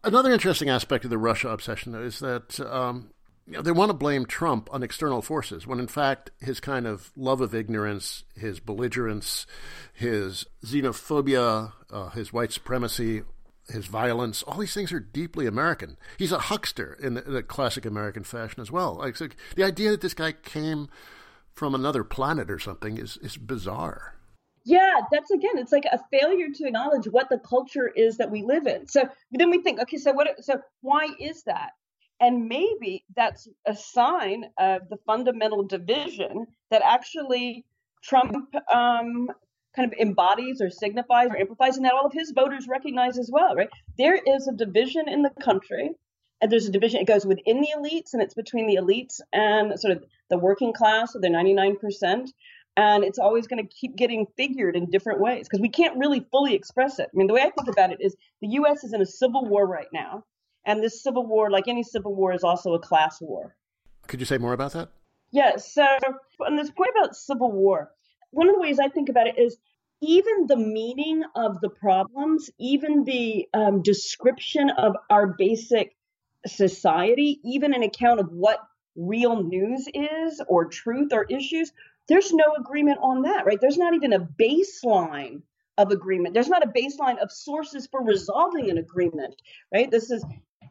Another 0.03 0.32
interesting 0.34 0.69
aspect 0.69 1.05
of 1.05 1.09
the 1.09 1.17
Russia 1.17 1.49
obsession 1.49 1.95
is 1.95 2.19
that 2.19 2.59
um, 2.59 3.11
you 3.46 3.54
know, 3.54 3.62
they 3.62 3.72
want 3.72 3.89
to 3.89 3.94
blame 3.98 4.26
Trump 4.26 4.70
on 4.72 4.84
external 4.84 5.22
forces, 5.22 5.68
when 5.68 5.80
in 5.80 5.88
fact 5.88 6.32
his 6.39 6.60
kind 6.60 6.88
of 6.88 7.12
love 7.16 7.41
of 7.41 7.54
ignorance, 7.54 8.24
his 8.36 8.60
belligerence, 8.60 9.46
his 9.94 10.46
xenophobia, 10.66 11.74
uh, 11.91 12.10
his 12.10 12.32
white 12.32 12.54
supremacy, 12.54 13.24
his 13.68 13.86
violence, 13.86 14.44
all 14.44 14.58
these 14.58 14.74
things 14.74 14.91
are 14.91 15.00
deeply 15.00 15.46
American. 15.46 15.98
He's 16.18 16.32
a 16.32 16.39
huckster 16.39 16.98
in 17.02 17.16
the, 17.16 17.22
the 17.22 17.44
classic 17.44 17.86
American 17.86 18.24
fashion 18.24 18.62
as 18.62 18.72
well. 18.72 18.96
Like, 18.96 19.16
so 19.16 19.28
the 19.56 19.64
idea 19.64 19.91
that 19.91 20.02
this 20.02 20.14
guy 20.14 20.32
came 20.32 20.89
from 21.54 21.76
another 21.76 22.04
planet 22.04 22.50
or 22.50 22.60
something 22.60 22.98
is, 22.98 23.18
is 23.18 23.38
bizarre. 23.38 24.16
Yeah, 24.66 25.02
that's 25.12 25.30
again, 25.32 25.58
it's 25.58 25.74
like 25.74 25.86
a 25.91 26.00
failure 26.10 26.48
to 26.56 26.66
acknowledge 26.66 27.06
what 27.06 27.30
the 27.30 27.39
culture 27.39 27.88
is 27.88 28.18
that 28.18 28.32
we 28.32 28.44
live 28.44 28.66
in. 28.66 28.88
So 28.88 29.10
then 29.32 29.50
we 29.50 29.62
think, 29.62 29.82
okay, 29.82 29.98
so 29.98 30.14
what 30.14 30.41
so 30.41 30.62
why 30.82 31.10
is 31.20 31.44
that? 31.44 31.72
And 32.20 32.47
maybe 32.47 33.03
that's 33.16 33.47
a 33.66 33.76
sign 33.76 34.45
of 34.57 34.88
the 34.89 34.97
fundamental 35.05 35.64
division 35.64 36.47
that 36.72 36.82
actually 36.86 37.66
Trump 38.03 38.53
um, 38.74 39.28
kind 39.76 39.91
of 39.91 39.99
embodies 39.99 40.61
or 40.61 40.70
signifies 40.70 41.30
or 41.30 41.38
amplifies, 41.38 41.78
and 41.78 41.86
that 41.86 41.93
all 41.93 42.05
of 42.05 42.14
his 42.14 42.32
voters 42.32 42.68
recognize 42.68 43.18
as 43.18 43.30
well, 43.32 43.55
right? 43.55 43.70
There 43.97 44.16
is 44.16 44.47
a 44.47 44.53
division 44.53 45.09
in 45.09 45.22
the 45.22 45.32
country 45.41 45.91
and 46.43 46.51
there's 46.51 46.68
a 46.68 46.72
division 46.72 46.99
it 46.99 47.07
goes 47.07 47.26
within 47.26 47.61
the 47.61 47.70
elites 47.76 48.14
and 48.14 48.22
it's 48.22 48.34
between 48.34 48.68
the 48.68 48.76
elites 48.76 49.22
and 49.32 49.80
sort 49.80 49.95
of 49.95 50.03
the 50.30 50.38
working 50.38 50.74
class 50.74 51.14
so 51.14 51.20
they're 51.20 51.32
99% 51.32 52.28
and 52.76 53.03
it's 53.03 53.18
always 53.18 53.47
going 53.47 53.66
to 53.66 53.74
keep 53.74 53.95
getting 53.95 54.28
figured 54.36 54.76
in 54.76 54.89
different 54.89 55.22
ways 55.22 55.47
because 55.47 55.61
we 55.61 55.70
can't 55.70 55.97
really 55.97 56.26
fully 56.32 56.53
express 56.53 56.99
it 56.99 57.09
i 57.14 57.18
mean 57.18 57.28
the 57.28 57.34
way 57.34 57.41
i 57.41 57.49
think 57.49 57.70
about 57.70 57.91
it 57.91 57.99
is 58.01 58.16
the 58.41 58.47
us 58.49 58.84
is 58.84 58.93
in 58.93 59.01
a 59.01 59.05
civil 59.05 59.45
war 59.45 59.66
right 59.66 59.88
now 59.93 60.24
and 60.66 60.84
this 60.84 61.01
civil 61.01 61.26
war 61.26 61.49
like 61.51 61.68
any 61.68 61.84
civil 61.84 62.14
war 62.16 62.34
is 62.34 62.43
also 62.43 62.74
a 62.74 62.80
class 62.80 63.22
war 63.22 63.55
could 64.07 64.20
you 64.20 64.26
say 64.26 64.38
more 64.38 64.53
about 64.53 64.74
that 64.74 64.89
yeah 65.32 65.57
so 65.57 65.86
on 66.45 66.55
this 66.55 66.72
point 66.72 66.91
about 66.97 67.16
civil 67.16 67.51
war 67.51 67.91
one 68.32 68.47
of 68.49 68.55
the 68.55 68.61
ways 68.61 68.80
i 68.80 68.88
think 68.88 69.09
about 69.09 69.28
it 69.28 69.38
is 69.38 69.57
even 70.03 70.47
the 70.47 70.57
meaning 70.57 71.24
of 71.34 71.61
the 71.61 71.70
problems, 71.70 72.49
even 72.59 73.05
the 73.05 73.47
um, 73.53 73.82
description 73.82 74.70
of 74.70 74.97
our 75.09 75.28
basic 75.28 75.95
society, 76.45 77.39
even 77.45 77.74
an 77.74 77.84
account 77.84 78.20
of 78.20 78.30
what 78.32 78.59
real 78.97 79.43
news 79.43 79.88
is 79.93 80.41
or 80.47 80.66
truth 80.66 81.14
or 81.14 81.26
issues, 81.30 81.72
there's 82.09 82.34
no 82.34 82.43
agreement 82.59 82.99
on 83.01 83.22
that, 83.22 83.45
right? 83.45 83.59
There's 83.61 83.78
not 83.78 83.93
even 83.93 84.11
a 84.11 84.20
baseline 84.20 85.41
of 85.78 85.91
agreement. 85.91 86.34
There's 86.34 86.49
not 86.49 86.64
a 86.64 86.72
baseline 86.72 87.18
of 87.20 87.32
sources 87.32 87.88
for 87.88 88.03
resolving 88.03 88.70
an 88.70 88.78
agreement, 88.78 89.41
right? 89.74 89.89
This 89.89 90.11
is 90.11 90.24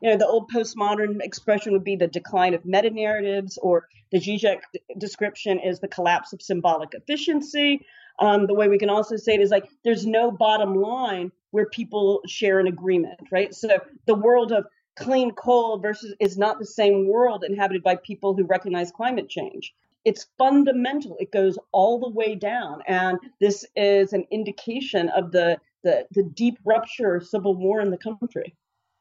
you 0.03 0.11
know, 0.11 0.17
the 0.17 0.27
old 0.27 0.51
postmodern 0.51 1.23
expression 1.23 1.73
would 1.73 1.85
be 1.85 1.95
the 1.95 2.09
decline 2.09 2.55
of 2.55 2.65
meta 2.65 2.91
narratives, 2.91 3.57
or 3.59 3.89
the 4.11 4.19
Zizek 4.19 4.59
description 4.99 5.61
is 5.61 5.79
the 5.79 5.87
collapse 5.87 6.33
of 6.33 6.43
symbolic 6.43 6.93
efficiency. 6.93 7.87
Um, 8.19 8.49
the 8.49 8.55
way 8.55 8.69
we 8.69 8.79
can 8.79 8.91
also 8.91 9.17
say 9.17 9.35
it 9.35 9.41
is 9.41 9.51
like 9.51 9.69
there's 9.85 10.05
no 10.05 10.33
bottom 10.33 10.75
line 10.75 11.31
where 11.53 11.67
people 11.67 12.21
share 12.27 12.59
an 12.59 12.67
agreement, 12.67 13.21
right? 13.31 13.55
So 13.55 13.79
the 14.07 14.15
world 14.17 14.51
of 14.51 14.67
clean 14.97 15.31
coal 15.31 15.79
versus 15.79 16.15
is 16.19 16.37
not 16.37 16.59
the 16.59 16.67
same 16.67 17.07
world 17.07 17.45
inhabited 17.49 17.85
by 17.85 17.95
people 17.97 18.35
who 18.35 18.45
recognize 18.45 18.91
climate 18.91 19.29
change. 19.29 19.73
It's 20.05 20.27
fundamental. 20.37 21.17
It 21.21 21.31
goes 21.31 21.57
all 21.71 22.01
the 22.01 22.11
way 22.11 22.35
down, 22.35 22.83
and 22.89 23.19
this 23.41 23.65
is 23.77 24.13
an 24.13 24.27
indication 24.33 25.11
of 25.11 25.31
the 25.31 25.59
the, 25.85 26.07
the 26.11 26.23
deep 26.23 26.59
rupture 26.65 27.21
civil 27.21 27.55
war 27.55 27.81
in 27.81 27.91
the 27.91 27.99
country. 27.99 28.55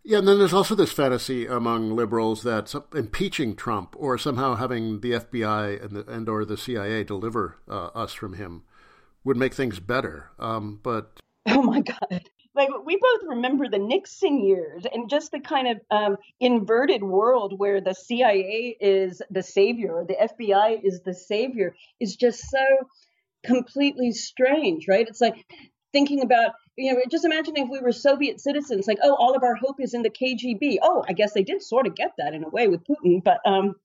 Yeah, 0.03 0.17
and 0.17 0.27
then 0.27 0.39
there's 0.39 0.53
also 0.53 0.73
this 0.73 0.91
fantasy 0.91 1.45
among 1.45 1.95
liberals 1.95 2.41
that 2.43 2.73
impeaching 2.95 3.55
Trump 3.55 3.95
or 3.97 4.17
somehow 4.17 4.55
having 4.55 5.01
the 5.01 5.11
FBI 5.11 5.83
and, 5.83 5.95
the, 5.95 6.11
and 6.11 6.27
or 6.27 6.43
the 6.43 6.57
CIA 6.57 7.03
deliver 7.03 7.57
uh, 7.69 7.87
us 7.87 8.13
from 8.13 8.33
him 8.33 8.63
would 9.23 9.37
make 9.37 9.53
things 9.53 9.79
better. 9.79 10.31
Um, 10.39 10.79
but 10.81 11.19
oh 11.47 11.61
my 11.61 11.81
god, 11.81 12.23
like 12.55 12.69
we 12.83 12.97
both 12.97 13.21
remember 13.27 13.69
the 13.69 13.77
Nixon 13.77 14.43
years 14.43 14.85
and 14.91 15.09
just 15.09 15.31
the 15.31 15.39
kind 15.39 15.67
of 15.67 15.81
um, 15.91 16.17
inverted 16.39 17.03
world 17.03 17.53
where 17.57 17.79
the 17.79 17.93
CIA 17.93 18.75
is 18.79 19.21
the 19.29 19.43
savior, 19.43 20.03
the 20.07 20.15
FBI 20.15 20.79
is 20.83 21.01
the 21.01 21.13
savior, 21.13 21.75
is 21.99 22.15
just 22.15 22.41
so 22.49 22.65
completely 23.43 24.11
strange, 24.11 24.87
right? 24.87 25.07
It's 25.07 25.21
like 25.21 25.45
thinking 25.93 26.21
about 26.21 26.51
you 26.77 26.93
know 26.93 26.99
just 27.09 27.25
imagining 27.25 27.65
if 27.65 27.69
we 27.69 27.79
were 27.79 27.91
soviet 27.91 28.39
citizens 28.39 28.87
like 28.87 28.97
oh 29.03 29.15
all 29.15 29.35
of 29.35 29.43
our 29.43 29.55
hope 29.55 29.79
is 29.79 29.93
in 29.93 30.01
the 30.01 30.09
kgb 30.09 30.77
oh 30.81 31.03
i 31.07 31.13
guess 31.13 31.33
they 31.33 31.43
did 31.43 31.61
sort 31.61 31.87
of 31.87 31.95
get 31.95 32.11
that 32.17 32.33
in 32.33 32.43
a 32.43 32.49
way 32.49 32.67
with 32.67 32.81
putin 32.85 33.23
but 33.23 33.39
um 33.45 33.75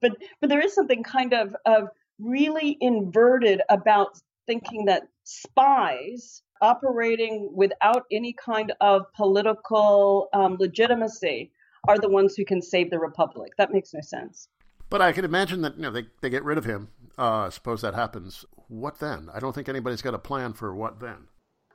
but 0.00 0.12
but 0.40 0.48
there 0.48 0.60
is 0.60 0.74
something 0.74 1.02
kind 1.02 1.32
of 1.32 1.54
of 1.66 1.88
really 2.18 2.76
inverted 2.80 3.62
about 3.68 4.18
thinking 4.46 4.84
that 4.86 5.02
spies 5.24 6.42
operating 6.62 7.50
without 7.54 8.04
any 8.12 8.34
kind 8.34 8.72
of 8.82 9.02
political 9.14 10.28
um, 10.34 10.56
legitimacy 10.60 11.50
are 11.88 11.98
the 11.98 12.08
ones 12.08 12.34
who 12.36 12.44
can 12.44 12.60
save 12.60 12.90
the 12.90 12.98
republic 12.98 13.52
that 13.56 13.72
makes 13.72 13.94
no 13.94 14.00
sense 14.00 14.48
but 14.90 15.00
I 15.00 15.12
can 15.12 15.24
imagine 15.24 15.62
that 15.62 15.76
you 15.76 15.82
know 15.82 15.92
they, 15.92 16.06
they 16.20 16.30
get 16.30 16.42
rid 16.42 16.58
of 16.58 16.64
him. 16.64 16.88
Uh, 17.16 17.48
suppose 17.48 17.80
that 17.82 17.94
happens. 17.94 18.44
What 18.66 18.98
then? 18.98 19.28
I 19.32 19.38
don't 19.38 19.54
think 19.54 19.68
anybody's 19.68 20.02
got 20.02 20.14
a 20.14 20.18
plan 20.18 20.52
for 20.52 20.74
what 20.74 20.98
then 20.98 21.28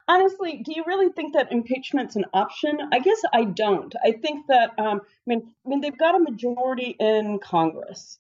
honestly, 0.08 0.62
do 0.64 0.74
you 0.76 0.84
really 0.86 1.10
think 1.10 1.34
that 1.34 1.52
impeachment's 1.52 2.16
an 2.16 2.26
option? 2.34 2.78
I 2.92 3.00
guess 3.00 3.22
I 3.34 3.46
don't. 3.46 3.94
I 4.04 4.12
think 4.12 4.48
that 4.48 4.78
um, 4.78 5.02
I 5.04 5.26
mean, 5.26 5.54
I 5.66 5.70
mean, 5.70 5.82
they've 5.82 5.98
got 5.98 6.16
a 6.16 6.20
majority 6.20 6.96
in 7.00 7.40
Congress. 7.40 8.20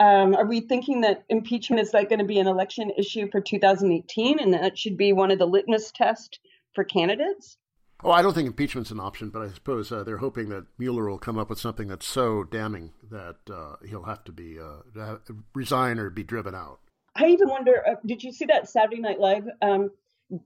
Um, 0.00 0.34
are 0.34 0.46
we 0.46 0.60
thinking 0.60 1.02
that 1.02 1.24
impeachment 1.28 1.80
is 1.80 1.94
like 1.94 2.08
going 2.08 2.18
to 2.18 2.24
be 2.24 2.40
an 2.40 2.48
election 2.48 2.90
issue 2.98 3.30
for 3.30 3.40
2018, 3.40 4.40
and 4.40 4.52
that 4.54 4.76
should 4.76 4.96
be 4.96 5.12
one 5.12 5.30
of 5.30 5.38
the 5.38 5.46
litmus 5.46 5.92
tests 5.92 6.38
for 6.74 6.82
candidates? 6.84 7.56
Oh, 8.02 8.10
I 8.10 8.20
don't 8.20 8.34
think 8.34 8.46
impeachment's 8.46 8.90
an 8.90 9.00
option, 9.00 9.30
but 9.30 9.42
I 9.42 9.48
suppose 9.48 9.90
uh, 9.90 10.02
they're 10.02 10.18
hoping 10.18 10.48
that 10.50 10.66
Mueller 10.78 11.08
will 11.08 11.18
come 11.18 11.38
up 11.38 11.48
with 11.48 11.60
something 11.60 11.88
that's 11.88 12.06
so 12.06 12.44
damning 12.44 12.92
that 13.10 13.36
uh, 13.50 13.76
he'll 13.86 14.02
have 14.02 14.24
to 14.24 14.32
be 14.32 14.58
uh, 14.58 15.16
resign 15.54 15.98
or 15.98 16.10
be 16.10 16.24
driven 16.24 16.54
out. 16.54 16.80
I 17.16 17.26
even 17.28 17.48
wonder. 17.48 17.82
Uh, 17.86 17.94
did 18.04 18.22
you 18.22 18.32
see 18.32 18.46
that 18.46 18.68
Saturday 18.68 19.00
Night 19.00 19.20
Live 19.20 19.48
um, 19.62 19.90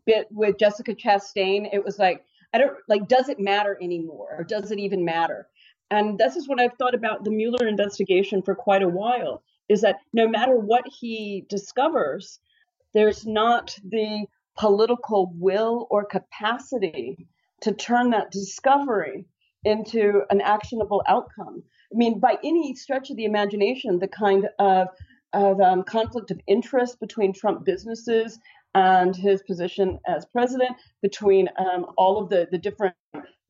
bit 0.06 0.26
with 0.30 0.58
Jessica 0.58 0.94
Chastain, 0.94 1.68
it 1.72 1.84
was 1.84 1.98
like, 1.98 2.24
I 2.52 2.58
don't 2.58 2.76
like, 2.88 3.08
does 3.08 3.28
it 3.28 3.38
matter 3.38 3.78
anymore? 3.80 4.36
Or 4.38 4.44
does 4.44 4.70
it 4.70 4.78
even 4.78 5.04
matter? 5.04 5.48
And 5.90 6.18
this 6.18 6.36
is 6.36 6.48
what 6.48 6.60
I've 6.60 6.76
thought 6.78 6.94
about 6.94 7.24
the 7.24 7.30
Mueller 7.30 7.66
investigation 7.66 8.42
for 8.42 8.54
quite 8.54 8.82
a 8.82 8.88
while 8.88 9.42
is 9.68 9.82
that 9.82 10.00
no 10.12 10.28
matter 10.28 10.56
what 10.56 10.84
he 10.86 11.44
discovers, 11.48 12.40
there's 12.94 13.26
not 13.26 13.76
the 13.84 14.26
political 14.56 15.32
will 15.36 15.86
or 15.90 16.04
capacity 16.04 17.28
to 17.60 17.72
turn 17.72 18.10
that 18.10 18.30
discovery 18.30 19.24
into 19.64 20.22
an 20.30 20.40
actionable 20.40 21.02
outcome. 21.06 21.62
I 21.92 21.96
mean, 21.96 22.18
by 22.18 22.38
any 22.44 22.74
stretch 22.74 23.10
of 23.10 23.16
the 23.16 23.24
imagination, 23.24 23.98
the 23.98 24.08
kind 24.08 24.48
of 24.58 24.88
of 25.34 25.60
um, 25.60 25.82
conflict 25.82 26.30
of 26.30 26.40
interest 26.46 26.98
between 27.00 27.34
Trump 27.34 27.64
businesses 27.64 28.38
and 28.74 29.16
his 29.16 29.42
position 29.42 29.98
as 30.06 30.26
president, 30.26 30.76
between 31.02 31.48
um, 31.58 31.86
all 31.96 32.22
of 32.22 32.28
the, 32.28 32.46
the 32.50 32.58
different 32.58 32.94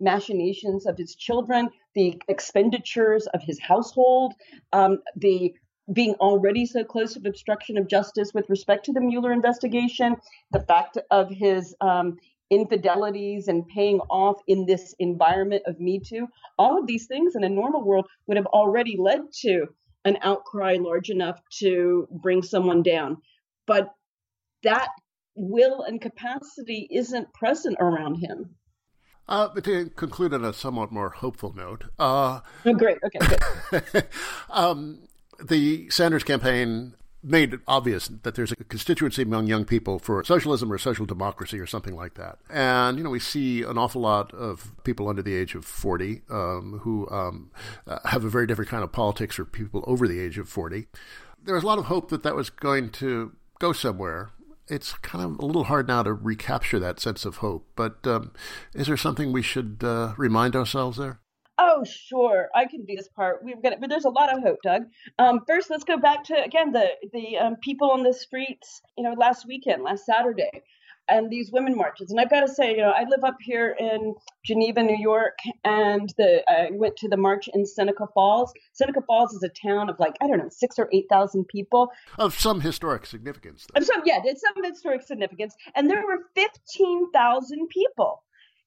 machinations 0.00 0.86
of 0.86 0.96
his 0.96 1.14
children, 1.14 1.68
the 1.94 2.20
expenditures 2.28 3.26
of 3.28 3.42
his 3.42 3.58
household, 3.60 4.32
um, 4.72 4.98
the 5.16 5.52
being 5.92 6.14
already 6.14 6.66
so 6.66 6.84
close 6.84 7.14
to 7.14 7.28
obstruction 7.28 7.78
of 7.78 7.88
justice 7.88 8.32
with 8.34 8.48
respect 8.50 8.84
to 8.84 8.92
the 8.92 9.00
Mueller 9.00 9.32
investigation, 9.32 10.16
the 10.52 10.60
fact 10.60 10.98
of 11.10 11.30
his 11.30 11.74
um, 11.80 12.16
infidelities 12.50 13.48
and 13.48 13.66
paying 13.68 13.98
off 14.10 14.40
in 14.46 14.66
this 14.66 14.94
environment 14.98 15.62
of 15.66 15.80
Me 15.80 15.98
Too, 15.98 16.28
all 16.58 16.78
of 16.78 16.86
these 16.86 17.06
things 17.06 17.36
in 17.36 17.44
a 17.44 17.48
normal 17.48 17.82
world 17.82 18.06
would 18.26 18.36
have 18.36 18.46
already 18.46 18.96
led 18.98 19.20
to 19.40 19.66
an 20.04 20.18
outcry 20.22 20.76
large 20.80 21.10
enough 21.10 21.40
to 21.58 22.06
bring 22.10 22.42
someone 22.42 22.82
down. 22.82 23.16
But 23.66 23.90
that 24.62 24.88
will 25.38 25.82
and 25.82 26.00
capacity 26.00 26.88
isn't 26.90 27.32
present 27.32 27.76
around 27.80 28.16
him. 28.16 28.56
Uh, 29.28 29.48
but 29.54 29.64
to 29.64 29.90
conclude 29.90 30.32
on 30.32 30.44
a 30.44 30.52
somewhat 30.52 30.90
more 30.90 31.10
hopeful 31.10 31.52
note, 31.54 31.84
uh, 31.98 32.40
oh, 32.64 32.72
great, 32.72 32.96
okay, 33.04 33.36
good. 33.70 34.06
um, 34.50 35.00
the 35.42 35.88
Sanders 35.90 36.24
campaign 36.24 36.94
made 37.22 37.52
it 37.52 37.60
obvious 37.66 38.08
that 38.08 38.34
there's 38.36 38.52
a 38.52 38.56
constituency 38.56 39.22
among 39.22 39.46
young 39.46 39.64
people 39.64 39.98
for 39.98 40.22
socialism 40.24 40.72
or 40.72 40.78
social 40.78 41.04
democracy 41.04 41.58
or 41.58 41.66
something 41.66 41.94
like 41.94 42.14
that. 42.14 42.38
And, 42.48 42.96
you 42.96 43.04
know, 43.04 43.10
we 43.10 43.18
see 43.18 43.62
an 43.62 43.76
awful 43.76 44.00
lot 44.00 44.32
of 44.32 44.72
people 44.84 45.08
under 45.08 45.20
the 45.20 45.34
age 45.34 45.54
of 45.54 45.64
40 45.64 46.22
um, 46.30 46.80
who 46.82 47.08
um, 47.10 47.50
uh, 47.86 47.98
have 48.06 48.24
a 48.24 48.28
very 48.28 48.46
different 48.46 48.70
kind 48.70 48.84
of 48.84 48.92
politics 48.92 49.38
or 49.38 49.44
people 49.44 49.84
over 49.86 50.06
the 50.06 50.20
age 50.20 50.38
of 50.38 50.48
40. 50.48 50.86
There 51.42 51.54
was 51.54 51.64
a 51.64 51.66
lot 51.66 51.78
of 51.78 51.86
hope 51.86 52.08
that 52.10 52.22
that 52.22 52.36
was 52.36 52.50
going 52.50 52.90
to 52.90 53.32
go 53.58 53.72
somewhere 53.72 54.30
it's 54.68 54.92
kind 54.94 55.24
of 55.24 55.38
a 55.38 55.46
little 55.46 55.64
hard 55.64 55.88
now 55.88 56.02
to 56.02 56.12
recapture 56.12 56.78
that 56.78 57.00
sense 57.00 57.24
of 57.24 57.36
hope. 57.36 57.66
But 57.76 58.06
um, 58.06 58.32
is 58.74 58.86
there 58.86 58.96
something 58.96 59.32
we 59.32 59.42
should 59.42 59.78
uh, 59.82 60.14
remind 60.16 60.56
ourselves 60.56 60.98
there? 60.98 61.20
Oh, 61.60 61.84
sure. 61.84 62.48
I 62.54 62.66
can 62.66 62.84
do 62.84 62.94
this 62.96 63.08
part. 63.08 63.42
We've 63.42 63.60
got 63.60 63.80
but 63.80 63.90
there's 63.90 64.04
a 64.04 64.10
lot 64.10 64.32
of 64.32 64.42
hope, 64.42 64.58
Doug. 64.62 64.82
Um, 65.18 65.40
first, 65.46 65.70
let's 65.70 65.82
go 65.82 65.96
back 65.96 66.22
to 66.24 66.44
again 66.44 66.72
the 66.72 66.86
the 67.12 67.36
um, 67.36 67.56
people 67.56 67.90
on 67.90 68.04
the 68.04 68.14
streets. 68.14 68.80
You 68.96 69.02
know, 69.04 69.14
last 69.18 69.44
weekend, 69.46 69.82
last 69.82 70.06
Saturday, 70.06 70.62
and 71.08 71.30
these 71.30 71.50
women 71.52 71.76
marches. 71.76 72.10
And 72.10 72.20
I've 72.20 72.30
got 72.30 72.40
to 72.40 72.48
say, 72.48 72.70
you 72.70 72.78
know, 72.78 72.90
I 72.90 73.04
live 73.04 73.24
up 73.24 73.36
here 73.40 73.76
in 73.78 74.14
Geneva, 74.44 74.82
New 74.82 74.98
York, 74.98 75.38
and 75.64 76.12
the 76.18 76.42
I 76.48 76.68
went 76.72 76.96
to 76.98 77.08
the 77.08 77.16
march 77.16 77.48
in 77.52 77.66
Seneca 77.66 78.06
Falls. 78.14 78.52
Seneca 78.72 79.00
Falls 79.06 79.32
is 79.32 79.42
a 79.42 79.48
town 79.48 79.88
of 79.88 79.98
like 79.98 80.14
I 80.20 80.26
don't 80.26 80.38
know 80.38 80.48
six 80.50 80.78
or 80.78 80.88
eight 80.92 81.06
thousand 81.10 81.48
people 81.48 81.90
of 82.18 82.38
some 82.38 82.60
historic 82.60 83.06
significance. 83.06 83.66
Of 83.74 83.84
some, 83.84 84.02
yeah, 84.04 84.20
it's 84.24 84.42
some 84.42 84.62
historic 84.62 85.02
significance, 85.02 85.54
and 85.74 85.90
there 85.90 86.04
were 86.04 86.24
fifteen 86.34 87.10
thousand 87.12 87.68
people. 87.68 88.22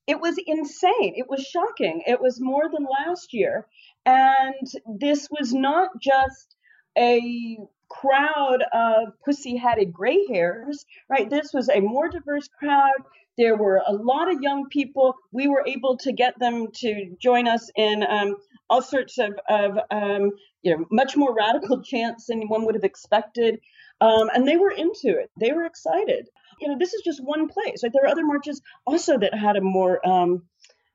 It 0.07 0.19
was 0.19 0.35
insane. 0.45 1.13
It 1.15 1.29
was 1.29 1.41
shocking. 1.45 2.03
It 2.07 2.19
was 2.19 2.41
more 2.41 2.69
than 2.71 2.85
last 3.05 3.33
year, 3.33 3.67
and 4.05 4.67
this 4.99 5.27
was 5.29 5.53
not 5.53 5.89
just 6.01 6.55
a 6.97 7.57
crowd 7.99 8.63
of 8.73 9.13
pussy 9.25 9.57
hatted 9.57 9.91
gray 9.91 10.25
hairs, 10.27 10.85
right? 11.09 11.29
This 11.29 11.51
was 11.53 11.69
a 11.69 11.79
more 11.81 12.09
diverse 12.09 12.47
crowd. 12.59 13.01
There 13.37 13.55
were 13.55 13.81
a 13.85 13.93
lot 13.93 14.31
of 14.31 14.41
young 14.41 14.69
people. 14.69 15.15
We 15.31 15.47
were 15.47 15.63
able 15.65 15.97
to 15.97 16.11
get 16.11 16.39
them 16.39 16.67
to 16.75 17.15
join 17.21 17.47
us 17.47 17.69
in 17.75 18.03
um, 18.03 18.35
all 18.69 18.81
sorts 18.81 19.17
of, 19.17 19.33
of 19.49 19.77
um, 19.89 20.31
you 20.61 20.75
know, 20.75 20.85
much 20.91 21.15
more 21.17 21.33
radical 21.33 21.81
chants 21.81 22.27
than 22.27 22.47
one 22.47 22.65
would 22.65 22.75
have 22.75 22.83
expected. 22.83 23.59
Um, 23.99 24.29
and 24.33 24.47
they 24.47 24.57
were 24.57 24.71
into 24.71 25.09
it. 25.19 25.29
They 25.39 25.51
were 25.51 25.65
excited. 25.65 26.27
You 26.59 26.69
know, 26.69 26.77
this 26.77 26.93
is 26.93 27.01
just 27.03 27.23
one 27.23 27.47
place. 27.47 27.83
Right? 27.83 27.91
There 27.93 28.03
are 28.03 28.11
other 28.11 28.25
marches 28.25 28.61
also 28.85 29.17
that 29.17 29.33
had 29.33 29.55
a 29.55 29.61
more 29.61 30.05
um, 30.07 30.43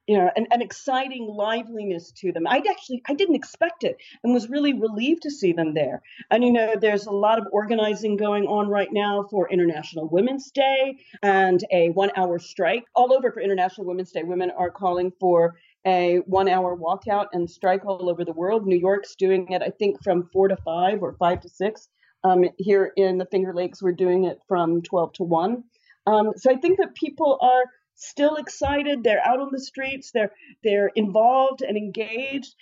you 0.07 0.17
know, 0.17 0.31
an, 0.37 0.47
an 0.51 0.63
exciting 0.63 1.27
liveliness 1.27 2.13
to 2.13 2.33
them. 2.33 2.47
I 2.47 2.63
actually 2.69 3.03
I 3.09 3.15
didn't 3.15 3.35
expect 3.35 3.85
it 3.85 3.97
and 4.23 4.33
was 4.33 4.49
really 4.49 4.73
relieved 4.73 5.23
to 5.23 5.31
see 5.31 5.53
them 5.53 5.75
there. 5.75 6.03
And 6.31 6.45
you 6.45 6.53
know, 6.53 6.75
there's 6.81 7.07
a 7.07 7.13
lot 7.13 7.39
of 7.39 7.47
organizing 7.53 8.17
going 8.17 8.47
on 8.47 8.69
right 8.69 8.93
now 8.93 9.27
for 9.31 9.51
International 9.51 10.09
Women's 10.09 10.51
Day 10.51 10.99
and 11.23 11.65
a 11.73 11.91
one-hour 11.91 12.39
strike 12.39 12.85
all 12.95 13.13
over 13.13 13.33
for 13.33 13.41
International 13.41 13.87
Women's 13.87 14.13
Day. 14.13 14.23
Women 14.23 14.51
are 14.57 14.71
calling 14.71 15.13
for 15.19 15.57
a 15.85 16.17
one-hour 16.27 16.77
walkout 16.77 17.27
and 17.33 17.49
strike 17.49 17.85
all 17.85 18.09
over 18.09 18.25
the 18.25 18.33
world. 18.33 18.67
New 18.67 18.79
York's 18.79 19.15
doing 19.15 19.51
it, 19.51 19.63
I 19.63 19.71
think, 19.71 20.03
from 20.03 20.29
four 20.33 20.49
to 20.49 20.57
five 20.57 21.03
or 21.03 21.15
five 21.15 21.41
to 21.43 21.49
six. 21.49 21.89
Um, 22.25 22.45
here 22.59 22.93
in 22.97 23.19
the 23.19 23.27
Finger 23.27 23.53
Lakes, 23.55 23.81
we're 23.81 23.93
doing 23.93 24.25
it 24.25 24.41
from 24.49 24.83
12 24.83 25.13
to 25.15 25.23
1. 25.23 25.63
Um, 26.07 26.33
so 26.37 26.51
I 26.51 26.57
think 26.57 26.79
that 26.79 26.95
people 26.95 27.39
are 27.41 27.65
still 27.97 28.37
excited. 28.37 29.03
They're 29.03 29.27
out 29.27 29.41
on 29.41 29.49
the 29.51 29.61
streets. 29.61 30.13
They're 30.13 30.33
they're 30.63 30.91
involved 30.95 31.63
and 31.63 31.77
engaged. 31.77 32.55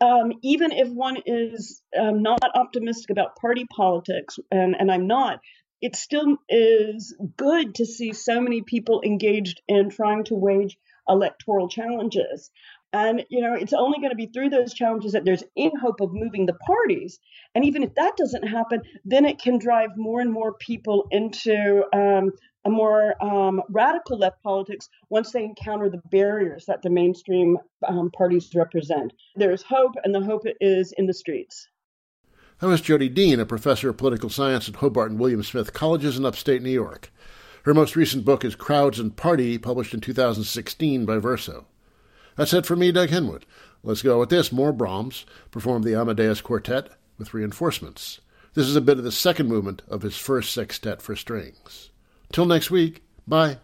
Um, 0.00 0.34
even 0.42 0.72
if 0.72 0.88
one 0.88 1.16
is 1.24 1.80
um, 1.98 2.22
not 2.22 2.40
optimistic 2.54 3.10
about 3.10 3.36
party 3.36 3.64
politics, 3.74 4.38
and, 4.50 4.76
and 4.78 4.92
I'm 4.92 5.06
not, 5.06 5.40
it 5.80 5.96
still 5.96 6.36
is 6.48 7.16
good 7.36 7.76
to 7.76 7.86
see 7.86 8.12
so 8.12 8.40
many 8.40 8.62
people 8.62 9.00
engaged 9.02 9.62
in 9.66 9.88
trying 9.88 10.24
to 10.24 10.34
wage 10.34 10.76
electoral 11.08 11.68
challenges. 11.68 12.50
And, 12.92 13.24
you 13.28 13.40
know, 13.40 13.54
it's 13.54 13.72
only 13.72 13.98
going 13.98 14.10
to 14.10 14.16
be 14.16 14.26
through 14.26 14.48
those 14.50 14.74
challenges 14.74 15.12
that 15.12 15.24
there's 15.24 15.44
any 15.56 15.72
hope 15.80 16.00
of 16.00 16.12
moving 16.12 16.46
the 16.46 16.54
parties. 16.54 17.20
And 17.54 17.64
even 17.64 17.84
if 17.84 17.94
that 17.94 18.16
doesn't 18.16 18.48
happen, 18.48 18.82
then 19.04 19.26
it 19.26 19.40
can 19.40 19.58
drive 19.58 19.90
more 19.96 20.20
and 20.20 20.32
more 20.32 20.54
people 20.54 21.06
into 21.10 21.84
um, 21.94 22.32
a 22.64 22.70
more 22.70 23.14
um, 23.22 23.62
radical 23.68 24.18
left 24.18 24.42
politics 24.42 24.88
once 25.08 25.32
they 25.32 25.44
encounter 25.44 25.88
the 25.88 26.02
barriers 26.10 26.66
that 26.66 26.82
the 26.82 26.90
mainstream 26.90 27.58
um, 27.86 28.10
parties 28.10 28.50
represent. 28.54 29.12
There 29.36 29.52
is 29.52 29.62
hope, 29.62 29.94
and 30.04 30.14
the 30.14 30.22
hope 30.22 30.42
is 30.60 30.92
in 30.92 31.06
the 31.06 31.14
streets. 31.14 31.68
That 32.60 32.66
was 32.66 32.82
Jodi 32.82 33.08
Dean, 33.08 33.40
a 33.40 33.46
professor 33.46 33.88
of 33.88 33.96
political 33.96 34.28
science 34.28 34.68
at 34.68 34.76
Hobart 34.76 35.10
and 35.10 35.18
William 35.18 35.42
Smith 35.42 35.72
Colleges 35.72 36.18
in 36.18 36.26
upstate 36.26 36.62
New 36.62 36.70
York. 36.70 37.10
Her 37.64 37.74
most 37.74 37.96
recent 37.96 38.24
book 38.24 38.44
is 38.44 38.54
Crowds 38.54 38.98
and 38.98 39.16
Party, 39.16 39.56
published 39.58 39.94
in 39.94 40.00
2016 40.00 41.06
by 41.06 41.18
Verso. 41.18 41.66
That's 42.36 42.52
it 42.52 42.66
for 42.66 42.76
me, 42.76 42.92
Doug 42.92 43.10
Henwood. 43.10 43.42
Let's 43.82 44.02
go 44.02 44.18
with 44.18 44.30
this. 44.30 44.52
More 44.52 44.72
Brahms 44.72 45.24
performed 45.50 45.84
the 45.84 45.94
Amadeus 45.94 46.40
Quartet 46.40 46.90
with 47.18 47.34
reinforcements. 47.34 48.20
This 48.54 48.66
is 48.66 48.76
a 48.76 48.80
bit 48.80 48.98
of 48.98 49.04
the 49.04 49.12
second 49.12 49.48
movement 49.48 49.82
of 49.88 50.02
his 50.02 50.16
first 50.16 50.52
sextet 50.52 51.00
for 51.00 51.14
strings. 51.14 51.89
Till 52.32 52.46
next 52.46 52.70
week, 52.70 53.02
bye. 53.26 53.58